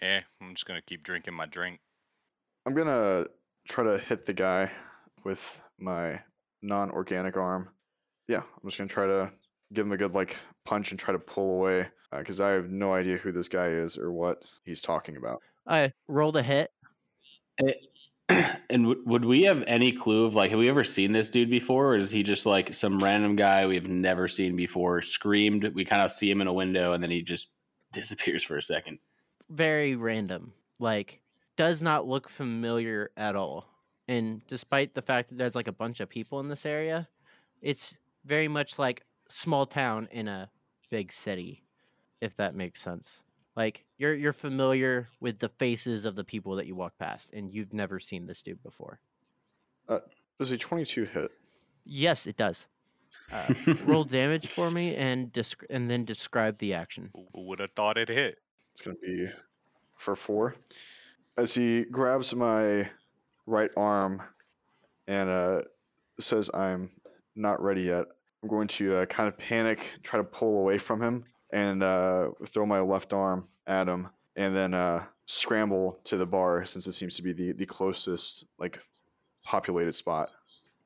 Eh, 0.00 0.20
I'm 0.40 0.54
just 0.54 0.66
gonna 0.66 0.82
keep 0.82 1.02
drinking 1.02 1.34
my 1.34 1.46
drink. 1.46 1.80
I'm 2.64 2.74
gonna 2.74 3.26
try 3.66 3.82
to 3.82 3.98
hit 3.98 4.24
the 4.24 4.34
guy 4.34 4.70
with 5.24 5.60
my 5.80 6.20
non-organic 6.62 7.36
arm. 7.36 7.70
Yeah, 8.28 8.42
I'm 8.42 8.68
just 8.68 8.78
gonna 8.78 8.86
try 8.86 9.08
to 9.08 9.32
give 9.72 9.84
him 9.84 9.90
a 9.90 9.96
good 9.96 10.14
like 10.14 10.36
punch 10.64 10.92
and 10.92 11.00
try 11.00 11.10
to 11.10 11.18
pull 11.18 11.56
away 11.56 11.88
because 12.16 12.40
I 12.40 12.50
have 12.50 12.70
no 12.70 12.92
idea 12.92 13.16
who 13.16 13.32
this 13.32 13.48
guy 13.48 13.70
is 13.70 13.98
or 13.98 14.12
what 14.12 14.48
he's 14.64 14.80
talking 14.80 15.16
about. 15.16 15.42
I 15.66 15.92
rolled 16.06 16.36
a 16.36 16.42
hit. 16.44 16.70
and 18.70 18.84
w- 18.84 19.02
would 19.06 19.24
we 19.24 19.42
have 19.42 19.64
any 19.66 19.92
clue 19.92 20.24
of 20.24 20.34
like, 20.34 20.50
have 20.50 20.58
we 20.58 20.68
ever 20.68 20.84
seen 20.84 21.12
this 21.12 21.30
dude 21.30 21.50
before, 21.50 21.88
or 21.88 21.96
is 21.96 22.10
he 22.10 22.22
just 22.22 22.46
like 22.46 22.74
some 22.74 23.02
random 23.02 23.36
guy 23.36 23.66
we've 23.66 23.88
never 23.88 24.28
seen 24.28 24.56
before? 24.56 25.02
Screamed, 25.02 25.72
we 25.74 25.84
kind 25.84 26.02
of 26.02 26.12
see 26.12 26.30
him 26.30 26.40
in 26.40 26.46
a 26.46 26.52
window, 26.52 26.92
and 26.92 27.02
then 27.02 27.10
he 27.10 27.22
just 27.22 27.48
disappears 27.92 28.42
for 28.42 28.56
a 28.56 28.62
second. 28.62 28.98
Very 29.48 29.96
random. 29.96 30.52
Like 30.78 31.20
does 31.56 31.82
not 31.82 32.06
look 32.06 32.28
familiar 32.28 33.10
at 33.16 33.36
all. 33.36 33.66
And 34.08 34.42
despite 34.46 34.94
the 34.94 35.02
fact 35.02 35.28
that 35.28 35.38
there's 35.38 35.54
like 35.54 35.68
a 35.68 35.72
bunch 35.72 36.00
of 36.00 36.08
people 36.08 36.40
in 36.40 36.48
this 36.48 36.66
area, 36.66 37.08
it's 37.60 37.94
very 38.24 38.48
much 38.48 38.78
like 38.78 39.04
small 39.28 39.66
town 39.66 40.08
in 40.10 40.28
a 40.28 40.50
big 40.90 41.12
city, 41.12 41.62
if 42.20 42.36
that 42.36 42.54
makes 42.54 42.80
sense. 42.82 43.22
Like 43.56 43.84
you're 43.98 44.14
you're 44.14 44.32
familiar 44.32 45.08
with 45.20 45.38
the 45.38 45.48
faces 45.48 46.04
of 46.04 46.14
the 46.14 46.24
people 46.24 46.56
that 46.56 46.66
you 46.66 46.74
walk 46.74 46.94
past, 46.98 47.30
and 47.32 47.52
you've 47.52 47.72
never 47.72 48.00
seen 48.00 48.26
this 48.26 48.42
dude 48.42 48.62
before. 48.62 49.00
Does 50.38 50.50
a 50.50 50.58
22 50.58 51.04
hit? 51.04 51.30
Yes, 51.84 52.26
it 52.26 52.36
does. 52.36 52.66
Uh, 53.32 53.54
roll 53.84 54.04
damage 54.04 54.48
for 54.48 54.70
me 54.72 54.96
and 54.96 55.32
desc- 55.32 55.66
and 55.70 55.90
then 55.90 56.04
describe 56.04 56.58
the 56.58 56.74
action. 56.74 57.10
Who 57.14 57.46
would 57.46 57.60
have 57.60 57.72
thought 57.72 57.98
it 57.98 58.08
hit? 58.08 58.38
It's 58.72 58.80
gonna 58.80 58.96
be 59.02 59.28
for 59.96 60.16
four. 60.16 60.54
As 61.36 61.54
he 61.54 61.84
grabs 61.84 62.34
my 62.34 62.88
right 63.46 63.70
arm 63.76 64.22
and 65.06 65.28
uh, 65.28 65.62
says, 66.18 66.50
"I'm 66.54 66.90
not 67.36 67.62
ready 67.62 67.82
yet." 67.82 68.06
I'm 68.42 68.48
going 68.48 68.68
to 68.68 68.96
uh, 68.96 69.06
kind 69.06 69.28
of 69.28 69.38
panic, 69.38 69.94
try 70.02 70.16
to 70.16 70.24
pull 70.24 70.58
away 70.58 70.76
from 70.78 71.00
him, 71.00 71.24
and 71.52 71.82
uh, 71.82 72.30
throw 72.48 72.66
my 72.66 72.80
left 72.80 73.12
arm 73.12 73.48
at 73.66 73.88
him, 73.88 74.08
and 74.36 74.54
then 74.56 74.74
uh, 74.74 75.04
scramble 75.26 76.00
to 76.04 76.16
the 76.16 76.26
bar 76.26 76.64
since 76.64 76.86
it 76.86 76.92
seems 76.92 77.16
to 77.16 77.22
be 77.22 77.32
the 77.32 77.52
the 77.52 77.66
closest 77.66 78.46
like 78.58 78.80
populated 79.44 79.94
spot. 79.94 80.30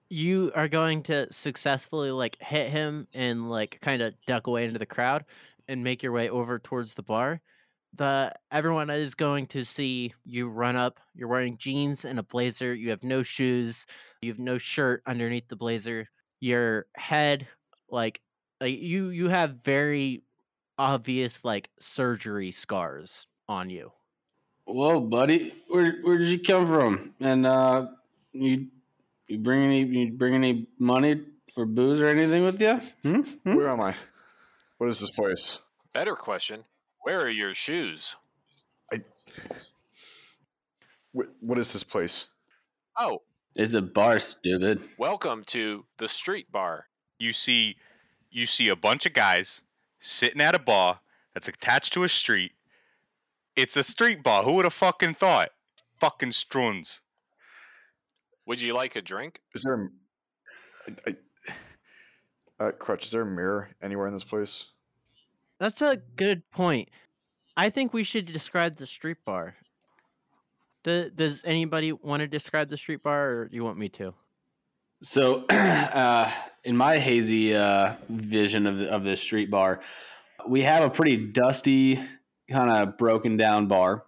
you 0.09 0.53
are 0.55 0.69
going 0.69 1.03
to 1.03 1.33
successfully 1.33 2.11
like 2.11 2.37
hit 2.41 2.71
him 2.71 3.09
and 3.13 3.51
like 3.51 3.79
kind 3.83 4.03
of 4.03 4.15
duck 4.27 4.47
away 4.47 4.65
into 4.65 4.79
the 4.79 4.87
crowd 4.87 5.25
and 5.69 5.83
make 5.83 6.03
your 6.03 6.13
way 6.13 6.29
over 6.29 6.59
towards 6.59 6.95
the 6.95 7.03
bar. 7.03 7.41
The 7.95 8.33
everyone 8.53 8.91
is 8.91 9.15
going 9.15 9.47
to 9.49 9.65
see 9.65 10.15
you 10.25 10.49
run 10.49 10.77
up. 10.77 11.01
You're 11.15 11.29
wearing 11.29 11.57
jeans 11.59 12.05
and 12.05 12.19
a 12.19 12.23
blazer. 12.23 12.75
You 12.75 12.91
have 12.91 13.03
no 13.03 13.23
shoes. 13.23 13.87
You 14.21 14.31
have 14.31 14.39
no 14.39 14.59
shirt 14.59 15.03
underneath 15.07 15.49
the 15.49 15.57
blazer. 15.57 16.09
Your 16.41 16.87
head 16.95 17.49
like 17.91 18.21
like 18.61 18.79
you 18.79 19.09
you 19.09 19.29
have 19.29 19.59
very 19.65 20.23
obvious 20.79 21.45
like 21.45 21.71
surgery 21.81 22.51
scars 22.53 23.27
on 23.49 23.71
you 23.71 23.93
Whoa, 24.69 24.99
buddy, 25.01 25.55
where 25.69 26.01
where 26.03 26.19
did 26.19 26.27
you 26.27 26.41
come 26.41 26.67
from? 26.67 27.15
And 27.21 27.47
uh, 27.47 27.87
you 28.33 28.67
you 29.29 29.39
bring 29.39 29.63
any 29.63 29.85
you 29.85 30.11
bring 30.13 30.35
any 30.35 30.67
money 30.81 31.23
or 31.57 31.67
booze 31.67 32.03
or 32.03 32.07
anything 32.09 32.43
with 32.43 32.61
you? 32.61 32.81
Hmm? 33.05 33.21
Hmm? 33.21 33.55
Where 33.55 33.69
am 33.69 33.81
I? 33.81 33.95
What 34.79 34.89
is 34.89 34.99
this 34.99 35.11
place? 35.13 35.61
Better 35.93 36.17
question: 36.17 36.65
Where 37.03 37.21
are 37.21 37.31
your 37.31 37.55
shoes? 37.55 38.17
Wh- 41.15 41.31
what 41.41 41.59
is 41.59 41.73
this 41.73 41.85
place? 41.85 42.27
Oh, 42.99 43.23
It's 43.55 43.75
a 43.75 43.83
bar, 43.83 44.19
stupid. 44.19 44.83
welcome 44.99 45.45
to 45.47 45.85
the 45.99 46.09
street 46.09 46.51
bar. 46.51 46.87
You 47.19 47.33
see, 47.33 47.77
you 48.31 48.47
see 48.47 48.69
a 48.69 48.77
bunch 48.77 49.07
of 49.07 49.13
guys 49.13 49.63
sitting 50.07 50.41
at 50.41 50.55
a 50.55 50.59
bar 50.59 51.01
that's 51.35 51.49
attached 51.49 51.93
to 51.95 52.05
a 52.05 52.09
street. 52.09 52.53
It's 53.57 53.77
a 53.77 53.83
street 53.83 54.23
bar. 54.23 54.43
Who 54.43 54.53
would 54.55 54.65
have 54.65 54.75
fucking 54.75 55.15
thought? 55.15 55.51
Fucking 56.01 56.33
struns. 56.33 57.01
Would 58.47 58.61
you 58.61 58.75
like 58.75 58.97
a 58.97 59.03
drink? 59.03 59.41
Is 59.55 59.63
there? 59.63 59.75
a- 59.75 60.93
I, 61.07 61.11
I, 61.11 62.65
uh, 62.65 62.71
Crutch, 62.73 63.05
is 63.05 63.11
there 63.11 63.23
a 63.23 63.27
mirror 63.27 63.69
anywhere 63.83 64.07
in 64.07 64.13
this 64.13 64.25
place? 64.25 64.67
That's 65.59 65.83
a 65.83 65.97
good 66.17 66.49
point. 66.51 66.91
I 67.57 67.71
think 67.71 67.93
we 67.93 68.05
should 68.05 68.27
describe 68.27 68.77
the 68.77 68.87
street 68.87 69.19
bar. 69.25 69.57
Do, 70.85 71.11
does 71.11 71.43
anybody 71.45 71.93
want 71.93 72.21
to 72.21 72.29
describe 72.29 72.69
the 72.69 72.77
street 72.77 73.03
bar, 73.03 73.31
or 73.31 73.45
do 73.49 73.57
you 73.57 73.65
want 73.65 73.79
me 73.79 73.89
to? 73.91 74.15
So, 75.07 75.45
uh, 75.51 76.33
in 76.65 76.77
my 76.77 76.99
hazy 76.99 77.55
uh, 77.55 77.95
vision 78.09 78.67
of 78.67 78.81
of 78.81 79.05
this 79.05 79.21
street 79.21 79.53
bar, 79.53 79.81
we 80.49 80.63
have 80.63 80.83
a 80.83 80.91
pretty 80.91 81.29
dusty 81.29 82.01
kind 82.51 82.71
of 82.71 82.99
broken 82.99 83.37
down 83.37 83.69
bar. 83.69 84.03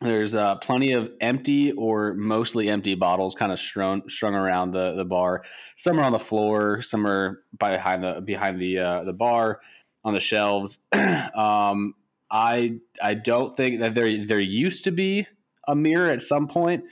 There's 0.00 0.36
uh, 0.36 0.54
plenty 0.56 0.92
of 0.92 1.10
empty 1.20 1.72
or 1.72 2.14
mostly 2.14 2.68
empty 2.68 2.94
bottles 2.94 3.34
kind 3.34 3.50
of 3.50 3.58
strung 3.58 4.08
strung 4.08 4.36
around 4.36 4.70
the, 4.70 4.94
the 4.94 5.04
bar. 5.04 5.42
Some 5.76 5.98
are 5.98 6.04
on 6.04 6.12
the 6.12 6.20
floor, 6.20 6.80
some 6.80 7.08
are 7.08 7.42
behind 7.58 8.04
the 8.04 8.20
behind 8.24 8.60
the 8.60 8.78
uh, 8.78 9.02
the 9.02 9.12
bar 9.12 9.58
on 10.04 10.14
the 10.14 10.20
shelves. 10.20 10.78
um, 11.34 11.94
I 12.30 12.78
I 13.02 13.14
don't 13.14 13.56
think 13.56 13.80
that 13.80 13.96
there 13.96 14.24
there 14.24 14.38
used 14.38 14.84
to 14.84 14.92
be 14.92 15.26
a 15.66 15.74
mirror 15.74 16.08
at 16.08 16.22
some 16.22 16.46
point, 16.46 16.84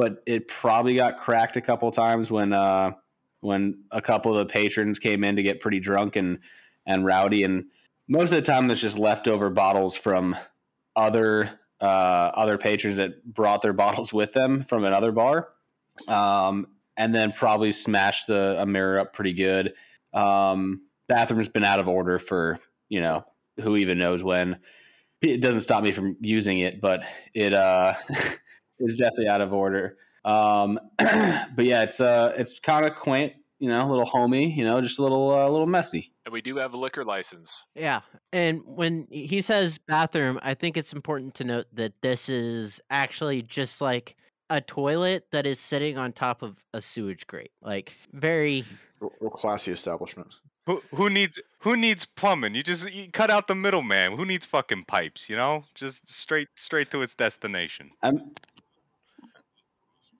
but 0.00 0.22
it 0.24 0.48
probably 0.48 0.94
got 0.94 1.18
cracked 1.18 1.58
a 1.58 1.60
couple 1.60 1.90
times 1.90 2.30
when 2.30 2.54
uh, 2.54 2.92
when 3.42 3.84
a 3.90 4.00
couple 4.00 4.32
of 4.32 4.38
the 4.38 4.50
patrons 4.50 4.98
came 4.98 5.22
in 5.22 5.36
to 5.36 5.42
get 5.42 5.60
pretty 5.60 5.78
drunk 5.78 6.16
and 6.16 6.38
and 6.86 7.04
rowdy. 7.04 7.44
And 7.44 7.66
most 8.08 8.32
of 8.32 8.36
the 8.36 8.50
time 8.50 8.66
there's 8.66 8.80
just 8.80 8.98
leftover 8.98 9.50
bottles 9.50 9.98
from 9.98 10.34
other 10.96 11.50
uh, 11.82 12.30
other 12.34 12.56
patrons 12.56 12.96
that 12.96 13.22
brought 13.26 13.60
their 13.60 13.72
bottles 13.74 14.10
with 14.10 14.32
them 14.32 14.62
from 14.62 14.84
another 14.84 15.12
bar. 15.12 15.48
Um, 16.08 16.68
and 16.96 17.14
then 17.14 17.32
probably 17.32 17.70
smashed 17.70 18.26
the 18.26 18.56
a 18.58 18.64
mirror 18.64 19.00
up 19.00 19.12
pretty 19.12 19.34
good. 19.34 19.74
Um, 20.14 20.80
bathroom's 21.08 21.50
been 21.50 21.64
out 21.64 21.78
of 21.78 21.88
order 21.88 22.18
for 22.18 22.58
you 22.88 23.02
know 23.02 23.26
who 23.60 23.76
even 23.76 23.98
knows 23.98 24.22
when. 24.22 24.60
It 25.20 25.42
doesn't 25.42 25.60
stop 25.60 25.84
me 25.84 25.92
from 25.92 26.16
using 26.22 26.60
it 26.60 26.80
but 26.80 27.04
it 27.34 27.52
uh, 27.52 27.92
is 28.80 28.96
definitely 28.96 29.28
out 29.28 29.40
of 29.40 29.52
order 29.52 29.96
um, 30.24 30.78
but 30.98 31.64
yeah, 31.64 31.82
it's 31.82 32.00
uh, 32.00 32.34
it's 32.36 32.58
kind 32.58 32.86
of 32.86 32.94
quaint, 32.94 33.34
you 33.58 33.68
know, 33.68 33.86
a 33.86 33.88
little 33.88 34.04
homey, 34.04 34.52
you 34.52 34.64
know, 34.64 34.80
just 34.80 34.98
a 34.98 35.02
little, 35.02 35.30
uh, 35.30 35.48
a 35.48 35.50
little 35.50 35.66
messy. 35.66 36.12
And 36.26 36.32
we 36.32 36.42
do 36.42 36.56
have 36.56 36.74
a 36.74 36.76
liquor 36.76 37.04
license. 37.04 37.64
Yeah. 37.74 38.00
And 38.32 38.62
when 38.64 39.06
he 39.10 39.40
says 39.40 39.78
bathroom, 39.78 40.38
I 40.42 40.54
think 40.54 40.76
it's 40.76 40.92
important 40.92 41.34
to 41.36 41.44
note 41.44 41.66
that 41.72 41.94
this 42.02 42.28
is 42.28 42.80
actually 42.90 43.42
just 43.42 43.80
like 43.80 44.16
a 44.50 44.60
toilet 44.60 45.26
that 45.32 45.46
is 45.46 45.60
sitting 45.60 45.96
on 45.96 46.12
top 46.12 46.42
of 46.42 46.56
a 46.74 46.80
sewage 46.80 47.26
grate. 47.26 47.52
Like 47.62 47.92
very 48.12 48.64
Real, 49.00 49.12
real 49.20 49.30
classy 49.30 49.72
establishment. 49.72 50.34
Who 50.66 50.82
who 50.94 51.08
needs 51.08 51.40
who 51.60 51.74
needs 51.74 52.04
plumbing? 52.04 52.54
You 52.54 52.62
just 52.62 52.92
you 52.92 53.10
cut 53.10 53.30
out 53.30 53.46
the 53.46 53.54
middleman. 53.54 54.16
Who 54.16 54.26
needs 54.26 54.44
fucking 54.44 54.84
pipes? 54.84 55.30
You 55.30 55.36
know, 55.36 55.64
just 55.74 56.06
straight 56.12 56.48
straight 56.54 56.90
to 56.90 57.00
its 57.00 57.14
destination. 57.14 57.90
I'm, 58.02 58.20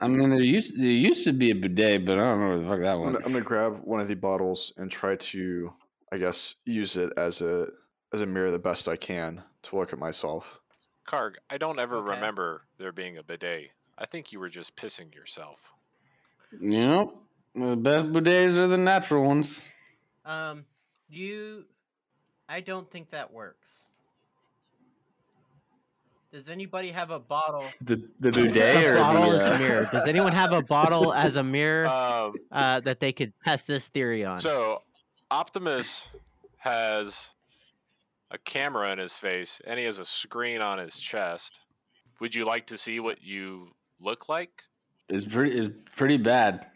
I 0.00 0.08
mean, 0.08 0.30
there 0.30 0.40
used 0.40 0.78
there 0.78 0.90
used 0.90 1.24
to 1.26 1.32
be 1.32 1.50
a 1.50 1.54
bidet, 1.54 2.04
but 2.06 2.18
I 2.18 2.22
don't 2.22 2.40
know 2.40 2.48
where 2.48 2.58
the 2.58 2.68
fuck 2.68 2.80
that 2.80 2.96
I'm 2.96 3.00
went. 3.00 3.16
I'm 3.24 3.32
gonna 3.32 3.44
grab 3.44 3.80
one 3.84 4.00
of 4.00 4.08
the 4.08 4.14
bottles 4.16 4.72
and 4.76 4.90
try 4.90 5.16
to, 5.16 5.72
I 6.12 6.18
guess, 6.18 6.56
use 6.64 6.96
it 6.96 7.12
as 7.16 7.42
a 7.42 7.68
as 8.12 8.22
a 8.22 8.26
mirror 8.26 8.50
the 8.50 8.58
best 8.58 8.88
I 8.88 8.96
can 8.96 9.42
to 9.64 9.76
look 9.76 9.92
at 9.92 9.98
myself. 9.98 10.58
Karg, 11.06 11.36
I 11.50 11.58
don't 11.58 11.78
ever 11.78 11.96
Okay. 11.98 12.14
remember 12.14 12.66
there 12.78 12.92
being 12.92 13.18
a 13.18 13.22
bidet. 13.22 13.72
I 13.98 14.06
think 14.06 14.32
you 14.32 14.40
were 14.40 14.48
just 14.48 14.76
pissing 14.76 15.14
yourself. 15.14 15.72
You 16.60 16.80
know, 16.80 17.22
the 17.54 17.76
best 17.76 18.06
bidets 18.06 18.56
are 18.56 18.66
the 18.66 18.78
natural 18.78 19.24
ones. 19.24 19.68
um 20.24 20.64
you 21.08 21.64
I 22.48 22.60
don't 22.60 22.90
think 22.90 23.10
that 23.10 23.32
works. 23.32 23.79
Does 26.32 26.48
anybody 26.48 26.90
have 26.92 27.10
a 27.10 27.18
bottle? 27.18 27.64
The 27.80 28.08
the 28.20 28.30
bidet 28.30 28.84
a 28.84 28.92
or 28.92 28.98
bottle 28.98 29.30
the, 29.32 29.36
as 29.38 29.46
uh, 29.46 29.50
a 29.50 29.58
mirror. 29.58 29.88
Does 29.90 30.06
anyone 30.08 30.32
have 30.32 30.52
a 30.52 30.62
bottle 30.76 31.12
as 31.12 31.36
a 31.36 31.42
mirror 31.42 31.86
Um, 31.88 32.34
uh, 32.52 32.80
that 32.80 33.00
they 33.00 33.12
could 33.12 33.32
test 33.44 33.66
this 33.66 33.88
theory 33.88 34.24
on? 34.24 34.38
so 34.38 34.82
Optimus 35.30 36.08
has 36.58 37.32
a 38.30 38.38
camera 38.38 38.92
in 38.92 38.98
his 38.98 39.16
face 39.16 39.60
and 39.66 39.78
he 39.78 39.84
has 39.86 39.98
a 39.98 40.04
screen 40.04 40.60
on 40.60 40.78
his 40.78 40.98
chest. 41.00 41.58
Would 42.20 42.34
you 42.34 42.44
like 42.44 42.66
to 42.68 42.78
see 42.78 43.00
what 43.00 43.22
you 43.22 43.72
look 44.00 44.28
like? 44.28 44.62
is 45.08 45.24
pretty 45.24 45.56
is 45.58 45.68
pretty 45.96 46.16
bad. 46.16 46.66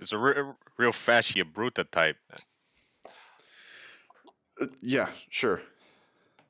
It's 0.00 0.12
a 0.12 0.18
re- 0.18 0.42
real 0.78 0.90
fascia 0.92 1.44
bruta 1.44 1.88
type. 1.92 2.16
Uh, 4.60 4.66
yeah, 4.80 5.08
sure. 5.30 5.62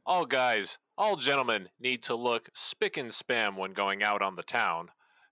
All 0.07 0.25
guys, 0.25 0.79
all 1.03 1.17
gentlemen 1.17 1.69
need 1.81 2.01
to 2.01 2.15
look 2.15 2.49
spick 2.55 2.97
and 2.97 3.11
spam 3.11 3.57
when 3.57 3.73
going 3.73 4.05
out 4.05 4.23
on 4.23 4.37
the 4.37 4.43
town. 4.45 4.89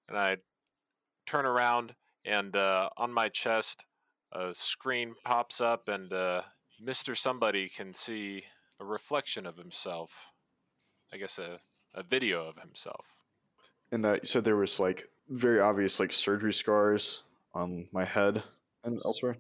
And 0.09 0.19
I 0.19 0.39
turn 1.27 1.47
around, 1.47 1.95
and 2.25 2.57
uh, 2.57 2.89
on 2.97 3.13
my 3.13 3.29
chest, 3.29 3.87
a 4.33 4.53
screen 4.53 5.15
pops 5.25 5.61
up, 5.61 5.89
and 5.89 6.13
uh, 6.13 6.43
Mr. 6.85 7.17
Somebody 7.17 7.69
can 7.69 7.95
see 7.95 8.43
a 8.81 8.85
reflection 8.85 9.47
of 9.47 9.57
himself. 9.57 10.33
I 11.13 11.19
guess 11.19 11.39
a, 11.39 11.59
a 11.95 12.03
video 12.03 12.49
of 12.49 12.57
himself. 12.57 13.07
And 13.93 14.05
uh, 14.05 14.15
you 14.15 14.21
said 14.25 14.45
there 14.45 14.57
was 14.57 14.81
like 14.81 15.09
very 15.29 15.61
obvious 15.61 16.01
like 16.01 16.13
surgery 16.13 16.53
scars 16.53 17.23
on 17.55 17.87
my 17.93 18.05
head 18.05 18.43
and 18.83 19.01
elsewhere. 19.05 19.37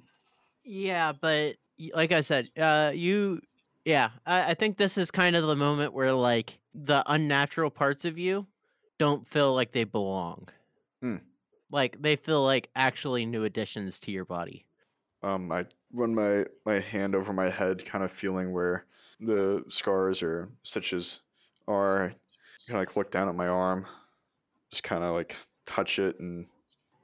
Yeah, 0.63 1.11
but 1.11 1.57
like 1.93 2.13
I 2.13 2.21
said, 2.21 2.51
uh, 2.57 2.93
you, 2.95 3.41
yeah, 3.85 4.11
I, 4.27 4.51
I 4.51 4.55
think 4.55 4.77
this 4.77 4.99
is 4.99 5.11
kind 5.11 5.37
of 5.37 5.47
the 5.47 5.57
moment 5.57 5.93
where 5.93 6.13
like 6.13 6.59
the 6.75 7.03
unnatural 7.07 7.71
parts 7.71 8.05
of 8.05 8.19
you 8.19 8.47
don't 8.99 9.27
feel 9.27 9.55
like 9.55 9.73
they 9.73 9.85
belong. 9.85 10.49
Hmm. 11.01 11.17
Like 11.71 12.01
they 12.01 12.17
feel 12.17 12.45
like 12.45 12.69
actually 12.77 13.25
new 13.27 13.45
additions 13.45 14.01
to 14.01 14.13
your 14.13 14.25
body. 14.25 14.67
Um, 15.23 15.51
I 15.53 15.67
run 15.93 16.15
my 16.15 16.47
my 16.65 16.81
hand 16.81 17.15
over 17.15 17.33
my 17.33 17.49
head, 17.49 17.85
kind 17.85 18.05
of 18.05 18.11
feeling 18.11 18.53
where 18.53 18.87
the 19.21 19.65
scars 19.69 20.23
or 20.23 20.49
stitches 20.63 21.21
are. 21.69 22.13
Kind 22.67 22.77
of 22.77 22.87
like 22.87 22.97
look 22.97 23.11
down 23.11 23.29
at 23.29 23.35
my 23.35 23.49
arm, 23.49 23.87
just 24.71 24.83
kind 24.83 25.03
of 25.03 25.15
like 25.15 25.37
touch 25.67 25.99
it 25.99 26.21
and 26.21 26.47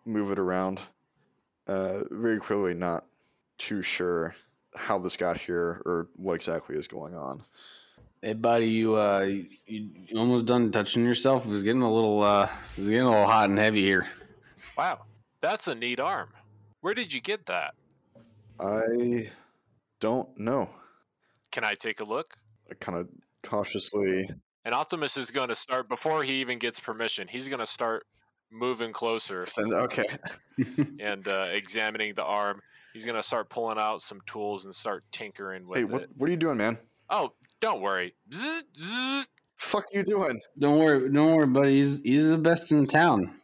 move 0.04 0.30
it 0.30 0.38
around. 0.38 0.80
Uh, 1.66 2.02
very 2.10 2.38
clearly 2.38 2.74
not 2.74 3.06
too 3.58 3.82
sure 3.82 4.34
how 4.76 4.98
this 4.98 5.16
got 5.16 5.38
here 5.38 5.82
or 5.84 6.08
what 6.16 6.34
exactly 6.34 6.76
is 6.76 6.88
going 6.88 7.14
on. 7.14 7.42
Hey, 8.22 8.34
buddy, 8.34 8.68
you 8.68 8.96
uh, 8.96 9.20
you, 9.20 9.46
you 9.66 10.18
almost 10.18 10.46
done 10.46 10.72
touching 10.72 11.04
yourself. 11.04 11.46
It 11.46 11.50
was 11.50 11.62
getting 11.62 11.82
a 11.82 11.92
little 11.92 12.22
uh, 12.22 12.48
it 12.76 12.80
was 12.80 12.90
getting 12.90 13.06
a 13.06 13.10
little 13.10 13.26
hot 13.26 13.48
and 13.48 13.58
heavy 13.58 13.82
here. 13.82 14.06
Wow, 14.76 15.00
that's 15.40 15.68
a 15.68 15.74
neat 15.74 16.00
arm. 16.00 16.28
Where 16.80 16.94
did 16.94 17.12
you 17.12 17.20
get 17.20 17.46
that? 17.46 17.74
I 18.58 19.30
don't 20.00 20.38
know. 20.38 20.70
Can 21.50 21.64
I 21.64 21.74
take 21.74 22.00
a 22.00 22.04
look? 22.04 22.36
I 22.70 22.74
kind 22.74 22.98
of 22.98 23.08
cautiously. 23.42 24.28
And 24.64 24.74
Optimus 24.74 25.16
is 25.16 25.30
going 25.30 25.48
to 25.48 25.54
start 25.54 25.88
before 25.88 26.24
he 26.24 26.40
even 26.40 26.58
gets 26.58 26.80
permission. 26.80 27.28
He's 27.28 27.48
going 27.48 27.60
to 27.60 27.66
start 27.66 28.06
moving 28.50 28.92
closer 28.92 29.44
Send, 29.46 29.72
okay. 29.72 30.06
and 31.00 31.26
uh, 31.28 31.46
examining 31.52 32.14
the 32.14 32.24
arm. 32.24 32.60
He's 32.96 33.04
going 33.04 33.16
to 33.16 33.22
start 33.22 33.50
pulling 33.50 33.76
out 33.78 34.00
some 34.00 34.22
tools 34.24 34.64
and 34.64 34.74
start 34.74 35.04
tinkering 35.12 35.66
with 35.66 35.76
Hey, 35.76 35.82
it. 35.82 35.90
what 35.90 36.08
what 36.16 36.28
are 36.28 36.30
you 36.30 36.38
doing, 36.38 36.56
man? 36.56 36.78
Oh, 37.10 37.30
don't 37.60 37.82
worry. 37.82 38.14
Bzz, 38.30 38.62
bzz. 38.80 39.28
Fuck 39.58 39.84
you 39.92 40.02
doing? 40.02 40.40
don't 40.58 40.78
worry, 40.78 41.10
don't 41.12 41.34
worry, 41.34 41.46
buddy. 41.46 41.74
He's 41.76 42.00
he's 42.00 42.30
the 42.30 42.38
best 42.38 42.72
in 42.72 42.86
town. 42.86 43.38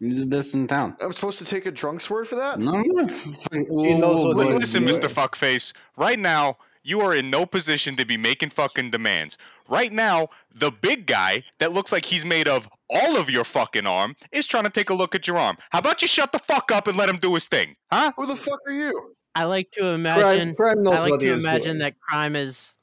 He's 0.00 0.18
the 0.18 0.26
best 0.26 0.56
in 0.56 0.66
town. 0.66 0.96
I'm 1.00 1.12
supposed 1.12 1.38
to 1.38 1.44
take 1.44 1.66
a 1.66 1.70
drunk's 1.70 2.10
word 2.10 2.26
for 2.26 2.34
that? 2.34 2.58
No, 2.58 2.80
no. 2.80 3.06
He 3.52 3.94
knows 3.94 4.24
what 4.24 4.34
oh, 4.34 4.38
Li- 4.40 4.44
Look, 4.46 4.60
Listen, 4.62 4.88
you- 4.88 4.92
Mr. 4.92 5.08
Fuckface. 5.08 5.72
Right 5.96 6.18
now, 6.18 6.56
you 6.82 7.00
are 7.00 7.14
in 7.14 7.30
no 7.30 7.46
position 7.46 7.96
to 7.96 8.04
be 8.04 8.16
making 8.16 8.50
fucking 8.50 8.90
demands. 8.90 9.38
Right 9.68 9.92
now, 9.92 10.28
the 10.54 10.70
big 10.70 11.06
guy 11.06 11.44
that 11.58 11.72
looks 11.72 11.92
like 11.92 12.04
he's 12.04 12.24
made 12.24 12.48
of 12.48 12.68
all 12.88 13.16
of 13.16 13.30
your 13.30 13.44
fucking 13.44 13.86
arm 13.86 14.16
is 14.32 14.46
trying 14.46 14.64
to 14.64 14.70
take 14.70 14.90
a 14.90 14.94
look 14.94 15.14
at 15.14 15.26
your 15.26 15.38
arm. 15.38 15.56
How 15.70 15.78
about 15.78 16.02
you 16.02 16.08
shut 16.08 16.32
the 16.32 16.38
fuck 16.38 16.72
up 16.72 16.86
and 16.86 16.96
let 16.96 17.08
him 17.08 17.18
do 17.18 17.34
his 17.34 17.44
thing, 17.46 17.76
huh? 17.92 18.12
Who 18.16 18.26
the 18.26 18.36
fuck 18.36 18.58
are 18.66 18.72
you? 18.72 19.14
I 19.34 19.44
like 19.44 19.70
to 19.72 19.86
imagine. 19.86 20.54
crime 20.54 20.82
knows 20.82 21.06
I 21.06 21.10
like 21.10 21.20
to 21.20 21.32
imagine 21.32 21.62
doing. 21.62 21.78
that 21.78 22.00
crime 22.00 22.34
is. 22.36 22.74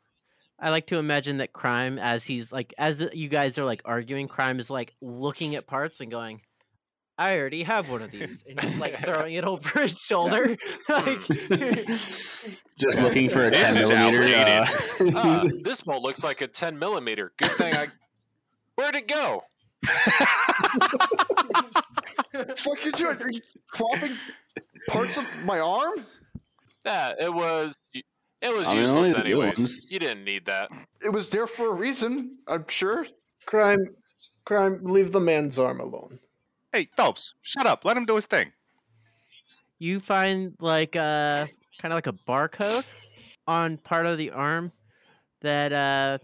I 0.60 0.72
like 0.72 0.88
to 0.88 0.98
imagine 0.98 1.38
that 1.38 1.54
crime, 1.54 2.00
as 2.00 2.24
he's 2.24 2.52
like, 2.52 2.74
as 2.80 2.98
the, 2.98 3.12
you 3.14 3.28
guys 3.28 3.60
are 3.60 3.66
like 3.66 3.82
arguing, 3.86 4.28
crime 4.28 4.60
is 4.60 4.72
like 4.72 4.95
looking 5.02 5.54
at 5.54 5.68
parts 5.68 6.00
and 6.00 6.10
going, 6.10 6.41
"I 7.18 7.38
already 7.38 7.63
have 7.63 7.89
one 7.89 8.01
of 8.01 8.11
these," 8.11 8.43
and 8.47 8.59
just 8.59 8.78
like 8.80 8.99
throwing 9.03 9.34
it 9.34 9.43
over 9.43 9.80
his 9.80 9.97
shoulder. 9.97 10.55
like, 10.89 11.22
Just 12.80 13.01
looking 13.01 13.30
for 13.30 13.45
a 13.45 13.49
This 13.49 13.61
ten 13.61 13.74
millimeter. 13.76 14.24
Uh, 14.24 14.65
Ah, 15.15 15.43
this 15.63 15.82
bolt 15.82 16.03
looks 16.03 16.24
like 16.24 16.41
a 16.41 16.47
10 16.47 16.78
millimeter. 16.78 17.34
Good 17.38 17.51
thing 17.51 17.76
I. 17.76 17.88
Where'd 18.76 18.95
it 18.95 19.07
go? 19.07 19.43
fuck 22.55 22.86
you 22.86 22.91
doing? 22.91 23.22
Are 23.22 23.32
you 23.32 23.41
cropping 23.68 24.11
parts 24.88 25.18
of 25.18 25.26
my 25.43 25.59
arm? 25.59 26.05
Yeah, 26.86 27.13
it 27.20 27.34
was. 27.34 27.78
It 28.41 28.55
was 28.55 28.68
I 28.68 28.74
mean, 28.74 28.82
useless 28.82 29.15
anyways. 29.15 29.91
You 29.91 29.99
didn't 29.99 30.24
need 30.24 30.45
that. 30.45 30.70
It 31.03 31.09
was 31.09 31.30
there 31.32 31.47
for 31.47 31.72
a 31.72 31.74
reason, 31.74 32.38
I'm 32.47 32.65
sure. 32.68 33.07
Crime, 33.45 33.80
crime, 34.45 34.80
leave 34.84 35.11
the 35.11 35.20
man's 35.20 35.57
arm 35.57 35.80
alone. 35.80 36.20
Hey, 36.78 36.89
Phelps, 36.95 37.34
shut 37.41 37.65
up. 37.65 37.86
Let 37.86 37.97
him 37.97 38.05
do 38.05 38.15
his 38.15 38.25
thing. 38.28 38.51
you 39.80 39.99
find 39.99 40.53
like 40.59 40.95
a 40.95 41.47
kind 41.82 41.91
of 41.91 41.97
like 41.97 42.07
a 42.07 42.13
barcode 42.13 42.88
on 43.47 43.78
part 43.78 44.05
of 44.05 44.17
the 44.17 44.32
arm 44.32 44.71
that 45.41 45.73
uh 45.73 46.17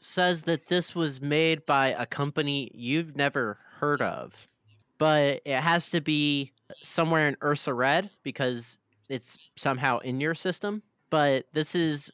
says 0.00 0.42
that 0.42 0.66
this 0.68 0.94
was 0.94 1.20
made 1.22 1.64
by 1.64 1.88
a 1.88 2.04
company 2.04 2.70
you've 2.74 3.16
never 3.16 3.56
heard 3.78 4.02
of, 4.02 4.46
but 4.98 5.40
it 5.46 5.60
has 5.60 5.88
to 5.88 6.00
be 6.02 6.52
somewhere 6.82 7.26
in 7.26 7.36
Ursa 7.42 7.72
Red 7.72 8.10
because 8.22 8.76
it's 9.08 9.38
somehow 9.56 9.98
in 10.00 10.20
your 10.20 10.34
system. 10.34 10.82
But 11.08 11.46
this 11.54 11.74
is 11.74 12.10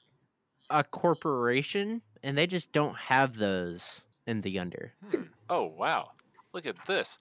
a 0.68 0.84
corporation, 0.84 2.02
and 2.22 2.38
they 2.38 2.46
just 2.46 2.70
don't 2.72 2.96
have 2.96 3.38
those 3.38 4.02
in 4.26 4.42
the 4.42 4.58
under. 4.60 4.92
Hmm. 5.10 5.22
Oh, 5.48 5.64
wow. 5.64 6.10
Look 6.52 6.66
at 6.66 6.84
this. 6.86 7.18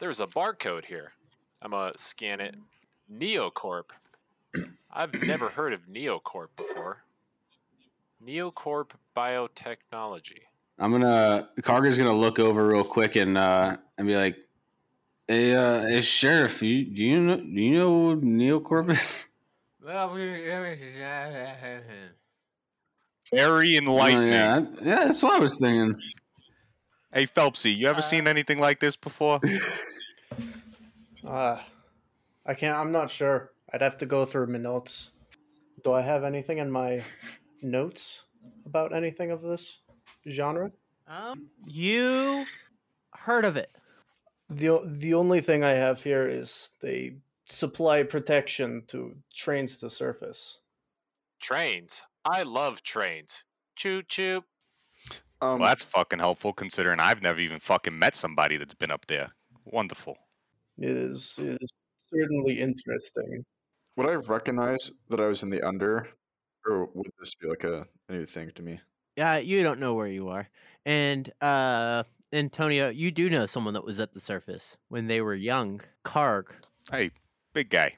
There's 0.00 0.20
a 0.20 0.26
barcode 0.26 0.86
here. 0.86 1.12
I'm 1.60 1.72
going 1.72 1.92
to 1.92 1.98
scan 1.98 2.40
it. 2.40 2.56
Neocorp. 3.12 3.90
I've 4.90 5.12
never 5.26 5.50
heard 5.50 5.74
of 5.74 5.86
Neocorp 5.86 6.48
before. 6.56 7.04
Neocorp 8.26 8.90
Biotechnology. 9.16 10.40
I'm 10.78 10.92
gonna 10.92 11.48
Karga's 11.60 11.98
gonna 11.98 12.16
look 12.16 12.38
over 12.38 12.66
real 12.66 12.84
quick 12.84 13.16
and 13.16 13.36
uh 13.36 13.76
and 13.98 14.06
be 14.06 14.16
like, 14.16 14.36
Hey 15.28 15.54
uh 15.54 15.82
hey 15.86 16.00
sheriff, 16.00 16.62
you 16.62 16.84
do 16.84 17.04
you 17.04 17.18
know 17.18 17.36
do 17.36 17.42
you 17.60 17.78
know 17.78 17.92
what 17.98 18.20
Neocorp 18.22 18.90
is? 18.90 19.28
Very 23.32 23.76
Oh, 23.76 23.78
enlightening. 23.78 24.28
yeah, 24.28 24.60
yeah, 24.82 25.04
that's 25.04 25.22
what 25.22 25.34
I 25.34 25.38
was 25.38 25.58
thinking. 25.60 25.94
Hey 27.12 27.26
Phelpsy, 27.26 27.76
you 27.76 27.88
ever 27.88 27.98
Uh, 27.98 28.02
seen 28.02 28.28
anything 28.28 28.58
like 28.58 28.80
this 28.80 28.96
before? 28.96 29.40
Uh, 31.22 31.60
I 32.46 32.54
can't. 32.54 32.76
I'm 32.78 32.92
not 32.92 33.10
sure. 33.10 33.52
I'd 33.72 33.82
have 33.82 33.98
to 33.98 34.06
go 34.06 34.24
through 34.24 34.46
my 34.46 34.58
notes. 34.58 35.10
Do 35.84 35.92
I 35.92 36.00
have 36.00 36.24
anything 36.24 36.58
in 36.58 36.70
my 36.70 37.04
notes 37.62 38.24
about 38.64 38.94
anything 38.94 39.30
of 39.30 39.42
this 39.42 39.80
genre? 40.26 40.72
Um, 41.06 41.50
you 41.66 42.46
heard 43.14 43.44
of 43.44 43.58
it? 43.58 43.70
The 44.48 44.80
the 44.86 45.12
only 45.12 45.42
thing 45.42 45.62
I 45.62 45.70
have 45.70 46.02
here 46.02 46.26
is 46.26 46.72
they 46.80 47.16
supply 47.44 48.02
protection 48.02 48.84
to 48.88 49.14
trains 49.32 49.76
to 49.78 49.90
surface. 49.90 50.60
Trains. 51.38 52.02
I 52.24 52.44
love 52.44 52.82
trains. 52.82 53.44
Choo 53.76 54.02
choo. 54.02 54.42
Um, 55.42 55.58
well, 55.58 55.68
that's 55.68 55.82
fucking 55.82 56.18
helpful 56.18 56.52
considering 56.52 57.00
I've 57.00 57.22
never 57.22 57.40
even 57.40 57.60
fucking 57.60 57.98
met 57.98 58.14
somebody 58.14 58.56
that's 58.56 58.74
been 58.74 58.90
up 58.90 59.06
there. 59.06 59.30
Wonderful. 59.64 60.16
It 60.78 60.90
is 60.90 61.34
it 61.38 61.58
is 61.60 61.70
certainly 62.12 62.58
interesting. 62.60 63.44
would 63.96 64.08
I 64.08 64.14
recognize 64.14 64.92
that 65.08 65.20
I 65.20 65.26
was 65.26 65.42
in 65.42 65.50
the 65.50 65.62
under, 65.66 66.08
or 66.66 66.86
would 66.94 67.10
this 67.18 67.34
be 67.34 67.48
like 67.48 67.64
a, 67.64 67.86
a 68.08 68.12
new 68.12 68.24
thing 68.26 68.50
to 68.54 68.62
me? 68.62 68.80
Yeah, 69.16 69.38
you 69.38 69.62
don't 69.62 69.80
know 69.80 69.94
where 69.94 70.06
you 70.06 70.28
are. 70.28 70.48
And 70.86 71.30
uh 71.40 72.04
Antonio, 72.32 72.90
you 72.90 73.10
do 73.10 73.28
know 73.28 73.44
someone 73.46 73.74
that 73.74 73.84
was 73.84 73.98
at 73.98 74.14
the 74.14 74.20
surface 74.20 74.76
when 74.88 75.06
they 75.08 75.20
were 75.20 75.34
young. 75.34 75.80
Karg. 76.04 76.46
Hey, 76.90 77.10
big 77.52 77.70
guy. 77.70 77.94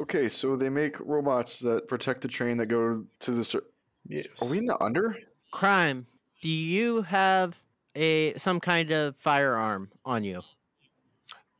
Okay, 0.00 0.28
so 0.28 0.56
they 0.56 0.68
make 0.68 0.98
robots 1.00 1.58
that 1.60 1.88
protect 1.88 2.20
the 2.22 2.28
train 2.28 2.56
that 2.58 2.66
go 2.66 3.04
to 3.20 3.30
the. 3.30 3.44
Sur- 3.44 3.64
Yes. 4.08 4.26
Are 4.40 4.48
we 4.48 4.58
in 4.58 4.66
the 4.66 4.80
under? 4.82 5.16
Crime. 5.52 6.06
Do 6.42 6.50
you 6.50 7.02
have 7.02 7.56
a 7.94 8.36
some 8.36 8.58
kind 8.58 8.90
of 8.90 9.16
firearm 9.16 9.90
on 10.04 10.24
you? 10.24 10.42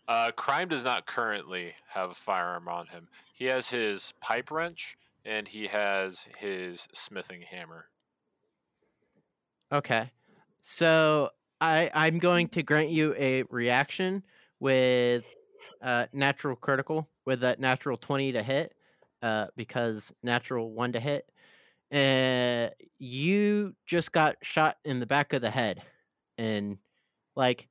Uh, 0.08 0.32
Crime 0.32 0.68
does 0.68 0.82
not 0.82 1.06
currently 1.06 1.74
have 1.88 2.10
a 2.10 2.14
firearm 2.14 2.66
on 2.68 2.88
him. 2.88 3.08
He 3.32 3.44
has 3.44 3.70
his 3.70 4.12
pipe 4.20 4.50
wrench 4.50 4.96
and 5.24 5.46
he 5.46 5.68
has 5.68 6.26
his 6.36 6.88
smithing 6.92 7.42
hammer. 7.42 7.86
Okay. 9.70 10.10
So 10.62 11.30
I 11.60 11.88
I'm 11.94 12.18
going 12.18 12.48
to 12.48 12.64
grant 12.64 12.90
you 12.90 13.14
a 13.16 13.44
reaction 13.50 14.24
with 14.58 15.22
uh 15.80 16.06
natural 16.12 16.56
critical 16.56 17.08
with 17.24 17.44
a 17.44 17.54
natural 17.60 17.96
20 17.96 18.32
to 18.32 18.42
hit 18.42 18.74
uh 19.22 19.46
because 19.56 20.12
natural 20.24 20.72
1 20.72 20.92
to 20.92 21.00
hit. 21.00 21.30
Uh 21.92 22.70
you 22.98 23.74
just 23.86 24.12
got 24.12 24.36
shot 24.42 24.76
in 24.84 25.00
the 25.00 25.06
back 25.06 25.32
of 25.32 25.42
the 25.42 25.50
head 25.50 25.82
and 26.38 26.78
like 27.36 27.68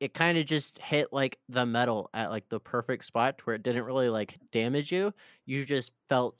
it 0.00 0.14
kind 0.14 0.36
of 0.36 0.46
just 0.46 0.78
hit 0.78 1.12
like 1.12 1.38
the 1.48 1.64
metal 1.64 2.10
at 2.12 2.30
like 2.30 2.48
the 2.48 2.58
perfect 2.58 3.04
spot 3.04 3.40
where 3.44 3.54
it 3.54 3.62
didn't 3.62 3.84
really 3.84 4.08
like 4.08 4.36
damage 4.50 4.90
you. 4.90 5.14
You 5.46 5.64
just 5.64 5.92
felt 6.08 6.34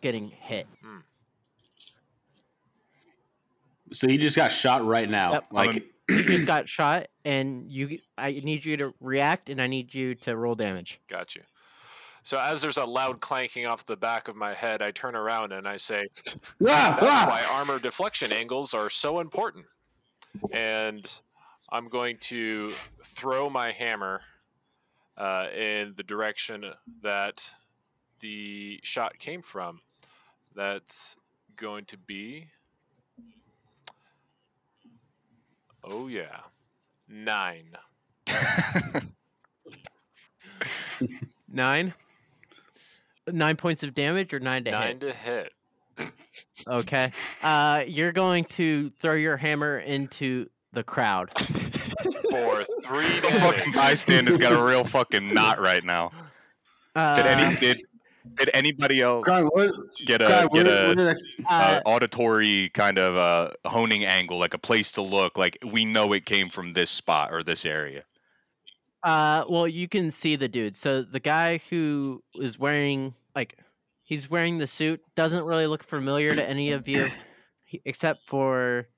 getting 0.00 0.28
hit. 0.28 0.66
So 3.92 4.08
you 4.08 4.16
just 4.16 4.34
got 4.34 4.48
shot 4.50 4.84
right 4.84 5.10
now. 5.10 5.32
Yep. 5.32 5.44
Like 5.50 5.84
you 6.08 6.22
just 6.22 6.46
got 6.46 6.66
shot 6.66 7.08
and 7.26 7.70
you 7.70 7.98
I 8.16 8.32
need 8.32 8.64
you 8.64 8.78
to 8.78 8.94
react 8.98 9.50
and 9.50 9.60
I 9.60 9.66
need 9.66 9.92
you 9.92 10.14
to 10.16 10.34
roll 10.34 10.54
damage. 10.54 11.00
Got 11.08 11.36
you. 11.36 11.42
So 12.24 12.38
as 12.40 12.62
there's 12.62 12.78
a 12.78 12.84
loud 12.84 13.20
clanking 13.20 13.66
off 13.66 13.84
the 13.84 13.98
back 13.98 14.28
of 14.28 14.34
my 14.34 14.54
head, 14.54 14.80
I 14.80 14.90
turn 14.92 15.14
around 15.14 15.52
and 15.52 15.68
I 15.68 15.76
say, 15.76 16.06
Ah, 16.66 16.96
That's 16.98 17.02
ah! 17.02 17.26
why 17.28 17.44
armor 17.58 17.78
deflection 17.78 18.32
angles 18.32 18.72
are 18.72 18.88
so 18.88 19.20
important. 19.20 19.66
And 20.50 21.06
I'm 21.70 21.88
going 21.90 22.16
to 22.22 22.70
throw 23.02 23.50
my 23.50 23.70
hammer 23.72 24.22
uh, 25.18 25.48
in 25.54 25.92
the 25.98 26.02
direction 26.02 26.64
that 27.02 27.52
the 28.20 28.80
shot 28.82 29.18
came 29.18 29.42
from. 29.42 29.80
That's 30.56 31.18
going 31.56 31.84
to 31.86 31.98
be. 31.98 32.46
Oh, 35.84 36.06
yeah. 36.08 36.40
Nine. 37.06 37.76
Nine. 41.52 41.92
Nine 43.30 43.56
points 43.56 43.82
of 43.82 43.94
damage 43.94 44.32
or 44.34 44.40
nine 44.40 44.64
to 44.64 44.70
Nine 44.70 44.88
hit. 44.88 45.00
to 45.00 45.12
hit. 45.12 45.52
Okay. 46.68 47.10
Uh, 47.42 47.84
you're 47.86 48.12
going 48.12 48.44
to 48.46 48.90
throw 49.00 49.14
your 49.14 49.36
hammer 49.36 49.78
into 49.78 50.48
the 50.72 50.82
crowd. 50.82 51.30
For 51.38 52.64
three 52.82 53.06
Some 53.18 53.30
fucking 53.32 53.72
damage. 53.72 53.74
bystander's 53.74 54.36
got 54.38 54.52
a 54.52 54.62
real 54.62 54.84
fucking 54.84 55.32
knot 55.32 55.58
right 55.58 55.84
now. 55.84 56.10
Uh, 56.94 57.16
Did 57.16 57.26
any 57.26 57.56
did 57.56 57.82
did 58.36 58.50
anybody 58.54 59.02
else 59.02 59.24
Crime, 59.24 59.44
what, 59.52 59.70
get 60.06 60.22
a 60.22 60.26
crime, 60.26 60.48
get 60.52 60.66
what, 60.66 60.66
a 60.66 60.86
what 60.88 60.96
did 60.96 61.16
I- 61.46 61.74
uh, 61.74 61.76
uh, 61.76 61.80
auditory 61.84 62.70
kind 62.72 62.98
of 62.98 63.16
uh, 63.16 63.50
honing 63.68 64.04
angle, 64.04 64.38
like 64.38 64.54
a 64.54 64.58
place 64.58 64.90
to 64.92 65.02
look. 65.02 65.36
Like 65.38 65.58
we 65.64 65.84
know 65.84 66.12
it 66.12 66.24
came 66.24 66.48
from 66.48 66.72
this 66.72 66.90
spot 66.90 67.32
or 67.32 67.42
this 67.42 67.64
area. 67.66 68.02
Uh, 69.04 69.44
well, 69.50 69.68
you 69.68 69.86
can 69.86 70.10
see 70.10 70.34
the 70.34 70.48
dude. 70.48 70.78
So 70.78 71.02
the 71.02 71.20
guy 71.20 71.58
who 71.68 72.22
is 72.36 72.58
wearing 72.58 73.14
like 73.36 73.58
he's 74.02 74.30
wearing 74.30 74.56
the 74.56 74.66
suit 74.66 75.02
doesn't 75.14 75.44
really 75.44 75.66
look 75.66 75.84
familiar 75.84 76.34
to 76.34 76.48
any 76.48 76.72
of 76.72 76.88
you, 76.88 77.08
except 77.84 78.26
for 78.26 78.88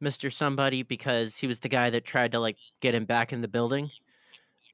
Mister 0.00 0.30
Somebody 0.30 0.84
because 0.84 1.36
he 1.36 1.48
was 1.48 1.58
the 1.58 1.68
guy 1.68 1.90
that 1.90 2.04
tried 2.04 2.30
to 2.32 2.38
like 2.38 2.58
get 2.80 2.94
him 2.94 3.06
back 3.06 3.32
in 3.32 3.40
the 3.40 3.48
building. 3.48 3.90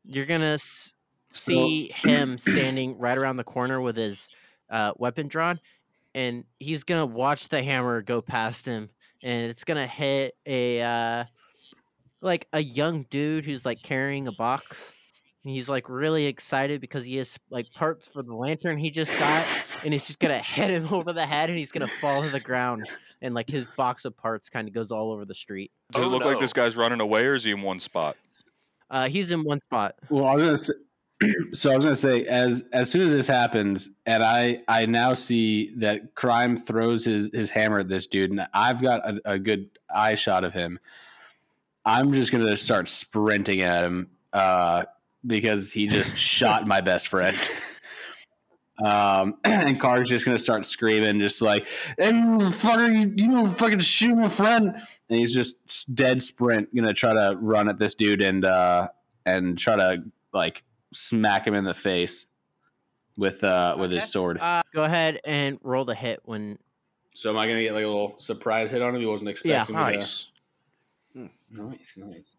You're 0.05 0.27
gonna 0.27 0.55
s- 0.55 0.93
see 1.31 1.91
him 1.95 2.37
standing 2.37 2.99
right 2.99 3.17
around 3.17 3.39
the 3.39 3.45
corner 3.45 3.81
with 3.81 3.97
his 3.97 4.29
uh, 4.69 4.93
weapon 4.99 5.27
drawn, 5.27 5.59
and 6.15 6.45
he's 6.61 6.85
gonna 6.85 7.07
watch 7.07 7.49
the 7.49 7.63
hammer 7.63 8.03
go 8.03 8.21
past 8.21 8.67
him, 8.67 8.91
and 9.23 9.51
it's 9.51 9.65
gonna 9.65 9.87
hit 9.87 10.35
a. 10.45 10.83
Uh, 10.83 11.25
like 12.25 12.47
a 12.53 12.61
young 12.61 13.07
dude 13.11 13.45
who's 13.45 13.65
like 13.65 13.83
carrying 13.83 14.27
a 14.29 14.33
box. 14.33 14.77
And 15.45 15.55
he's 15.55 15.69
like 15.69 15.91
really 15.91 16.25
excited 16.25 16.81
because 16.81 17.05
he 17.05 17.17
has 17.17 17.39
like 17.51 17.71
parts 17.73 18.09
for 18.09 18.23
the 18.23 18.35
lantern 18.35 18.79
he 18.79 18.91
just 18.91 19.17
got, 19.19 19.47
and 19.85 19.93
he's 19.93 20.07
just 20.07 20.19
gonna 20.19 20.39
hit 20.39 20.71
him 20.71 20.89
over 20.93 21.13
the 21.13 21.27
head, 21.27 21.51
and 21.51 21.59
he's 21.59 21.71
gonna 21.71 21.87
fall 21.87 22.23
to 22.23 22.31
the 22.31 22.41
ground, 22.41 22.87
and 23.21 23.35
like 23.35 23.51
his 23.51 23.67
box 23.77 24.07
of 24.07 24.17
parts 24.17 24.49
kind 24.49 24.67
of 24.67 24.73
goes 24.73 24.91
all 24.91 25.13
over 25.13 25.27
the 25.27 25.35
street. 25.35 25.71
Does 25.93 26.03
Oh, 26.03 26.07
it 26.07 26.09
look 26.09 26.25
like 26.25 26.41
this 26.41 26.55
guy's 26.55 26.77
running 26.77 27.01
away, 27.01 27.27
or 27.27 27.35
is 27.35 27.45
he 27.45 27.51
in 27.51 27.61
one 27.61 27.79
spot? 27.79 28.17
Uh, 28.91 29.07
he's 29.07 29.33
in 29.33 29.45
one 29.45 29.61
spot. 29.61 29.97
Well, 30.09 30.25
I 30.25 30.33
was 30.35 30.43
gonna 30.43 30.59
say. 30.59 30.73
So 31.53 31.71
I 31.71 31.77
was 31.77 31.85
gonna 31.85 31.95
say, 31.95 32.25
as 32.25 32.65
as 32.73 32.91
soon 32.91 33.03
as 33.03 33.13
this 33.13 33.27
happens, 33.29 33.91
and 34.07 34.23
I 34.23 34.63
I 34.67 34.87
now 34.87 35.13
see 35.13 35.75
that 35.77 36.15
crime 36.15 36.57
throws 36.57 37.05
his 37.05 37.31
his 37.35 37.51
hammer 37.51 37.79
at 37.81 37.89
this 37.89 38.07
dude, 38.07 38.31
and 38.31 38.47
I've 38.55 38.81
got 38.83 39.07
a, 39.09 39.21
a 39.27 39.39
good 39.39 39.69
eye 39.95 40.15
shot 40.17 40.43
of 40.45 40.53
him. 40.55 40.79
I'm 41.85 42.13
just 42.13 42.33
gonna 42.33 42.57
start 42.57 42.89
sprinting 42.89 43.61
at 43.63 43.85
him 43.85 44.09
uh, 44.33 44.85
because 45.27 45.73
he 45.73 45.87
just 45.87 46.17
shot 46.19 46.67
my 46.67 46.81
best 46.81 47.09
friend. 47.09 47.37
Um, 48.83 49.37
and 49.45 49.81
Karg's 49.81 50.09
just 50.09 50.27
gonna 50.27 50.39
start 50.39 50.67
screaming, 50.67 51.21
just 51.21 51.41
like, 51.41 51.69
"Hey, 51.97 52.11
fucker, 52.11 52.93
you, 52.93 53.13
you 53.17 53.31
don't 53.31 53.57
fucking 53.57 53.79
shoot 53.79 54.17
my 54.17 54.29
friend!" 54.29 54.75
And 55.09 55.19
he's 55.19 55.33
just 55.33 55.95
dead 55.95 56.21
sprint, 56.21 56.75
gonna 56.75 56.93
try 56.93 57.13
to 57.13 57.37
run 57.41 57.69
at 57.69 57.79
this 57.79 57.95
dude 57.95 58.21
and 58.21 58.45
uh, 58.45 58.89
and 59.27 59.57
try 59.57 59.77
to 59.77 60.03
like 60.33 60.65
smack 60.93 61.47
him 61.47 61.55
in 61.55 61.63
the 61.65 61.75
face 61.75 62.27
with 63.17 63.45
uh 63.45 63.77
with 63.79 63.93
his 63.93 64.11
sword. 64.11 64.39
Uh, 64.41 64.63
go 64.75 64.83
ahead 64.83 65.21
and 65.25 65.59
roll 65.63 65.85
the 65.85 65.95
hit 65.95 66.21
when 66.25 66.59
So 67.15 67.31
am 67.31 67.37
I 67.37 67.47
gonna 67.47 67.63
get 67.63 67.75
like 67.75 67.85
a 67.85 67.89
little 67.89 68.17
surprise 68.19 68.73
hit 68.73 68.83
on 68.83 68.93
him? 68.95 69.01
He 69.01 69.07
wasn't 69.07 69.31
expecting. 69.31 69.77
me 69.77 69.99
to- 69.99 70.09
Nice. 71.15 71.31
Nice, 71.51 71.97
nice. 71.97 72.37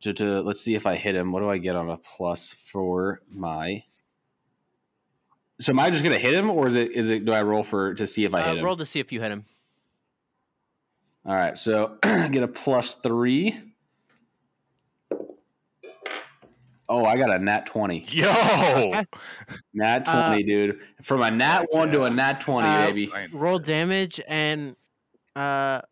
So 0.00 0.12
to 0.12 0.40
let's 0.40 0.60
see 0.60 0.74
if 0.74 0.86
I 0.86 0.94
hit 0.96 1.14
him. 1.14 1.32
What 1.32 1.40
do 1.40 1.50
I 1.50 1.58
get 1.58 1.76
on 1.76 1.90
a 1.90 1.96
plus 1.98 2.52
for 2.52 3.20
my? 3.28 3.82
So 5.60 5.72
am 5.72 5.80
I 5.80 5.90
just 5.90 6.02
gonna 6.02 6.18
hit 6.18 6.32
him, 6.34 6.48
or 6.48 6.66
is 6.66 6.74
it 6.76 6.92
is 6.92 7.10
it? 7.10 7.24
Do 7.26 7.32
I 7.32 7.42
roll 7.42 7.62
for 7.62 7.92
to 7.94 8.06
see 8.06 8.24
if 8.24 8.32
I 8.34 8.40
Uh, 8.40 8.48
hit 8.48 8.58
him? 8.58 8.64
roll 8.64 8.76
to 8.76 8.86
see 8.86 8.98
if 9.00 9.12
you 9.12 9.20
hit 9.20 9.30
him. 9.30 9.44
All 11.26 11.34
right, 11.34 11.58
so 11.58 11.98
get 12.02 12.42
a 12.42 12.48
plus 12.48 12.94
three. 12.94 13.54
Oh, 16.88 17.04
I 17.04 17.16
got 17.18 17.30
a 17.30 17.38
nat 17.38 17.66
twenty. 17.66 18.00
Yo. 18.08 18.24
Nat 19.74 20.08
Uh, 20.08 20.28
twenty, 20.28 20.42
dude. 20.42 20.80
From 21.02 21.22
a 21.22 21.30
nat 21.30 21.66
one 21.70 21.90
to 21.92 22.04
a 22.04 22.10
nat 22.10 22.40
twenty, 22.40 22.68
Uh, 22.68 22.86
baby. 22.86 23.12
Roll 23.32 23.58
damage 23.58 24.20
and 24.26 24.74
uh, 25.36 25.82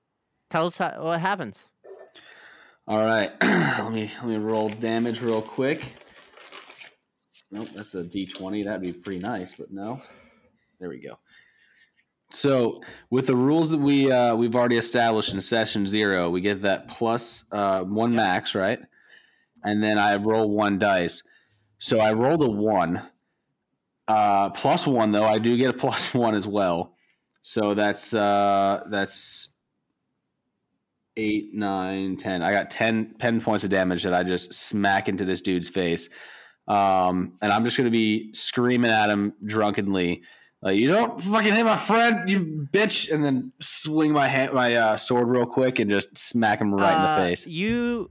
tell 0.51 0.67
us 0.67 0.77
how, 0.77 1.03
what 1.03 1.21
happens. 1.21 1.59
All 2.87 3.01
right, 3.01 3.33
let 3.43 3.93
me 3.93 4.11
let 4.23 4.27
me 4.27 4.37
roll 4.37 4.69
damage 4.69 5.21
real 5.21 5.43
quick. 5.43 5.85
Nope, 7.51 7.69
that's 7.75 7.95
a 7.95 8.03
D 8.03 8.27
twenty. 8.27 8.63
That'd 8.63 8.83
be 8.83 8.93
pretty 8.93 9.21
nice, 9.21 9.55
but 9.55 9.71
no. 9.71 10.01
There 10.81 10.89
we 10.89 11.01
go. 11.01 11.19
So 12.33 12.83
with 13.11 13.27
the 13.27 13.37
rules 13.37 13.71
that 13.71 13.79
we 13.79 14.11
uh, 14.11 14.37
we've 14.37 14.55
already 14.55 14.77
established 14.77 15.35
in 15.35 15.41
session 15.41 15.87
zero, 15.87 16.31
we 16.31 16.41
get 16.41 16.63
that 16.63 16.89
plus 16.89 17.45
uh, 17.53 17.83
one 17.83 18.15
max, 18.15 18.55
right? 18.55 18.79
And 19.65 19.83
then 19.83 19.99
I 19.99 20.17
roll 20.17 20.51
one 20.51 20.79
dice. 20.79 21.23
So 21.79 22.01
I 22.01 22.13
rolled 22.13 22.43
a 22.43 22.51
one. 22.51 23.03
Uh, 24.07 24.51
plus 24.51 24.87
one 24.87 25.13
though, 25.13 25.25
I 25.25 25.39
do 25.39 25.57
get 25.57 25.71
a 25.71 25.73
plus 25.79 26.15
one 26.15 26.35
as 26.35 26.47
well. 26.47 26.95
So 27.43 27.75
that's 27.75 28.15
uh, 28.15 28.85
that's 28.91 29.49
eight, 31.19 31.53
nine, 31.53 32.17
ten. 32.17 32.43
I 32.43 32.53
got 32.53 32.71
10, 32.71 33.17
10 33.19 33.41
points 33.41 33.65
of 33.65 33.71
damage 33.71 34.03
that 34.05 34.15
I 34.15 34.23
just 34.23 34.55
smack 34.55 35.09
into 35.09 35.25
this 35.25 35.41
dude's 35.41 35.69
face. 35.69 36.09
Um, 36.69 37.35
and 37.43 37.51
I'm 37.53 37.65
just 37.65 37.77
going 37.77 37.87
to 37.87 37.91
be 37.91 38.33
screaming 38.35 38.91
at 38.91 39.11
him 39.11 39.33
drunkenly. 39.45 40.23
Like, 40.63 40.79
you 40.79 40.89
don't 40.89 41.21
fucking 41.21 41.55
hit 41.55 41.65
my 41.65 41.77
friend, 41.77 42.29
you 42.29 42.67
bitch! 42.73 43.13
And 43.13 43.25
then 43.25 43.53
swing 43.61 44.13
my 44.13 44.27
hand, 44.27 44.53
my 44.53 44.75
uh, 44.75 44.97
sword 44.97 45.29
real 45.29 45.47
quick 45.47 45.79
and 45.79 45.89
just 45.89 46.17
smack 46.19 46.61
him 46.61 46.75
right 46.75 46.95
in 46.95 47.01
Uh, 47.01 47.17
the 47.17 47.23
face. 47.23 47.47
You 47.47 48.11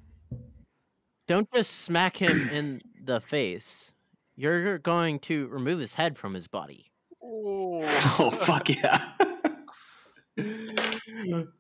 don't 1.28 1.48
just 1.54 1.82
smack 1.82 2.18
him 2.18 2.50
in 2.54 2.82
the 3.04 3.20
face. 3.20 3.94
You're 4.38 4.78
going 4.80 5.20
to 5.22 5.48
remove 5.48 5.80
his 5.80 5.94
head 5.96 6.18
from 6.18 6.34
his 6.34 6.48
body. 6.48 6.86
Oh 8.20 8.32
fuck 8.32 8.70
yeah! 8.70 9.12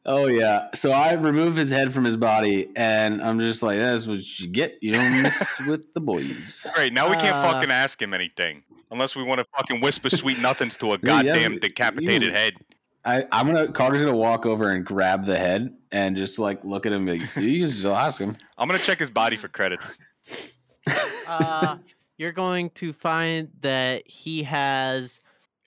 Oh 0.05 0.27
yeah. 0.27 0.67
So 0.73 0.91
I 0.91 1.13
remove 1.13 1.55
his 1.55 1.69
head 1.69 1.93
from 1.93 2.03
his 2.03 2.17
body, 2.17 2.69
and 2.75 3.21
I'm 3.21 3.39
just 3.39 3.63
like, 3.63 3.77
"That's 3.77 4.07
what 4.07 4.39
you 4.39 4.47
get. 4.47 4.77
You 4.81 4.93
don't 4.93 5.21
mess 5.21 5.59
with 5.67 5.93
the 5.93 5.99
boys." 6.01 6.65
Great. 6.75 6.93
Now 6.93 7.09
we 7.09 7.15
can't 7.15 7.35
Uh, 7.35 7.51
fucking 7.53 7.71
ask 7.71 8.01
him 8.01 8.13
anything 8.13 8.63
unless 8.91 9.15
we 9.15 9.23
want 9.23 9.39
to 9.39 9.45
fucking 9.55 9.81
whisper 9.81 10.09
sweet 10.09 10.39
nothings 10.39 10.75
to 10.77 10.93
a 10.93 10.99
Yeah, 11.03 11.21
yes, 11.21 11.39
goddamn 11.43 11.59
decapitated 11.59 12.29
you- 12.29 12.31
head. 12.31 12.53
I, 13.05 13.23
I'm 13.31 13.47
gonna 13.47 13.71
Carter's 13.71 14.01
gonna 14.01 14.17
walk 14.17 14.45
over 14.45 14.69
and 14.69 14.85
grab 14.85 15.25
the 15.25 15.37
head 15.37 15.73
and 15.93 16.17
just 16.17 16.39
like 16.39 16.63
look 16.65 16.85
at 16.85 16.91
him. 16.91 17.05
Like, 17.07 17.21
you 17.37 17.59
just 17.59 17.85
ask 17.85 18.19
him. 18.19 18.35
I'm 18.57 18.67
gonna 18.67 18.79
check 18.79 18.97
his 18.99 19.09
body 19.09 19.37
for 19.37 19.47
credits. 19.47 19.97
Uh, 21.27 21.77
you're 22.17 22.31
going 22.33 22.69
to 22.71 22.91
find 22.93 23.49
that 23.61 24.03
he 24.09 24.43
has 24.43 25.19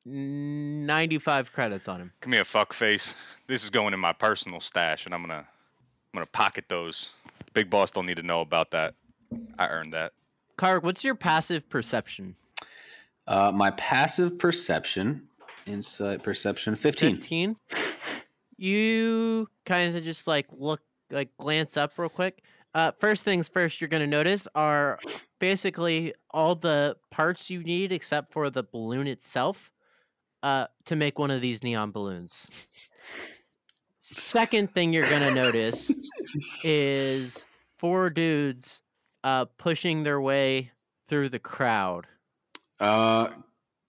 95 0.06 1.52
credits 1.52 1.88
on 1.88 2.00
him. 2.00 2.12
Come 2.20 2.32
here, 2.32 2.44
fuck 2.44 2.72
face. 2.72 3.14
This 3.46 3.64
is 3.64 3.70
going 3.70 3.94
in 3.94 4.00
my 4.00 4.12
personal 4.12 4.60
stash, 4.60 5.06
and 5.06 5.14
I'm 5.14 5.22
gonna 5.22 5.44
I'm 5.44 6.14
gonna 6.14 6.26
pocket 6.26 6.66
those. 6.68 7.10
Big 7.52 7.68
boss 7.68 7.90
don't 7.90 8.06
need 8.06 8.16
to 8.16 8.22
know 8.22 8.40
about 8.40 8.70
that. 8.70 8.94
I 9.58 9.68
earned 9.68 9.92
that. 9.92 10.12
Karg, 10.58 10.82
what's 10.82 11.04
your 11.04 11.14
passive 11.14 11.68
perception? 11.68 12.36
Uh, 13.26 13.52
my 13.54 13.70
passive 13.72 14.38
perception, 14.38 15.28
insight 15.66 16.22
perception, 16.22 16.76
fifteen. 16.76 17.16
15. 17.16 17.56
You 18.56 19.48
kind 19.64 19.96
of 19.96 20.04
just 20.04 20.26
like 20.26 20.46
look, 20.52 20.80
like 21.10 21.30
glance 21.38 21.76
up 21.76 21.98
real 21.98 22.08
quick. 22.08 22.42
Uh, 22.74 22.92
first 23.00 23.24
things 23.24 23.48
first, 23.48 23.80
you're 23.80 23.88
going 23.88 24.02
to 24.02 24.06
notice 24.06 24.46
are 24.54 24.98
basically 25.40 26.14
all 26.30 26.54
the 26.54 26.96
parts 27.10 27.50
you 27.50 27.64
need 27.64 27.90
except 27.90 28.32
for 28.32 28.48
the 28.48 28.62
balloon 28.62 29.08
itself 29.08 29.72
uh, 30.42 30.66
to 30.86 30.96
make 30.96 31.18
one 31.18 31.30
of 31.30 31.40
these 31.40 31.62
neon 31.62 31.90
balloons. 31.90 32.46
Second 34.02 34.72
thing 34.72 34.92
you're 34.92 35.08
going 35.08 35.22
to 35.22 35.34
notice 35.34 35.90
is 36.64 37.44
four 37.78 38.10
dudes 38.10 38.80
uh, 39.24 39.44
pushing 39.58 40.02
their 40.02 40.20
way 40.20 40.70
through 41.08 41.28
the 41.28 41.38
crowd. 41.38 42.06
Uh, 42.78 43.28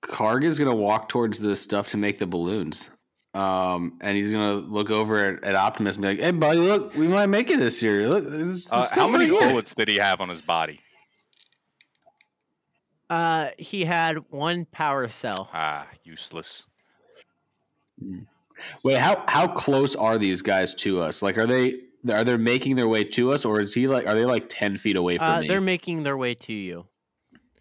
Karg 0.04 0.44
is 0.44 0.58
gonna 0.60 0.76
walk 0.76 1.08
towards 1.08 1.40
the 1.40 1.56
stuff 1.56 1.88
to 1.90 1.98
make 1.98 2.18
the 2.18 2.26
balloons. 2.26 2.90
Um, 3.34 3.98
and 4.02 4.18
he's 4.18 4.32
gonna 4.32 4.56
look 4.56 4.90
over 4.90 5.20
at, 5.38 5.44
at 5.44 5.56
Optimus 5.56 5.96
and 5.96 6.02
be 6.02 6.08
like, 6.10 6.20
"Hey, 6.20 6.32
buddy, 6.32 6.60
look, 6.60 6.94
we 6.96 7.08
might 7.08 7.28
make 7.28 7.50
it 7.50 7.60
this 7.60 7.82
year. 7.82 8.10
Look, 8.10 8.28
this, 8.28 8.68
Uh, 8.72 8.86
how 8.94 9.08
many 9.08 9.26
here." 9.26 9.40
bullets 9.40 9.74
did 9.76 9.88
he 9.88 9.98
have 9.98 10.20
on 10.20 10.28
his 10.28 10.42
body? 10.42 10.80
Uh, 13.12 13.50
he 13.58 13.84
had 13.84 14.18
one 14.30 14.64
power 14.66 15.08
cell. 15.10 15.50
Ah, 15.54 15.86
useless. 16.06 16.64
Wait, 18.84 18.98
how 18.98 19.24
how 19.28 19.48
close 19.48 19.96
are 19.96 20.18
these 20.18 20.42
guys 20.42 20.74
to 20.76 21.02
us? 21.02 21.22
Like, 21.22 21.38
are 21.38 21.46
they 21.46 21.76
are 22.10 22.24
they 22.24 22.38
making 22.38 22.78
their 22.78 22.88
way 22.88 23.04
to 23.04 23.34
us, 23.34 23.44
or 23.44 23.60
is 23.60 23.74
he 23.74 23.88
like 23.88 24.08
are 24.08 24.16
they 24.16 24.26
like 24.26 24.46
ten 24.50 24.78
feet 24.78 24.96
away 24.96 25.18
from 25.18 25.28
Uh, 25.28 25.42
me? 25.42 25.48
they're 25.48 25.62
making 25.62 26.04
their 26.04 26.18
way 26.18 26.34
to 26.36 26.54
you. 26.54 26.88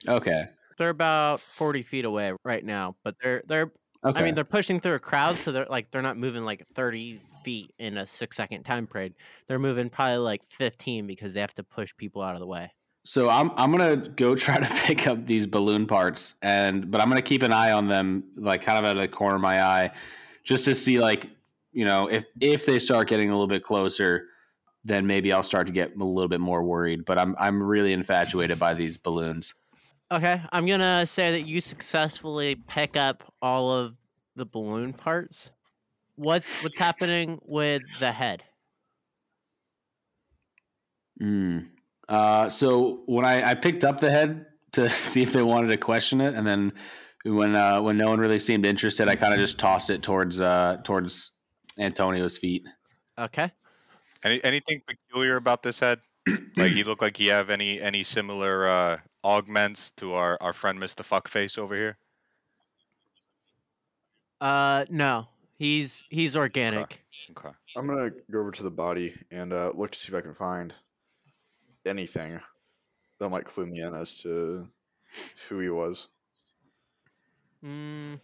okay, 0.08 0.44
They're 0.78 0.90
about 0.90 1.40
forty 1.40 1.82
feet 1.82 2.04
away 2.04 2.32
right 2.44 2.64
now, 2.64 2.96
but 3.02 3.16
they're 3.20 3.42
they're. 3.46 3.72
okay. 4.04 4.20
I 4.20 4.22
mean, 4.22 4.34
they're 4.36 4.44
pushing 4.44 4.78
through 4.80 4.94
a 4.94 4.98
crowd, 5.00 5.34
so 5.36 5.52
they're 5.52 5.66
like 5.68 5.90
they're 5.90 6.00
not 6.00 6.16
moving 6.16 6.44
like 6.44 6.64
thirty 6.74 7.20
feet 7.44 7.74
in 7.78 7.98
a 7.98 8.06
six 8.06 8.36
second 8.36 8.62
time 8.62 8.86
period. 8.86 9.14
They're 9.48 9.58
moving 9.58 9.90
probably 9.90 10.18
like 10.18 10.42
fifteen 10.56 11.06
because 11.08 11.32
they 11.32 11.40
have 11.40 11.54
to 11.54 11.64
push 11.64 11.90
people 11.96 12.22
out 12.22 12.34
of 12.34 12.40
the 12.40 12.46
way. 12.46 12.72
So 13.04 13.28
I'm 13.30 13.50
I'm 13.56 13.70
gonna 13.70 13.96
go 13.96 14.34
try 14.36 14.58
to 14.58 14.74
pick 14.86 15.06
up 15.06 15.24
these 15.24 15.46
balloon 15.46 15.86
parts, 15.86 16.34
and 16.42 16.90
but 16.90 17.00
I'm 17.00 17.08
gonna 17.08 17.22
keep 17.22 17.42
an 17.42 17.52
eye 17.52 17.72
on 17.72 17.88
them, 17.88 18.24
like 18.36 18.62
kind 18.62 18.78
of 18.78 18.84
out 18.84 18.96
of 18.96 19.00
the 19.00 19.08
corner 19.08 19.36
of 19.36 19.42
my 19.42 19.62
eye, 19.62 19.90
just 20.44 20.64
to 20.66 20.74
see 20.74 21.00
like 21.00 21.28
you 21.72 21.84
know 21.84 22.08
if 22.08 22.24
if 22.40 22.66
they 22.66 22.78
start 22.78 23.08
getting 23.08 23.30
a 23.30 23.32
little 23.32 23.46
bit 23.46 23.64
closer, 23.64 24.28
then 24.84 25.06
maybe 25.06 25.32
I'll 25.32 25.42
start 25.42 25.66
to 25.68 25.72
get 25.72 25.96
a 25.96 26.04
little 26.04 26.28
bit 26.28 26.40
more 26.40 26.62
worried. 26.62 27.04
But 27.04 27.18
I'm 27.18 27.34
I'm 27.38 27.62
really 27.62 27.92
infatuated 27.92 28.58
by 28.58 28.74
these 28.74 28.96
balloons. 28.96 29.54
Okay, 30.12 30.42
I'm 30.52 30.66
gonna 30.66 31.06
say 31.06 31.30
that 31.32 31.42
you 31.42 31.60
successfully 31.60 32.56
pick 32.68 32.96
up 32.96 33.32
all 33.40 33.72
of 33.72 33.94
the 34.36 34.44
balloon 34.44 34.92
parts. 34.92 35.50
What's 36.16 36.62
what's 36.62 36.78
happening 36.78 37.38
with 37.44 37.82
the 37.98 38.12
head? 38.12 38.42
Mm. 41.22 41.68
Uh, 42.10 42.48
so 42.48 43.02
when 43.06 43.24
I, 43.24 43.50
I 43.50 43.54
picked 43.54 43.84
up 43.84 44.00
the 44.00 44.10
head 44.10 44.46
to 44.72 44.90
see 44.90 45.22
if 45.22 45.32
they 45.32 45.42
wanted 45.42 45.68
to 45.68 45.76
question 45.76 46.20
it, 46.20 46.34
and 46.34 46.46
then 46.46 46.72
when 47.24 47.54
uh, 47.54 47.80
when 47.80 47.96
no 47.96 48.08
one 48.08 48.18
really 48.18 48.38
seemed 48.40 48.66
interested, 48.66 49.08
I 49.08 49.14
kind 49.14 49.32
of 49.32 49.40
just 49.40 49.58
tossed 49.58 49.90
it 49.90 50.02
towards 50.02 50.40
uh, 50.40 50.78
towards 50.84 51.30
Antonio's 51.78 52.36
feet. 52.36 52.66
Okay. 53.18 53.50
Any 54.24 54.42
anything 54.44 54.82
peculiar 54.86 55.36
about 55.36 55.62
this 55.62 55.80
head? 55.80 56.00
like 56.56 56.72
he 56.72 56.84
looked 56.84 57.00
like 57.00 57.16
he 57.16 57.28
have 57.28 57.48
any 57.48 57.80
any 57.80 58.02
similar 58.02 58.68
uh, 58.68 58.98
augments 59.24 59.90
to 59.92 60.14
our 60.14 60.36
our 60.40 60.52
friend 60.52 60.80
Mister 60.80 61.02
Fuckface 61.02 61.58
over 61.58 61.74
here? 61.74 61.96
Uh, 64.40 64.84
no, 64.90 65.28
he's 65.58 66.02
he's 66.10 66.34
organic. 66.34 66.98
Okay. 67.30 67.50
I'm 67.76 67.86
gonna 67.86 68.10
go 68.30 68.40
over 68.40 68.50
to 68.50 68.62
the 68.64 68.70
body 68.70 69.14
and 69.30 69.52
uh, 69.52 69.72
look 69.76 69.92
to 69.92 69.98
see 69.98 70.08
if 70.08 70.14
I 70.18 70.20
can 70.20 70.34
find 70.34 70.74
anything 71.86 72.40
that 73.18 73.28
might 73.28 73.44
clue 73.44 73.66
me 73.66 73.80
in 73.80 73.94
as 73.94 74.16
to 74.22 74.66
who 75.48 75.58
he 75.60 75.68
was. 75.68 76.08
Mm, 77.64 78.20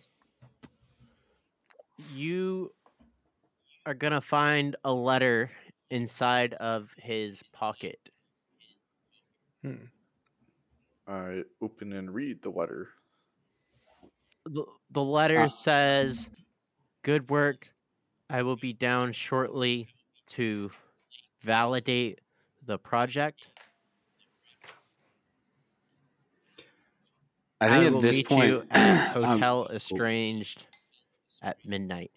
you 2.15 2.73
are 3.85 3.95
gonna 3.95 4.21
find 4.21 4.77
a 4.85 4.93
letter 4.93 5.51
inside 5.91 6.55
of 6.55 6.91
his 6.99 7.43
pocket. 7.53 7.99
I 11.09 11.43
open 11.61 11.93
and 11.93 12.13
read 12.15 12.41
the 12.43 12.51
letter. 12.51 12.91
The, 14.45 14.65
the 14.91 15.03
letter 15.03 15.43
Ah. 15.43 15.49
says, 15.49 16.29
"Good 17.03 17.31
work. 17.31 17.69
I 18.31 18.43
will 18.43 18.57
be 18.57 18.73
down 18.73 19.13
shortly 19.13 19.89
to 20.31 20.71
validate 21.43 22.21
the 22.67 22.79
project. 22.79 23.49
I 27.61 27.69
think 27.69 27.91
will 27.91 27.97
at 27.97 28.03
this 28.03 28.17
meet 28.19 28.29
point, 28.29 28.51
you 28.51 28.65
at 28.71 29.17
um, 29.17 29.25
Hotel 29.25 29.69
Estranged 29.73 30.67
at 31.43 31.57
midnight. 31.65 32.11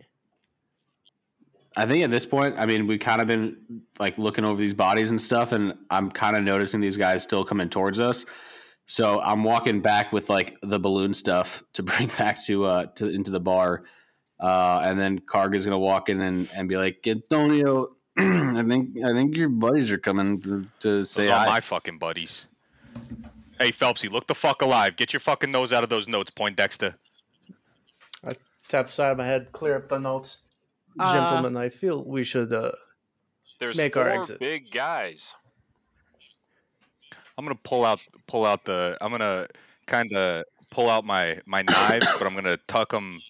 I 1.77 1.85
think 1.85 2.03
at 2.03 2.11
this 2.11 2.25
point, 2.25 2.55
I 2.57 2.65
mean, 2.65 2.87
we've 2.87 2.99
kind 2.99 3.21
of 3.21 3.27
been 3.27 3.83
like 3.99 4.17
looking 4.17 4.43
over 4.43 4.59
these 4.59 4.73
bodies 4.73 5.11
and 5.11 5.21
stuff, 5.21 5.51
and 5.51 5.75
I'm 5.89 6.09
kind 6.09 6.35
of 6.35 6.43
noticing 6.43 6.81
these 6.81 6.97
guys 6.97 7.23
still 7.23 7.45
coming 7.45 7.69
towards 7.69 7.99
us. 7.99 8.25
So 8.85 9.21
I'm 9.21 9.43
walking 9.43 9.81
back 9.81 10.11
with 10.11 10.29
like 10.29 10.57
the 10.63 10.79
balloon 10.79 11.13
stuff 11.13 11.63
to 11.73 11.83
bring 11.83 12.09
back 12.17 12.43
to 12.45 12.65
uh 12.65 12.85
to 12.95 13.07
into 13.07 13.31
the 13.31 13.39
bar, 13.39 13.83
uh, 14.39 14.81
and 14.83 14.99
then 14.99 15.19
Karg 15.19 15.55
is 15.55 15.63
gonna 15.63 15.79
walk 15.79 16.09
in 16.09 16.19
and, 16.21 16.49
and 16.55 16.67
be 16.67 16.75
like, 16.75 17.05
Antonio, 17.07 17.89
I 18.57 18.63
think 18.67 18.97
I 19.03 19.13
think 19.13 19.35
your 19.37 19.49
buddies 19.49 19.91
are 19.91 19.97
coming 19.97 20.41
to 20.41 20.67
Those 20.81 21.09
say 21.11 21.29
are 21.29 21.39
hi. 21.39 21.45
my 21.45 21.59
fucking 21.59 21.97
buddies. 21.99 22.47
Hey 23.59 23.71
Phelpsy, 23.71 24.09
look 24.11 24.27
the 24.27 24.35
fuck 24.35 24.61
alive. 24.61 24.95
Get 24.95 25.13
your 25.13 25.19
fucking 25.19 25.51
nose 25.51 25.71
out 25.71 25.83
of 25.83 25.89
those 25.89 26.07
notes, 26.07 26.29
Poindexter. 26.31 26.95
I 28.25 28.33
tap 28.67 28.87
the 28.87 28.91
side 28.91 29.11
of 29.11 29.17
my 29.17 29.25
head, 29.25 29.51
clear 29.53 29.77
up 29.77 29.87
the 29.87 29.99
notes. 29.99 30.39
Uh, 30.99 31.13
Gentlemen, 31.13 31.55
I 31.55 31.69
feel 31.69 32.03
we 32.03 32.23
should. 32.23 32.51
Uh, 32.51 32.71
There's 33.59 33.77
Make 33.77 33.95
our 33.95 34.05
four 34.05 34.19
exits. 34.19 34.39
big 34.39 34.71
guys. 34.71 35.35
I'm 37.37 37.45
gonna 37.45 37.55
pull 37.63 37.85
out 37.85 38.05
pull 38.27 38.45
out 38.45 38.65
the 38.65 38.97
I'm 38.99 39.11
gonna 39.11 39.47
kind 39.85 40.13
of 40.13 40.43
pull 40.71 40.89
out 40.89 41.05
my 41.05 41.39
my 41.45 41.61
knives, 41.61 42.07
but 42.17 42.27
I'm 42.27 42.35
gonna 42.35 42.57
tuck 42.67 42.91
them 42.91 43.21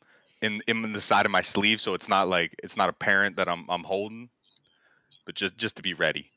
in 0.41 0.61
in 0.67 0.93
the 0.93 1.01
side 1.01 1.25
of 1.27 1.31
my 1.31 1.41
sleeve 1.41 1.79
so 1.79 1.93
it's 1.93 2.09
not 2.09 2.27
like 2.27 2.55
it's 2.63 2.75
not 2.75 2.89
apparent 2.89 3.35
that 3.35 3.47
I'm 3.47 3.65
I'm 3.69 3.83
holding, 3.83 4.29
but 5.29 5.35
just 5.35 5.55
just 5.57 5.75
to 5.75 5.83
be 5.83 5.93
ready. 5.93 6.31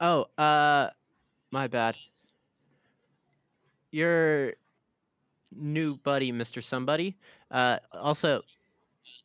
Oh, 0.00 0.26
uh, 0.38 0.90
my 1.50 1.66
bad. 1.66 1.96
Your 3.90 4.52
new 5.50 5.96
buddy, 5.96 6.30
Mr. 6.30 6.62
Somebody. 6.62 7.16
Uh, 7.50 7.78
also, 7.92 8.42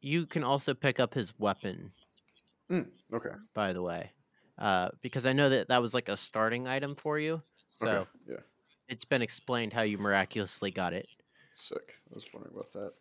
you 0.02 0.26
can 0.26 0.44
also 0.44 0.74
pick 0.74 1.00
up 1.00 1.14
his 1.14 1.38
weapon, 1.38 1.92
Okay. 3.14 3.36
by 3.54 3.74
the 3.74 3.82
way, 3.84 4.12
uh, 4.58 4.90
because 5.04 5.28
I 5.28 5.34
know 5.34 5.50
that 5.50 5.68
that 5.68 5.84
was 5.84 5.94
like 5.94 6.10
a 6.10 6.18
starting 6.18 6.68
item 6.68 6.96
for 6.96 7.20
you. 7.20 7.44
So 7.78 7.88
Okay. 7.88 8.10
Yeah. 8.28 8.38
it's 8.90 9.06
been 9.06 9.22
explained 9.22 9.72
how 9.72 9.84
you 9.84 10.00
miraculously 10.00 10.72
got 10.72 10.94
it. 10.94 11.08
Sick. 11.54 11.94
I 12.10 12.16
was 12.16 12.26
wondering 12.34 12.56
about 12.56 12.72
that. 12.72 12.94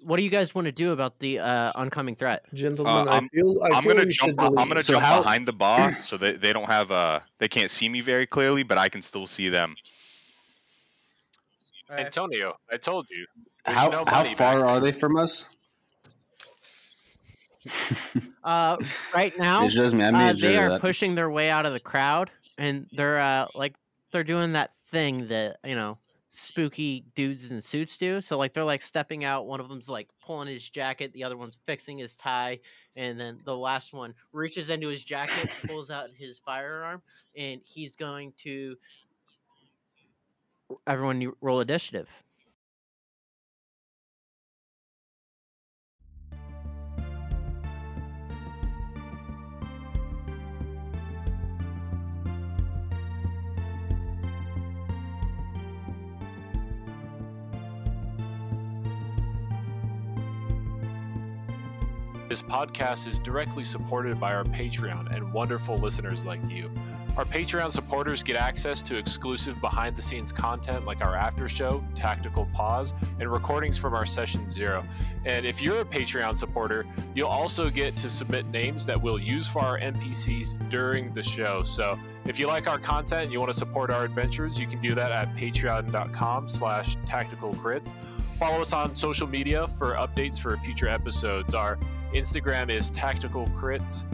What 0.00 0.16
do 0.16 0.22
you 0.22 0.30
guys 0.30 0.54
want 0.54 0.66
to 0.66 0.72
do 0.72 0.92
about 0.92 1.18
the 1.18 1.40
uh, 1.40 1.72
oncoming 1.74 2.14
threat? 2.14 2.42
gentlemen, 2.54 3.08
I 3.08 3.12
I'm- 3.14 3.28
feel. 3.30 3.60
I 3.64 3.76
I'm 3.76 3.84
gonna 3.84 4.06
jump. 4.06 4.40
should 4.40 4.56
I'm 4.58 4.68
gonna. 4.68 4.82
So 4.82 4.92
jump 4.94 5.04
how- 5.04 5.18
behind 5.22 5.46
the 5.46 5.52
bar 5.52 5.92
so 6.02 6.16
that 6.18 6.40
they 6.40 6.52
don't 6.52 6.66
have 6.66 6.90
uh 6.90 7.20
they 7.38 7.48
can't 7.48 7.70
see 7.70 7.88
me 7.88 8.00
very 8.00 8.26
clearly, 8.26 8.62
but 8.62 8.78
I 8.78 8.88
can 8.88 9.02
still 9.02 9.26
see 9.26 9.48
them. 9.48 9.74
Antonio, 11.90 12.54
I 12.70 12.76
told 12.76 13.06
you. 13.10 13.26
How 13.64 13.88
no 13.88 14.04
how 14.06 14.24
far 14.24 14.64
are 14.64 14.80
they 14.80 14.92
from 14.92 15.16
us? 15.16 15.44
Uh, 18.44 18.76
right 19.14 19.36
now, 19.38 19.64
It's 19.66 19.74
just 19.74 19.94
me. 19.94 20.04
I 20.04 20.30
uh, 20.30 20.32
they 20.32 20.56
are 20.56 20.70
that. 20.70 20.80
pushing 20.80 21.14
their 21.14 21.28
way 21.30 21.50
out 21.50 21.66
of 21.66 21.72
the 21.72 21.80
crowd, 21.80 22.30
and 22.56 22.86
they're 22.92 23.18
uh, 23.18 23.48
like 23.54 23.74
they're 24.12 24.24
doing 24.24 24.52
that 24.52 24.72
thing 24.90 25.28
that 25.28 25.58
you 25.64 25.74
know 25.74 25.98
spooky 26.30 27.04
dudes 27.14 27.50
in 27.50 27.60
suits 27.60 27.96
do. 27.96 28.20
So 28.20 28.38
like 28.38 28.54
they're 28.54 28.64
like 28.64 28.82
stepping 28.82 29.24
out. 29.24 29.46
One 29.46 29.60
of 29.60 29.68
them's 29.68 29.88
like 29.88 30.08
pulling 30.24 30.48
his 30.48 30.68
jacket, 30.68 31.12
the 31.12 31.24
other 31.24 31.36
one's 31.36 31.58
fixing 31.66 31.98
his 31.98 32.14
tie, 32.14 32.60
and 32.96 33.18
then 33.18 33.40
the 33.44 33.56
last 33.56 33.92
one 33.92 34.14
reaches 34.32 34.68
into 34.68 34.88
his 34.88 35.04
jacket, 35.04 35.50
pulls 35.66 35.90
out 35.90 36.10
his 36.14 36.38
firearm, 36.38 37.02
and 37.36 37.60
he's 37.64 37.96
going 37.96 38.32
to. 38.44 38.76
Everyone, 40.86 41.32
roll 41.40 41.60
initiative. 41.60 42.08
This 62.28 62.42
podcast 62.42 63.06
is 63.06 63.18
directly 63.18 63.64
supported 63.64 64.20
by 64.20 64.34
our 64.34 64.44
Patreon 64.44 65.16
and 65.16 65.32
wonderful 65.32 65.78
listeners 65.78 66.26
like 66.26 66.46
you. 66.46 66.70
Our 67.16 67.24
Patreon 67.24 67.72
supporters 67.72 68.22
get 68.22 68.36
access 68.36 68.82
to 68.82 68.98
exclusive 68.98 69.58
behind 69.62 69.96
the 69.96 70.02
scenes 70.02 70.30
content 70.30 70.84
like 70.84 71.00
our 71.00 71.16
after 71.16 71.48
show, 71.48 71.82
Tactical 71.94 72.46
Pause, 72.52 72.92
and 73.18 73.32
recordings 73.32 73.78
from 73.78 73.94
our 73.94 74.04
session 74.04 74.46
zero. 74.46 74.84
And 75.24 75.46
if 75.46 75.62
you're 75.62 75.80
a 75.80 75.84
Patreon 75.86 76.36
supporter, 76.36 76.84
you'll 77.14 77.28
also 77.28 77.70
get 77.70 77.96
to 77.96 78.10
submit 78.10 78.46
names 78.48 78.84
that 78.84 79.00
we'll 79.00 79.18
use 79.18 79.48
for 79.48 79.60
our 79.60 79.80
NPCs 79.80 80.68
during 80.68 81.10
the 81.14 81.22
show. 81.22 81.62
So 81.62 81.98
if 82.26 82.38
you 82.38 82.46
like 82.46 82.68
our 82.68 82.78
content 82.78 83.22
and 83.24 83.32
you 83.32 83.40
want 83.40 83.52
to 83.52 83.58
support 83.58 83.90
our 83.90 84.04
adventures, 84.04 84.60
you 84.60 84.66
can 84.66 84.82
do 84.82 84.94
that 84.94 85.10
at 85.10 85.34
patreon.com 85.34 86.46
slash 86.46 86.96
tactical 87.06 87.54
crits. 87.54 87.94
Follow 88.38 88.60
us 88.60 88.74
on 88.74 88.94
social 88.94 89.26
media 89.26 89.66
for 89.66 89.94
updates 89.94 90.38
for 90.38 90.56
future 90.58 90.88
episodes. 90.88 91.54
Our 91.54 91.78
Instagram 92.14 92.70
is 92.70 92.90
Tactical 92.90 93.46
Crits. 93.48 94.04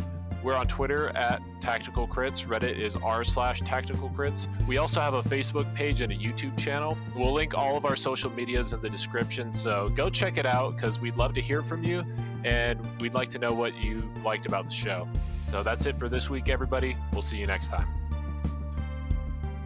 We're 0.42 0.54
on 0.54 0.66
Twitter 0.66 1.08
at 1.16 1.40
Tactical 1.60 2.06
Crits. 2.06 2.46
Reddit 2.46 2.78
is 2.78 2.96
r 2.96 3.24
slash 3.24 3.60
Tactical 3.60 4.10
Crits. 4.10 4.46
We 4.66 4.76
also 4.76 5.00
have 5.00 5.14
a 5.14 5.22
Facebook 5.22 5.72
page 5.74 6.02
and 6.02 6.12
a 6.12 6.16
YouTube 6.16 6.58
channel. 6.58 6.98
We'll 7.16 7.32
link 7.32 7.56
all 7.56 7.78
of 7.78 7.86
our 7.86 7.96
social 7.96 8.30
medias 8.30 8.74
in 8.74 8.82
the 8.82 8.90
description, 8.90 9.52
so 9.52 9.88
go 9.88 10.10
check 10.10 10.36
it 10.36 10.44
out 10.44 10.76
because 10.76 11.00
we'd 11.00 11.16
love 11.16 11.32
to 11.34 11.40
hear 11.40 11.62
from 11.62 11.82
you 11.82 12.04
and 12.44 12.78
we'd 13.00 13.14
like 13.14 13.30
to 13.30 13.38
know 13.38 13.54
what 13.54 13.74
you 13.76 14.10
liked 14.22 14.44
about 14.44 14.66
the 14.66 14.72
show. 14.72 15.08
So 15.50 15.62
that's 15.62 15.86
it 15.86 15.98
for 15.98 16.08
this 16.08 16.28
week, 16.28 16.50
everybody. 16.50 16.96
We'll 17.12 17.22
see 17.22 17.38
you 17.38 17.46
next 17.46 17.68
time. 17.68 18.03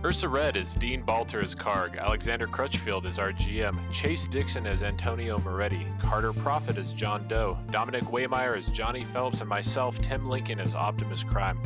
Ursa 0.04 0.28
Red 0.28 0.56
is 0.56 0.76
Dean 0.76 1.02
Balter 1.02 1.42
as 1.42 1.56
Karg, 1.56 1.98
Alexander 1.98 2.46
Crutchfield 2.46 3.04
is 3.04 3.18
our 3.18 3.32
GM, 3.32 3.76
Chase 3.90 4.28
Dixon 4.28 4.64
as 4.64 4.84
Antonio 4.84 5.38
Moretti, 5.38 5.84
Carter 5.98 6.32
Prophet 6.32 6.76
as 6.76 6.92
John 6.92 7.26
Doe, 7.26 7.58
Dominic 7.72 8.04
Waymeyer 8.04 8.56
as 8.56 8.68
Johnny 8.68 9.02
Phelps, 9.02 9.40
and 9.40 9.48
myself, 9.48 10.00
Tim 10.00 10.28
Lincoln, 10.28 10.60
as 10.60 10.76
Optimus 10.76 11.24
Crime. 11.24 11.58